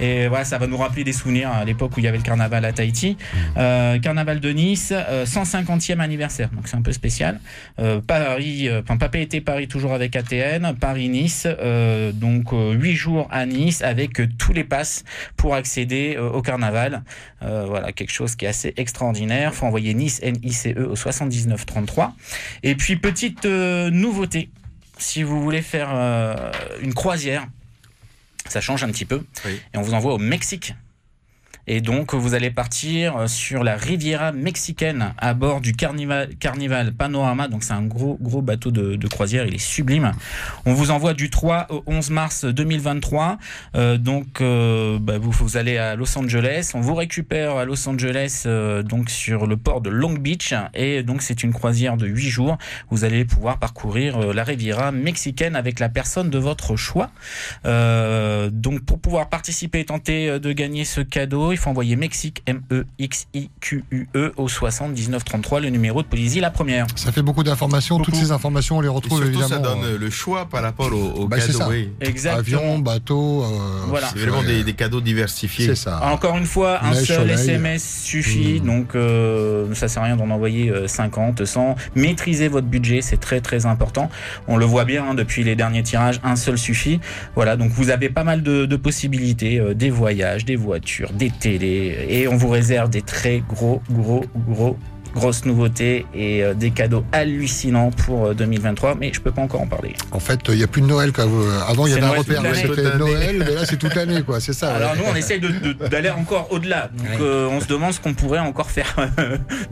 Et 0.01 0.27
voilà, 0.29 0.45
ça 0.45 0.59
va 0.59 0.67
nous 0.67 0.77
rappeler 0.77 1.05
des 1.05 1.13
souvenirs 1.13 1.51
à 1.51 1.65
l'époque 1.65 1.97
où 1.97 2.01
il 2.01 2.05
y 2.05 2.09
avait 2.09 2.17
le 2.17 2.23
carnaval 2.23 2.65
à 2.65 2.73
Tahiti. 2.73 3.17
Euh, 3.57 3.99
carnaval 3.99 4.41
de 4.41 4.51
Nice, 4.51 4.93
euh, 4.93 5.25
150e 5.25 6.01
anniversaire, 6.01 6.49
donc 6.51 6.67
c'est 6.67 6.77
un 6.77 6.83
peu 6.83 6.93
spécial. 6.93 7.41
Euh, 7.79 8.01
Paris, 8.01 8.69
euh, 8.69 8.83
enfin 8.83 8.97
Papé 8.97 9.23
était 9.23 9.41
Paris 9.41 9.69
toujours 9.69 9.95
avec 9.95 10.17
ATN, 10.17 10.75
Paris-Nice, 10.79 11.47
euh, 11.47 12.13
donc 12.13 12.53
euh, 12.53 12.73
huit 12.73 12.97
jours 12.97 13.29
à 13.31 13.47
Nice 13.47 13.83
avec 13.83 14.21
euh, 14.21 14.27
tous 14.39 14.53
les 14.53 14.65
passes 14.65 15.05
pour 15.37 15.55
accéder 15.55 16.17
euh, 16.17 16.31
au 16.31 16.43
carnaval. 16.43 17.03
Euh, 17.43 17.67
voilà, 17.69 17.93
quelque 17.93 18.13
chose 18.13 18.35
qui 18.35 18.47
est 18.47 18.49
assez 18.49 18.75
extraordinaire. 18.77 19.55
Faut 19.55 19.67
envoyer 19.67 19.95
Nice 19.95 20.21
N-I-C-E 20.23 20.89
au 20.89 20.97
79 20.97 21.67
33. 21.67 22.15
Et 22.63 22.75
puis 22.75 22.97
petite 22.97 23.45
euh, 23.45 23.91
nouveauté, 23.91 24.51
si 24.99 25.23
vous 25.23 25.41
voulez 25.43 25.63
faire 25.63 25.91
euh, 25.93 26.51
une 26.81 26.95
croisière, 26.95 27.47
ça 28.49 28.61
change 28.61 28.85
un 28.85 28.89
petit 28.89 29.05
peu, 29.05 29.25
Oui. 29.45 29.61
et 29.75 29.79
on 29.79 29.83
vous 29.83 29.95
envoie 29.95 30.15
au 30.15 30.19
Mexique. 30.19 30.75
Et 31.69 31.81
donc, 31.81 32.15
vous 32.15 32.35
allez 32.35 32.51
partir 32.51 33.17
euh, 33.17 33.27
sur 33.27 33.65
la 33.65 33.77
Riviera 33.77 34.31
mexicaine 34.31 35.13
à 35.19 35.35
bord 35.35 35.61
du 35.61 35.73
Carnival, 35.73 36.93
Panorama. 36.97 37.49
Donc, 37.49 37.65
c'est 37.65 37.73
un 37.73 37.83
gros, 37.83 38.17
gros 38.21 38.41
bateau 38.41 38.71
de, 38.71 39.09
croisière. 39.09 39.47
Il 39.47 39.55
est 39.55 39.59
sublime. 39.59 40.13
On 40.65 40.75
vous 40.75 40.93
envoie 40.93 41.13
du 41.13 41.29
3 41.29 41.67
au 41.71 41.83
11 41.87 42.11
mars 42.11 42.45
2023. 42.45 43.39
Euh, 43.75 43.99
donc, 43.99 44.41
euh, 44.41 44.99
bah, 45.01 45.19
vous, 45.19 45.57
allez 45.57 45.77
à 45.77 45.97
Los 45.97 46.17
Angeles. 46.17 46.71
On 46.75 46.81
vous 46.81 46.95
récupère 46.95 47.57
à 47.57 47.65
Los 47.65 47.89
Angeles, 47.89 48.47
donc 48.85 49.11
sur 49.11 49.47
le 49.47 49.57
port 49.57 49.81
de 49.81 49.91
Long 49.91 50.15
Beach. 50.15 50.55
Et 50.75 51.03
donc, 51.03 51.23
c'est 51.23 51.43
une 51.43 51.53
croisière 51.53 51.97
de 51.97 52.07
8 52.07 52.29
jours. 52.29 52.59
Vous 52.91 53.05
allez 53.05 53.25
pouvoir 53.25 53.59
parcourir 53.59 54.33
la 54.33 54.45
Riviera 54.45 54.93
mexicaine 54.93 55.57
avec 55.57 55.81
la 55.81 55.89
personne 55.89 56.31
de 56.31 56.39
votre 56.39 56.77
choix. 56.77 57.11
Donc, 57.65 58.83
pour 58.83 59.01
pouvoir 59.01 59.29
participer 59.29 59.81
et 59.81 59.85
tenter 59.85 60.39
de 60.39 60.53
gagner 60.53 60.85
ce 60.85 61.01
cadeau, 61.01 61.53
il 61.57 61.59
faut 61.59 61.71
envoyer 61.71 61.97
Mexique, 61.97 62.43
M-E-X-I-Q-U-E, 62.47 64.07
E 64.15 64.33
au 64.37 64.49
7933, 64.49 65.61
le 65.61 65.71
numéro 65.71 66.03
de 66.03 66.07
Polysie, 66.07 66.41
la 66.41 66.51
première. 66.51 66.87
Ça 66.97 67.13
fait 67.13 67.23
beaucoup 67.23 67.43
d'informations. 67.43 67.99
Toutes 67.99 68.15
ces 68.15 68.31
informations, 68.33 68.79
on 68.79 68.81
les 68.81 68.87
Et 68.87 68.91
retrouve 68.91 69.19
surtout, 69.23 69.39
évidemment. 69.41 69.49
ça 69.49 69.59
donne 69.59 69.85
euh, 69.85 69.99
le 69.99 70.11
choix 70.11 70.47
par 70.49 70.63
rapport 70.63 70.93
au, 70.93 71.23
au 71.23 71.29
Bah, 71.29 71.39
c'est 71.41 71.49
cadeau. 71.49 71.59
ça. 71.59 71.69
oui. 71.69 71.91
Exactement. 72.01 72.39
Avion, 72.61 72.79
bateau. 72.79 73.43
euh, 73.45 73.47
Voilà. 73.89 74.09
C'est 74.13 74.19
vraiment 74.21 74.43
des, 74.43 74.63
des 74.65 74.73
cadeaux 74.75 75.01
diversifiés. 75.01 75.67
C'est 75.67 75.75
ça. 75.75 76.01
Encore 76.05 76.37
une 76.37 76.45
fois, 76.47 76.85
un 76.85 76.95
seul 76.95 77.19
soleil. 77.19 77.35
SMS 77.35 78.03
suffit, 78.05 78.61
Mm. 78.61 78.67
donc 78.67 78.95
euh, 78.95 79.73
ça 79.75 79.89
sert 79.89 80.03
à 80.03 80.07
rien 80.07 80.17
d'en 80.17 80.31
envoyer 80.31 80.71
euh, 80.71 80.87
50, 80.87 81.45
100. 81.45 81.75
Maîtrisez 81.95 82.49
votre 82.49 82.67
budget, 82.67 83.01
c'est 83.03 83.17
très 83.17 83.41
très 83.41 83.67
important. 83.67 84.11
On 84.47 84.57
le 84.57 84.65
voit 84.67 84.85
bien 84.85 85.05
hein, 85.11 85.15
depuis 85.15 85.43
les 85.45 85.57
derniers 85.57 85.83
tirages, 85.83 86.21
un 86.23 86.37
seul 86.37 86.59
suffit. 86.59 87.01
Voilà, 87.35 87.57
donc 87.57 87.71
vous 87.71 87.91
avez 87.91 88.09
pas 88.11 88.25
mal 88.25 88.43
de, 88.43 88.67
de 88.67 88.77
possibilités, 88.77 89.59
euh, 89.59 89.75
des 89.75 89.91
voyages, 89.91 90.45
des 90.45 90.57
voitures, 90.57 91.11
des 91.13 91.31
et 91.47 92.29
on 92.29 92.37
vous 92.37 92.49
réserve 92.49 92.91
des 92.91 93.03
très 93.03 93.41
gros, 93.41 93.81
gros, 93.91 94.25
gros 94.49 94.77
grosses 95.17 95.45
nouveautés 95.45 96.07
et 96.15 96.45
euh, 96.45 96.55
des 96.55 96.71
cadeaux 96.71 97.05
hallucinants 97.13 97.91
pour 97.91 98.27
euh, 98.27 98.35
2023, 98.35 98.95
mais 98.95 99.11
je 99.13 99.21
peux 99.21 99.33
pas 99.33 99.43
encore 99.43 99.63
en 99.63 99.67
parler. 99.67 99.95
En 100.13 100.21
fait, 100.21 100.39
il 100.49 100.55
n'y 100.57 100.63
a 100.63 100.67
plus 100.69 100.83
de 100.83 100.87
Noël. 100.87 101.13
Quoi. 101.13 101.25
Euh, 101.25 101.61
Avant, 101.67 101.87
il 101.87 101.91
y 101.91 101.97
avait 101.97 102.03
un 102.05 102.09
Noël 102.09 102.19
repère, 102.21 102.43
c'était. 102.55 102.99
Noël, 102.99 103.37
mais 103.47 103.55
là, 103.55 103.65
c'est 103.65 103.77
toute 103.79 103.95
l'année, 103.95 104.23
quoi. 104.23 104.39
C'est 104.41 104.53
ça. 104.53 104.75
Alors 104.75 104.93
ouais. 104.93 104.99
nous, 104.99 105.05
on 105.13 105.17
essaye 105.17 105.41
de- 105.41 105.49
de- 105.49 105.89
d'aller 105.89 106.11
encore 106.11 106.49
au-delà. 106.51 106.91
Donc 106.97 107.07
Ouais. 107.09 107.17
euh, 107.21 107.49
on 107.51 107.61
se 107.61 107.67
demande 107.67 107.93
ce 107.93 108.01
qu'on 108.01 108.15
pourrait 108.15 108.39
encore 108.39 108.71
faire 108.71 108.95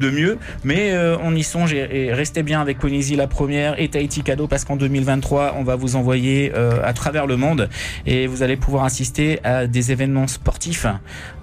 de 0.01 0.11
mieux. 0.11 0.39
Mais 0.65 0.93
euh, 0.93 1.17
on 1.23 1.35
y 1.37 1.43
songe 1.45 1.73
et, 1.73 2.07
et 2.07 2.13
restez 2.13 2.43
bien 2.43 2.61
avec 2.61 2.79
Polynésie 2.79 3.15
la 3.17 3.27
première 3.27 3.79
et 3.81 3.89
Tahiti 3.89 4.23
Cadeau 4.23 4.47
parce 4.49 4.65
qu'en 4.65 4.77
2023, 4.77 5.55
on 5.59 5.63
va 5.65 5.77
vous 5.77 5.97
envoyer 5.97 6.53
euh, 6.57 6.81
à 6.85 6.93
travers 6.95 7.27
le 7.27 7.37
monde 7.37 7.69
et 8.07 8.27
vous 8.27 8.43
allez 8.43 8.57
pouvoir 8.57 8.85
assister 8.85 9.41
à 9.45 9.67
des 9.67 9.93
événements 9.93 10.27
sportifs 10.27 10.87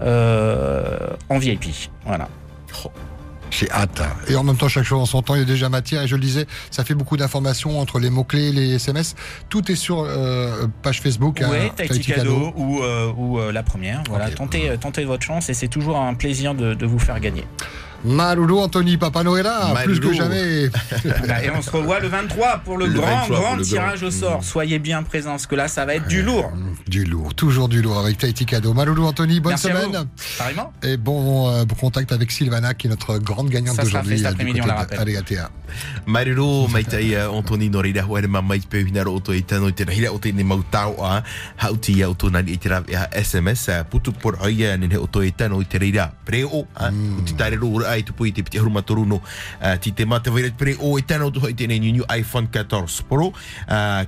euh, 0.02 0.98
en 1.30 1.38
VIP. 1.38 1.66
Voilà. 2.06 2.28
J'ai 3.52 3.70
hâte. 3.70 4.02
hein. 4.02 4.10
Et 4.28 4.36
en 4.36 4.44
même 4.44 4.58
temps, 4.58 4.68
chaque 4.70 4.86
chose 4.86 5.00
en 5.02 5.06
son 5.06 5.22
temps, 5.22 5.36
il 5.36 5.40
y 5.40 5.44
a 5.44 5.46
déjà 5.46 5.70
matière. 5.70 6.02
Et 6.04 6.08
je 6.08 6.16
le 6.16 6.22
disais, 6.22 6.48
ça 6.72 6.84
fait 6.84 6.94
beaucoup 6.96 7.18
d'informations 7.18 7.80
entre 7.80 8.00
les 8.00 8.10
mots-clés, 8.10 8.52
les 8.52 8.76
SMS. 8.76 9.16
Tout 9.50 9.72
est 9.72 9.76
sur 9.76 10.00
euh, 10.08 10.68
page 10.82 11.02
Facebook. 11.02 11.42
hein, 11.42 11.50
ouais, 11.50 11.72
Tahiti 11.76 12.12
Cadeau 12.14 12.54
ou, 12.56 12.82
euh, 12.82 13.12
ou 13.16 13.40
euh, 13.40 13.52
la 13.52 13.62
première. 13.64 14.04
Voilà, 14.10 14.30
tentez 14.32 15.04
votre 15.06 15.24
chance 15.24 15.50
et 15.50 15.54
c'est 15.54 15.68
toujours 15.68 16.00
un 16.00 16.14
plaisir 16.14 16.56
de, 16.56 16.74
de 16.74 16.86
vous 16.86 17.00
faire 17.00 17.20
gagner. 17.20 17.46
Maloulou, 18.04 18.60
Anthony, 18.60 18.98
Papa 18.98 19.24
Noël, 19.24 19.44
là, 19.44 19.74
plus 19.84 20.00
Maloulou. 20.00 20.10
que 20.10 20.16
jamais. 20.16 20.70
Bah, 21.28 21.44
et 21.44 21.50
on 21.52 21.62
se 21.62 21.70
revoit 21.70 22.00
le 22.00 22.08
23 22.08 22.62
pour 22.66 22.78
le, 22.78 22.88
Le 22.88 22.94
grand, 22.94 23.08
23 23.08 23.28
pour 23.28 23.46
grand 23.46 23.56
le 23.56 23.64
tirage 23.64 24.00
grand. 24.00 24.08
au 24.08 24.12
sort. 24.12 24.44
Soyez 24.44 24.80
bien 24.80 25.04
présents, 25.04 25.32
parce 25.32 25.48
que 25.48 25.56
là, 25.56 25.68
ça 25.68 25.86
va 25.86 25.96
être 25.96 26.08
du 26.08 26.22
lourd. 26.24 26.52
Du 26.88 27.06
lourd, 27.06 27.34
toujours 27.36 27.70
du 27.70 27.82
lourd 27.82 28.00
avec 28.00 28.18
Tahiti 28.18 28.46
Cadeau. 28.46 28.74
Maloulou, 28.74 29.06
Anthony, 29.06 29.40
bonne 29.40 29.52
Merci 29.54 29.68
semaine. 29.68 30.08
Et 30.84 30.98
bon, 30.98 31.50
euh, 31.50 31.66
contact 31.80 32.12
avec 32.12 32.32
Sylvana, 32.32 32.74
qui 32.74 32.88
est 32.88 32.90
notre 32.90 33.18
grande 33.18 33.50
gagnante 33.50 33.76
Ça 33.76 33.84
sera 33.86 34.02
d'aujourd'hui. 34.02 34.18
fait 34.18 34.24
cet 34.24 34.26
euh, 34.26 34.30
du 34.30 34.34
après-midi, 34.36 34.60
côté 34.60 34.72
on 34.72 34.74
la 34.74 34.74
de 34.74 34.80
rappelle. 34.80 35.00
Aleatea. 35.00 35.50
Mariro 36.06 36.68
mai 36.68 36.84
tai 36.84 37.14
uh, 37.16 37.30
Anthony 37.32 37.70
Norida 37.70 38.04
ho 38.04 38.18
ma 38.28 38.42
mai 38.42 38.60
pe 38.60 38.82
hina 38.84 39.04
ro 39.04 39.20
to 39.20 39.32
itano 39.32 39.70
i 39.70 39.74
te 39.74 39.86
hila 39.88 40.12
o 40.12 40.18
te 40.20 40.34
ni 40.34 40.44
mau 40.44 40.62
tau 40.70 40.98
a 41.02 41.24
hauti 41.64 42.00
ya 42.00 42.10
o 42.10 42.14
to 42.14 42.30
nani 42.30 42.52
i 42.52 42.58
te 42.58 42.68
ra 42.68 42.82
ia 42.90 43.08
SMS 43.16 43.70
a 43.70 43.84
putu 43.86 44.12
por 44.12 44.36
ai 44.44 44.78
ni 44.78 44.90
he 44.92 44.98
o 44.98 45.08
to 45.08 45.24
itano 45.24 45.62
i 45.62 45.66
te 45.66 45.78
reira 45.80 46.12
ai 47.92 48.04
tu 48.04 48.14
pui 48.14 48.32
te 48.32 48.44
piti 48.44 48.60
haruma 48.60 48.82
toruno 48.82 49.22
uh, 49.22 49.76
ti 49.80 49.94
te 49.94 50.06
mata 50.06 50.32
vai 50.32 50.52
o 50.80 50.98
e 50.98 51.02
tana 51.06 51.26
o 51.26 51.32
new 51.32 52.06
iPhone 52.10 52.48
14 52.48 53.04
Pro. 53.08 53.32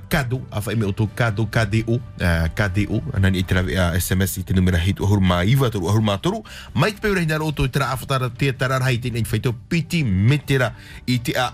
Kado 0.08 0.40
a 0.50 0.60
whae 0.60 0.84
o 0.84 0.92
tō 0.92 1.08
kado 1.14 1.46
KDO 1.46 1.94
uh, 1.94 2.48
KDO 2.54 3.02
anani 3.14 3.44
i 3.44 4.00
SMS 4.00 4.38
i 4.38 4.44
te 4.44 4.54
numera 4.54 4.78
hei 4.78 4.94
tu 4.94 5.06
haruma 5.06 5.44
iwa 5.44 5.70
toru 5.70 5.88
haruma 5.88 6.18
toru. 6.18 6.42
Mai 6.74 6.92
te 6.92 7.00
peurahi 7.00 7.26
nara 7.26 7.44
o 7.44 7.52
tera 7.52 7.90
awhatara 7.92 8.30
te 8.30 8.52
tarar 8.52 8.82
hai 8.82 8.98
piti 9.68 10.04
metera 10.04 10.74
i 11.06 11.18
te 11.18 11.32
a 11.36 11.50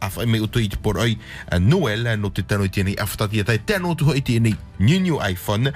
afa 0.00 0.26
me 0.26 0.40
uto 0.40 0.60
i 0.60 0.68
te 0.68 0.76
por 0.82 0.98
oi 0.98 1.16
Noel 1.60 2.08
no 2.20 2.30
te 2.30 2.42
tano 2.42 2.64
i 2.64 2.72
tēnei 2.72 2.98
afatati 3.00 3.44
tai 3.44 3.58
tēnō 3.58 3.94
tuho 3.98 4.14
i 4.16 4.22
tēnei 4.22 4.54
new 4.78 5.00
new 5.00 5.18
iPhone 5.24 5.72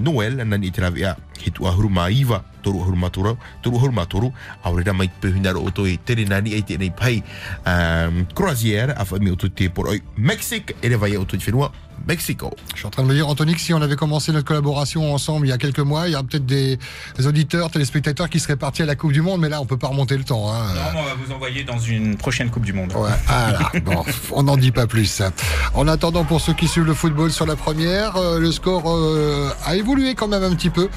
Noel 0.00 0.40
nani 0.44 0.70
i 0.70 0.74
tēnavi 0.74 1.06
a 1.08 1.16
he 1.40 1.50
tu 1.50 1.66
ahuru 1.68 1.88
mā 1.88 2.08
iwa 2.12 2.42
toru 2.62 2.82
ahuru 2.84 3.10
toru 3.10 3.36
toru 3.62 3.76
ahuru 3.76 3.92
mā 3.92 4.32
aurera 4.64 4.92
mai 4.92 5.08
pehinaro 5.08 5.62
o 5.64 5.70
toi 5.70 5.98
tere 6.04 6.24
nani 6.24 6.54
ai 6.54 6.62
tēnei 6.62 6.90
pai 6.90 7.22
croisière 7.64 8.34
Crozier 8.34 8.94
afa 8.96 9.18
me 9.18 9.30
uto 9.30 9.48
te 9.48 9.68
por 9.68 9.88
oi 9.88 10.02
Mexic 10.16 10.76
ere 10.82 10.96
vai 10.96 11.14
a 11.14 11.20
uto 11.20 11.36
i 11.36 11.38
whenua. 11.38 11.89
Mexico 12.06 12.50
Je 12.72 12.78
suis 12.78 12.86
en 12.86 12.90
train 12.90 13.02
de 13.02 13.08
me 13.08 13.14
dire, 13.14 13.28
Anthony, 13.28 13.54
que 13.54 13.60
si 13.60 13.74
on 13.74 13.82
avait 13.82 13.96
commencé 13.96 14.32
notre 14.32 14.46
collaboration 14.46 15.12
ensemble 15.12 15.46
il 15.46 15.50
y 15.50 15.52
a 15.52 15.58
quelques 15.58 15.80
mois, 15.80 16.08
il 16.08 16.12
y 16.12 16.16
a 16.16 16.22
peut-être 16.22 16.46
des, 16.46 16.78
des 17.16 17.26
auditeurs, 17.26 17.70
téléspectateurs 17.70 18.28
qui 18.28 18.40
seraient 18.40 18.56
partis 18.56 18.82
à 18.82 18.86
la 18.86 18.96
Coupe 18.96 19.12
du 19.12 19.22
Monde, 19.22 19.40
mais 19.40 19.48
là, 19.48 19.60
on 19.60 19.66
peut 19.66 19.76
pas 19.76 19.88
remonter 19.88 20.16
le 20.16 20.24
temps. 20.24 20.52
Hein. 20.52 20.74
Non, 20.74 20.80
mais 20.92 21.00
on 21.00 21.04
va 21.04 21.14
vous 21.14 21.32
envoyer 21.32 21.64
dans 21.64 21.78
une 21.78 22.16
prochaine 22.16 22.50
Coupe 22.50 22.64
du 22.64 22.72
Monde. 22.72 22.92
Ouais, 22.94 23.10
ah 23.28 23.52
là, 23.52 23.72
bon, 23.84 24.04
on 24.32 24.42
n'en 24.44 24.56
dit 24.56 24.72
pas 24.72 24.86
plus. 24.86 25.22
En 25.74 25.88
attendant, 25.88 26.24
pour 26.24 26.40
ceux 26.40 26.52
qui 26.52 26.68
suivent 26.68 26.86
le 26.86 26.94
football 26.94 27.30
sur 27.30 27.46
la 27.46 27.56
première, 27.56 28.16
euh, 28.16 28.38
le 28.38 28.52
score 28.52 28.84
euh, 28.86 29.50
a 29.64 29.76
évolué 29.76 30.14
quand 30.14 30.28
même 30.28 30.42
un 30.42 30.54
petit 30.54 30.70
peu 30.70 30.88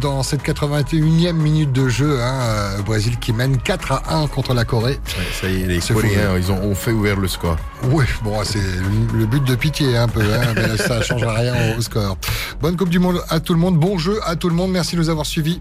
dans 0.00 0.22
cette 0.22 0.42
81e 0.42 1.32
minute 1.32 1.72
de 1.72 1.88
jeu. 1.88 2.20
Hein, 2.20 2.40
euh, 2.42 2.82
Brésil 2.82 3.18
qui 3.18 3.32
mène 3.32 3.58
4 3.58 3.92
à 3.92 4.16
1 4.16 4.26
contre 4.28 4.54
la 4.54 4.64
Corée. 4.64 4.98
ça 5.40 5.48
y 5.48 5.62
est 5.62 5.66
les 5.66 5.78
Coréens 5.80 6.36
ils 6.36 6.50
ont, 6.50 6.62
ont 6.62 6.74
fait 6.74 6.92
ouvert 6.92 7.16
le 7.16 7.28
score 7.28 7.56
Oui, 7.84 8.04
bon, 8.22 8.42
c'est 8.44 8.58
le, 8.58 9.26
but 9.26 9.44
de 9.44 9.54
pitié 9.54 9.96
un 9.96 10.08
peu, 10.08 10.20
hein, 10.20 10.52
mais 10.54 10.76
ça 10.76 10.98
ne 10.98 11.02
changera 11.02 11.34
rien 11.34 11.76
au 11.76 11.80
score. 11.80 12.18
Bonne 12.60 12.76
Coupe 12.76 12.88
du 12.88 12.98
Monde 12.98 13.22
à 13.28 13.40
tout 13.40 13.54
le 13.54 13.60
monde, 13.60 13.78
bon 13.78 13.98
jeu 13.98 14.20
à 14.24 14.36
tout 14.36 14.48
le 14.48 14.54
monde, 14.54 14.72
merci 14.72 14.96
de 14.96 15.00
nous 15.00 15.10
avoir 15.10 15.26
suivis 15.26 15.60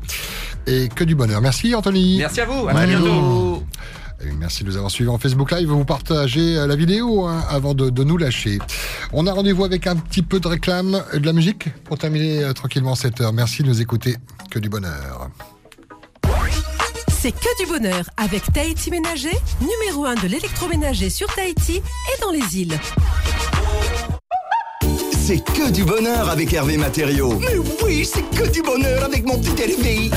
et 0.65 0.89
que 0.89 1.03
du 1.03 1.15
bonheur. 1.15 1.41
Merci 1.41 1.75
Anthony. 1.75 2.17
Merci 2.17 2.41
à 2.41 2.45
vous. 2.45 2.67
À 2.67 2.73
très 2.73 2.87
bientôt. 2.87 3.63
Et 4.25 4.31
merci 4.31 4.63
de 4.63 4.69
nous 4.69 4.77
avoir 4.77 4.89
suivis 4.89 5.09
en 5.09 5.19
Facebook 5.19 5.51
Live. 5.51 5.69
Vous 5.69 5.85
partagez 5.85 6.57
euh, 6.57 6.65
la 6.65 6.75
vidéo 6.75 7.27
hein, 7.27 7.43
avant 7.49 7.75
de, 7.75 7.91
de 7.91 8.03
nous 8.03 8.17
lâcher. 8.17 8.57
On 9.13 9.27
a 9.27 9.31
rendez-vous 9.31 9.63
avec 9.63 9.85
un 9.85 9.95
petit 9.95 10.23
peu 10.23 10.39
de 10.39 10.47
réclame 10.47 11.03
et 11.13 11.19
de 11.19 11.25
la 11.25 11.33
musique 11.33 11.69
pour 11.83 11.99
terminer 11.99 12.43
euh, 12.43 12.53
tranquillement 12.53 12.95
cette 12.95 13.21
heure. 13.21 13.31
Merci 13.31 13.61
de 13.61 13.67
nous 13.67 13.79
écouter. 13.79 14.17
Que 14.49 14.57
du 14.57 14.69
bonheur. 14.69 15.29
C'est 17.27 17.33
que 17.33 17.61
du 17.61 17.69
bonheur 17.69 18.05
avec 18.15 18.53
Tahiti 18.53 18.89
Ménager, 18.89 19.37
numéro 19.59 20.05
1 20.05 20.15
de 20.15 20.27
l'électroménager 20.29 21.09
sur 21.09 21.27
Tahiti 21.35 21.75
et 21.75 22.21
dans 22.21 22.31
les 22.31 22.57
îles. 22.57 22.79
C'est 25.11 25.43
que 25.43 25.69
du 25.69 25.83
bonheur 25.83 26.29
avec 26.29 26.53
Hervé 26.53 26.77
Matériaux. 26.77 27.37
Mais 27.41 27.57
oui, 27.83 28.05
c'est 28.05 28.23
que 28.29 28.49
du 28.49 28.61
bonheur 28.61 29.03
avec 29.03 29.25
mon 29.25 29.37
petit 29.39 29.61
Hervé. 29.61 30.05
Hervé, 30.05 30.09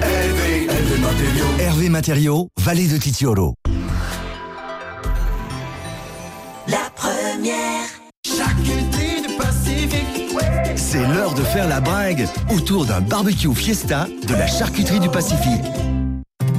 Hervé, 0.00 0.66
Hervé 0.68 0.98
Matériaux. 1.00 1.58
Hervé 1.58 1.88
Matériaux, 1.88 2.48
vallée 2.60 2.86
de 2.86 2.98
Titiolo. 2.98 3.54
La 6.68 6.88
première. 6.94 7.88
C'est 10.76 11.02
l'heure 11.08 11.34
de 11.34 11.42
faire 11.42 11.66
la 11.66 11.80
bringue 11.80 12.28
autour 12.54 12.86
d'un 12.86 13.00
barbecue 13.00 13.52
fiesta 13.52 14.06
de 14.28 14.34
la 14.34 14.46
charcuterie 14.46 15.00
du 15.00 15.08
Pacifique. 15.08 15.64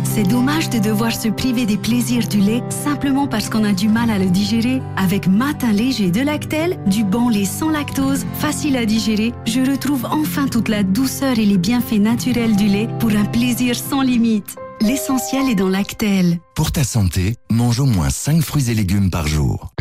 C'est 0.05 0.23
dommage 0.23 0.69
de 0.69 0.79
devoir 0.79 1.11
se 1.11 1.27
priver 1.27 1.65
des 1.65 1.77
plaisirs 1.77 2.27
du 2.27 2.39
lait 2.39 2.63
simplement 2.69 3.27
parce 3.27 3.49
qu'on 3.49 3.63
a 3.65 3.73
du 3.73 3.89
mal 3.89 4.09
à 4.09 4.17
le 4.17 4.27
digérer. 4.27 4.81
Avec 4.95 5.27
Matin 5.27 5.73
léger 5.73 6.11
de 6.11 6.21
Lactel, 6.21 6.79
du 6.87 7.03
bon 7.03 7.27
lait 7.27 7.45
sans 7.45 7.69
lactose, 7.69 8.25
facile 8.35 8.77
à 8.77 8.85
digérer, 8.85 9.33
je 9.45 9.59
retrouve 9.59 10.05
enfin 10.05 10.47
toute 10.47 10.69
la 10.69 10.83
douceur 10.83 11.37
et 11.37 11.45
les 11.45 11.57
bienfaits 11.57 11.99
naturels 11.99 12.55
du 12.55 12.67
lait 12.67 12.87
pour 12.99 13.11
un 13.11 13.25
plaisir 13.25 13.75
sans 13.75 14.01
limite. 14.01 14.55
L'essentiel 14.81 15.49
est 15.49 15.55
dans 15.55 15.69
Lactel. 15.69 16.39
Pour 16.53 16.71
ta 16.71 16.83
santé, 16.83 17.35
mange 17.49 17.79
au 17.79 17.85
moins 17.85 18.09
5 18.09 18.41
fruits 18.41 18.69
et 18.69 18.73
légumes 18.73 19.09
par 19.09 19.27
jour. 19.27 19.73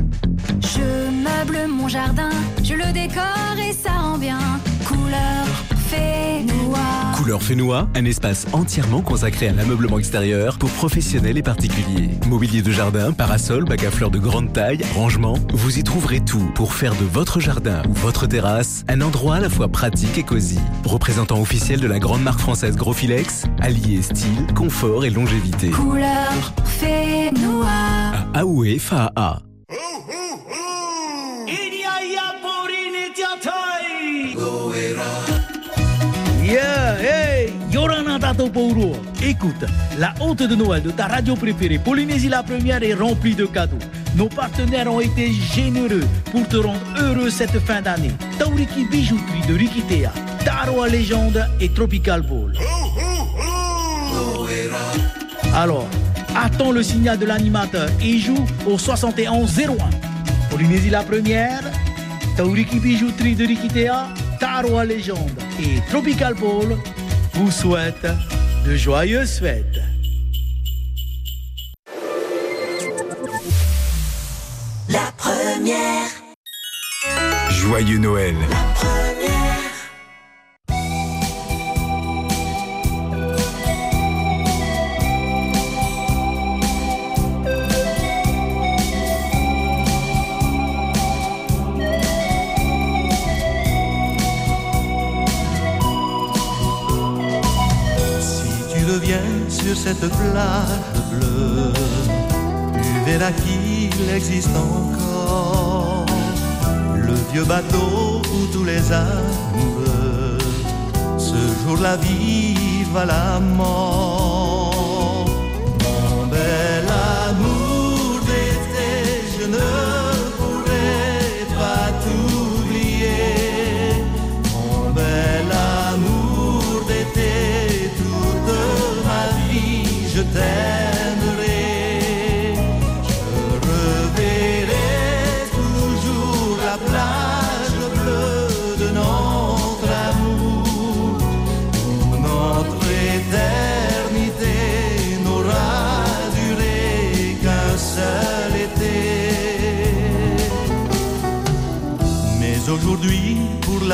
Je 0.61 1.11
meuble 1.11 1.69
mon 1.71 1.89
jardin, 1.89 2.31
je 2.63 2.75
le 2.75 2.93
décore 2.93 3.57
et 3.59 3.73
ça 3.73 3.91
rend 3.91 4.19
bien. 4.19 4.39
Couleur 4.87 5.74
Fénois. 5.95 6.79
Couleur 7.17 7.43
Fénois, 7.43 7.89
un 7.95 8.05
espace 8.05 8.47
entièrement 8.53 9.01
consacré 9.01 9.49
à 9.49 9.53
l'ameublement 9.53 9.99
extérieur 9.99 10.59
pour 10.59 10.71
professionnels 10.71 11.39
et 11.39 11.43
particuliers. 11.43 12.11
Mobilier 12.27 12.63
de 12.63 12.71
jardin, 12.71 13.13
parasol, 13.13 13.65
bac 13.65 13.85
à 13.85 13.91
fleurs 13.91 14.11
de 14.11 14.19
grande 14.19 14.53
taille, 14.53 14.81
rangement, 14.95 15.39
vous 15.53 15.79
y 15.79 15.85
trouverez 15.85 16.21
tout 16.21 16.51
pour 16.55 16.75
faire 16.75 16.95
de 16.95 17.05
votre 17.05 17.41
jardin 17.41 17.83
ou 17.89 17.93
votre 17.93 18.27
terrasse 18.27 18.85
un 18.89 19.01
endroit 19.01 19.37
à 19.37 19.41
la 19.41 19.49
fois 19.49 19.69
pratique 19.69 20.19
et 20.19 20.25
cosy. 20.25 20.59
Représentant 20.85 21.41
officiel 21.41 21.81
de 21.81 21.87
la 21.87 21.99
grande 21.99 22.23
marque 22.23 22.41
française 22.41 22.77
Grofilex, 22.77 23.45
allié 23.61 24.03
style, 24.03 24.47
confort 24.55 25.05
et 25.05 25.11
longévité. 25.11 25.71
Couleur 25.71 26.53
Fénois. 26.65 27.69
À 28.35 28.45
Aoué 28.45 28.79
Fa'a. 28.79 29.41
Écoute, 39.23 39.65
la 39.99 40.13
honte 40.21 40.43
de 40.43 40.55
Noël 40.55 40.83
de 40.83 40.91
ta 40.91 41.07
radio 41.07 41.35
préférée, 41.37 41.79
Polynésie 41.79 42.29
la 42.29 42.43
première, 42.43 42.83
est 42.83 42.95
remplie 42.95 43.35
de 43.35 43.47
cadeaux. 43.47 43.79
Nos 44.17 44.29
partenaires 44.29 44.93
ont 44.93 45.01
été 45.01 45.31
généreux 45.33 46.05
pour 46.33 46.47
te 46.49 46.57
rendre 46.57 46.81
heureux 46.99 47.31
cette 47.31 47.59
fin 47.61 47.81
d'année. 47.81 48.11
Tauriki 48.39 48.87
Bijouterie 48.91 49.47
de 49.49 49.55
Rikitea, 49.55 50.13
Taro 50.45 50.85
Légende 50.87 51.47
et 51.61 51.69
Tropical 51.69 52.23
Ball. 52.23 52.53
Alors, 55.55 55.89
attends 56.37 56.73
le 56.73 56.83
signal 56.83 57.19
de 57.19 57.27
l'animateur 57.27 57.89
et 58.03 58.19
joue 58.19 58.45
au 58.67 58.79
7101. 58.79 59.77
Polynésie 60.51 60.91
la 60.91 61.03
première, 61.03 61.63
Tauriki 62.37 62.81
Bijouterie 62.81 63.37
de 63.37 63.47
Rikitea, 63.47 64.09
Taro 64.41 64.83
Légende 64.83 65.31
et 65.61 65.81
Tropical 65.91 66.35
Ball 66.35 66.77
vous 67.35 67.51
souhaitent 67.51 68.07
de 68.65 68.77
joyeuses 68.77 69.39
fêtes. 69.39 69.81
La 74.89 75.13
première, 75.17 76.09
Joyeux 77.51 77.99
Noël. 77.99 78.35
première. 78.75 79.14
Cette 99.85 100.09
plage 100.09 100.81
bleue, 101.11 101.71
tu 102.83 103.11
verras 103.11 103.33
qu'il 103.33 104.09
existe 104.17 104.57
encore 104.57 106.07
le 106.97 107.13
vieux 107.31 107.45
bateau 107.45 108.23
où 108.33 108.47
tous 108.51 108.65
les 108.65 108.91
amoureux 108.93 110.39
ce 111.19 111.37
jour 111.63 111.77
la 111.83 111.97
vivent 111.99 112.97
à 112.97 113.05
la 113.05 113.41
mort. 113.41 114.24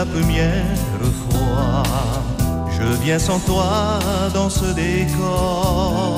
La 0.01 0.07
première 0.07 0.78
fois, 1.20 1.82
je 2.70 2.86
viens 3.03 3.18
sans 3.18 3.38
toi 3.40 3.98
dans 4.32 4.48
ce 4.48 4.64
décor. 4.72 6.16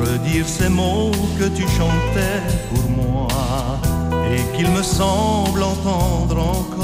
Redire 0.00 0.48
ces 0.48 0.70
mots 0.70 1.12
que 1.38 1.48
tu 1.58 1.64
chantais 1.78 2.40
pour 2.70 2.86
moi 2.88 3.28
et 4.32 4.56
qu'il 4.56 4.70
me 4.70 4.82
semble 4.82 5.62
entendre 5.62 6.38
encore. 6.38 6.79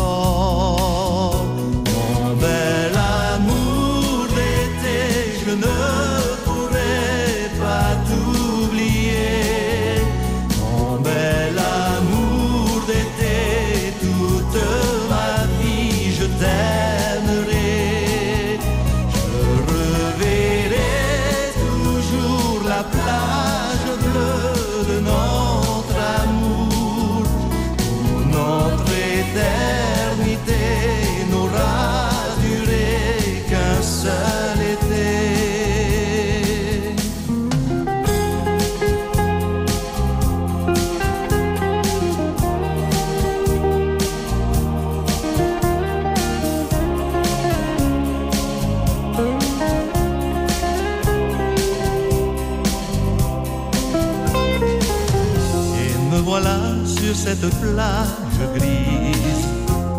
Cette 57.40 57.60
plage 57.60 58.38
grise 58.54 59.46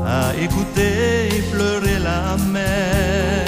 à 0.06 0.36
écouter 0.36 1.44
pleurer 1.52 2.00
la 2.00 2.38
mer. 2.52 3.46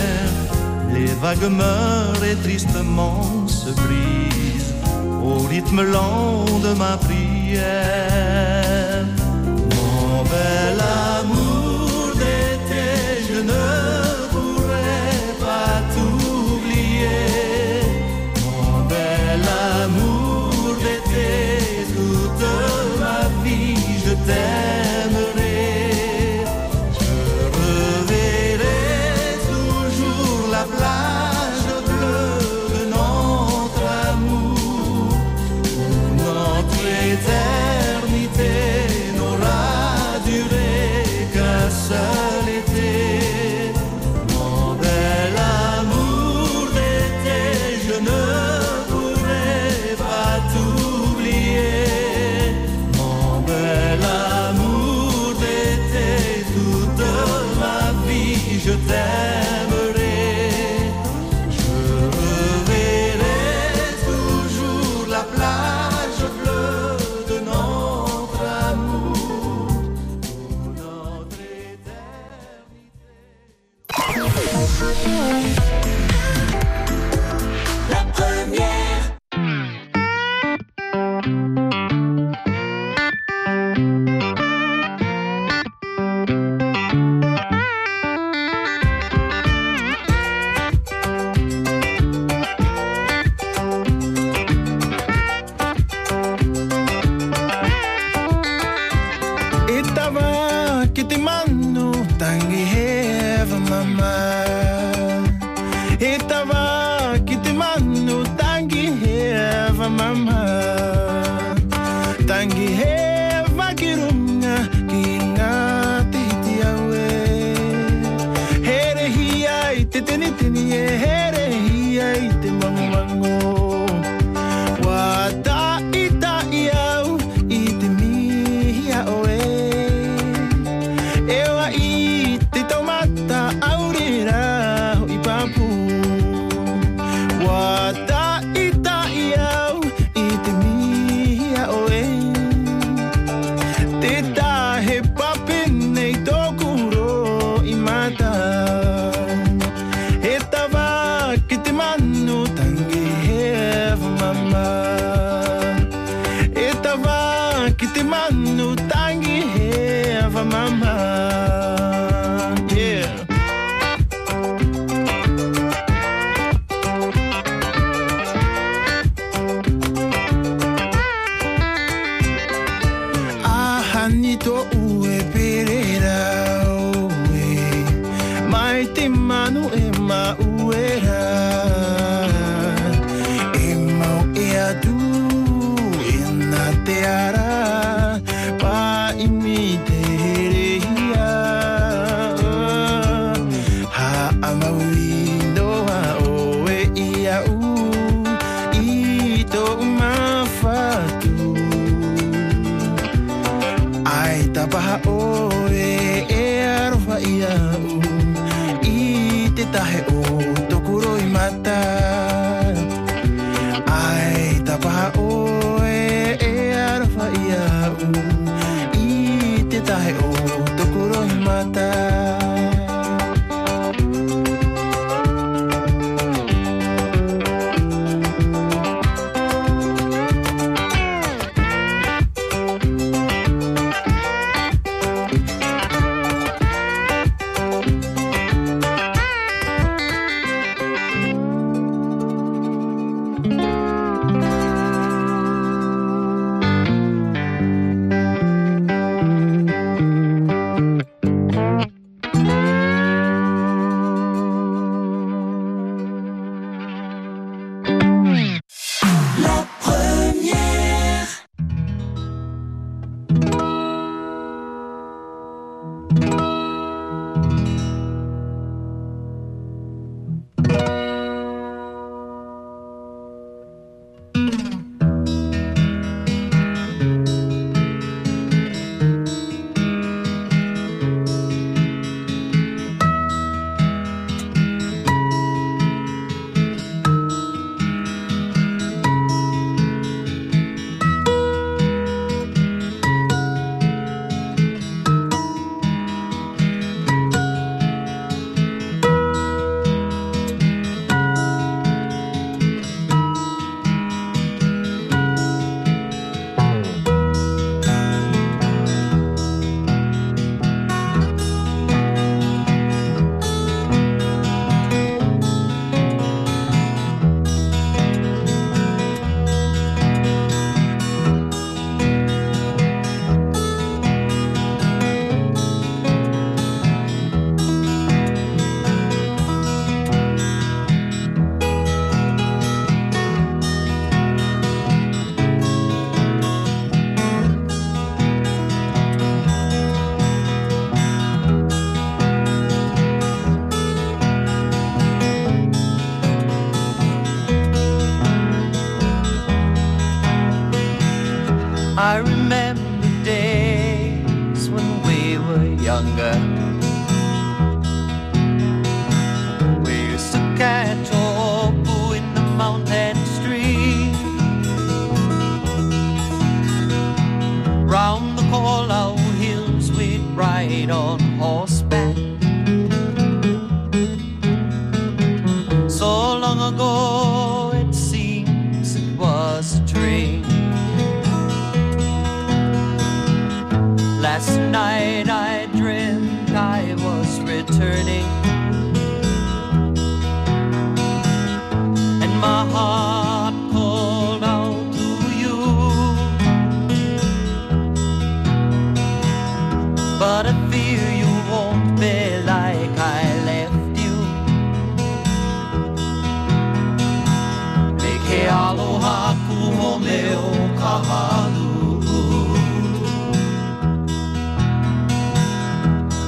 Les 0.94 1.14
vagues 1.22 1.50
meurent 1.50 2.24
et 2.24 2.36
tristement 2.36 3.48
se 3.48 3.70
brisent 3.72 4.76
au 5.24 5.40
rythme 5.48 5.82
lent 5.82 6.46
de 6.64 6.74
ma 6.74 6.98
prière. 6.98 8.59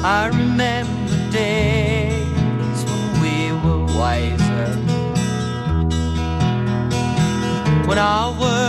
I 0.03 0.29
remember 0.29 1.31
days 1.31 2.25
when 2.85 3.21
we 3.21 3.51
were 3.61 3.85
wiser. 3.95 4.73
When 7.85 7.99
I 7.99 8.35
was 8.39 8.60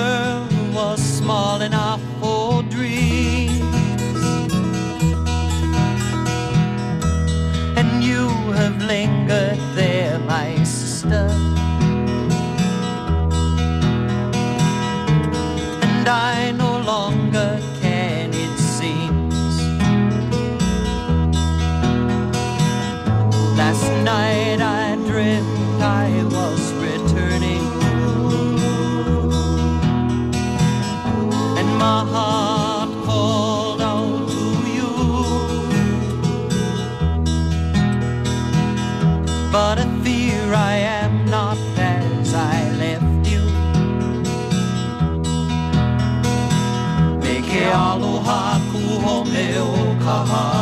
heart. 50.27 50.62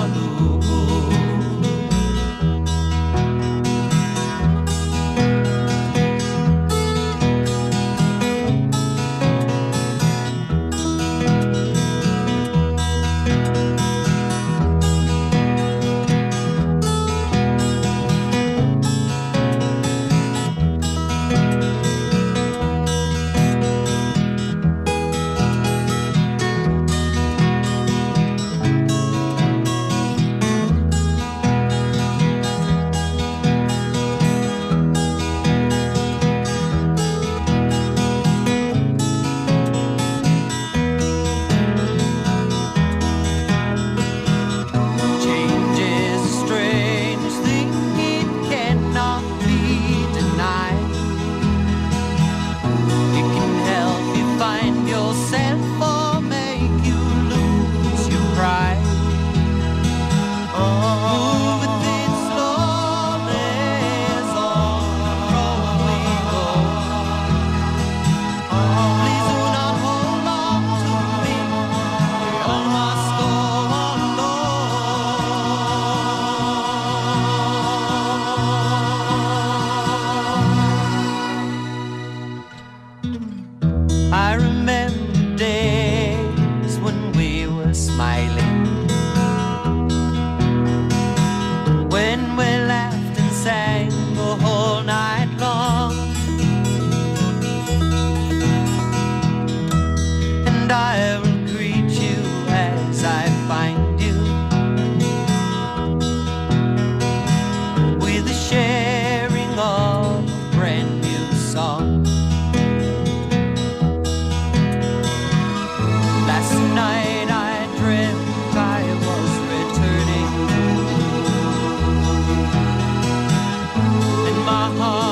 Heart 124.78 125.09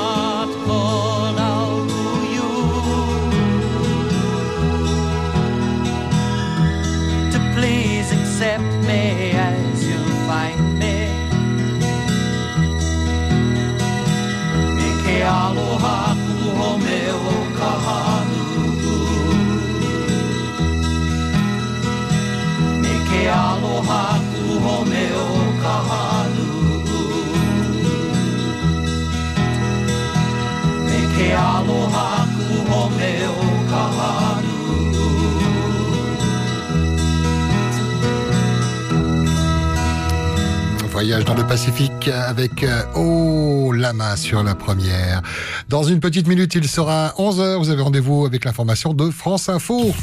Voyage 40.98 41.24
dans 41.24 41.34
le 41.34 41.46
Pacifique 41.46 42.08
avec 42.08 42.64
euh, 42.64 42.82
Oh 42.96 43.70
Lama 43.72 44.16
sur 44.16 44.42
la 44.42 44.56
première. 44.56 45.22
Dans 45.68 45.84
une 45.84 46.00
petite 46.00 46.26
minute, 46.26 46.56
il 46.56 46.66
sera 46.66 47.14
11h. 47.18 47.56
Vous 47.58 47.70
avez 47.70 47.82
rendez-vous 47.82 48.26
avec 48.26 48.44
l'information 48.44 48.94
de 48.94 49.08
France 49.10 49.48
Info. 49.48 49.94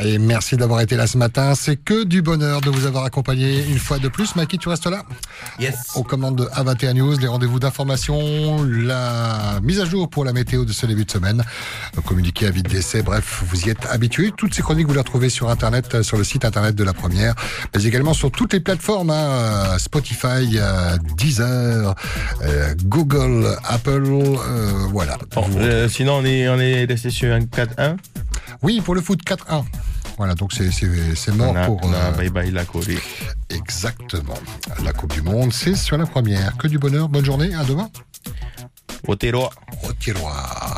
Et 0.00 0.18
merci 0.18 0.56
d'avoir 0.56 0.80
été 0.80 0.96
là 0.96 1.06
ce 1.08 1.18
matin. 1.18 1.54
C'est 1.56 1.76
que 1.76 2.04
du 2.04 2.22
bonheur 2.22 2.60
de 2.60 2.70
vous 2.70 2.86
avoir 2.86 3.04
accompagné 3.04 3.64
une 3.66 3.78
fois 3.78 3.98
de 3.98 4.08
plus. 4.08 4.36
Maki, 4.36 4.56
tu 4.58 4.68
restes 4.68 4.86
là 4.86 5.02
Yes. 5.58 5.74
Aux 5.96 6.04
commandes 6.04 6.36
de 6.36 6.44
A21 6.44 6.92
News, 6.94 7.18
les 7.18 7.26
rendez-vous 7.26 7.58
d'information, 7.58 8.62
la 8.62 9.58
mise 9.62 9.80
à 9.80 9.84
jour 9.84 10.08
pour 10.08 10.24
la 10.24 10.32
météo 10.32 10.64
de 10.64 10.72
ce 10.72 10.86
début 10.86 11.04
de 11.04 11.10
semaine, 11.10 11.42
communiqué 12.04 12.46
à 12.46 12.50
vide 12.50 12.68
d'essai, 12.68 13.02
bref, 13.02 13.42
vous 13.48 13.64
y 13.66 13.70
êtes 13.70 13.86
habitués. 13.90 14.32
Toutes 14.36 14.54
ces 14.54 14.62
chroniques, 14.62 14.86
vous 14.86 14.92
les 14.92 15.00
retrouvez 15.00 15.30
sur 15.30 15.50
Internet, 15.50 15.94
euh, 15.96 16.02
sur 16.04 16.16
le 16.16 16.22
site 16.24 16.44
Internet 16.44 16.76
de 16.76 16.84
la 16.84 16.92
première, 16.92 17.34
mais 17.74 17.82
également 17.84 18.14
sur 18.14 18.30
toutes 18.30 18.52
les 18.52 18.60
plateformes, 18.60 19.10
hein, 19.10 19.14
euh, 19.14 19.78
Spotify, 19.78 20.58
euh, 20.58 20.96
Deezer, 21.16 21.94
euh, 22.42 22.74
Google, 22.84 23.56
Apple, 23.64 24.04
euh, 24.06 24.86
voilà. 24.90 25.18
Euh, 25.58 25.88
sinon, 25.88 26.18
on 26.18 26.24
est, 26.24 26.48
on 26.48 26.58
est 26.60 26.84
resté 26.84 27.10
sur 27.10 27.32
un 27.34 27.40
4-1. 27.40 27.96
Oui, 28.62 28.80
pour 28.80 28.94
le 28.94 29.00
foot 29.00 29.20
4-1. 29.24 29.64
Voilà, 30.18 30.34
donc 30.34 30.52
c'est 30.52 31.34
mort 31.34 31.52
On 31.52 31.56
a- 31.56 31.64
pour... 31.66 31.80
on 31.84 31.92
a 31.92 31.96
euh, 31.96 32.10
bye 32.10 32.28
bye 32.28 32.50
la 32.50 32.64
Corée. 32.64 32.98
Exactement. 33.50 34.34
La 34.84 34.92
Coupe 34.92 35.12
du 35.12 35.22
Monde, 35.22 35.52
c'est 35.52 35.76
sur 35.76 35.96
la 35.96 36.06
première. 36.06 36.56
Que 36.56 36.66
du 36.68 36.78
bonheur, 36.78 37.08
bonne 37.08 37.24
journée, 37.24 37.54
à 37.54 37.64
demain. 37.64 37.88
Au 39.06 39.14
terroir. 39.14 39.50
Au 39.88 39.92
terroir. 39.92 40.74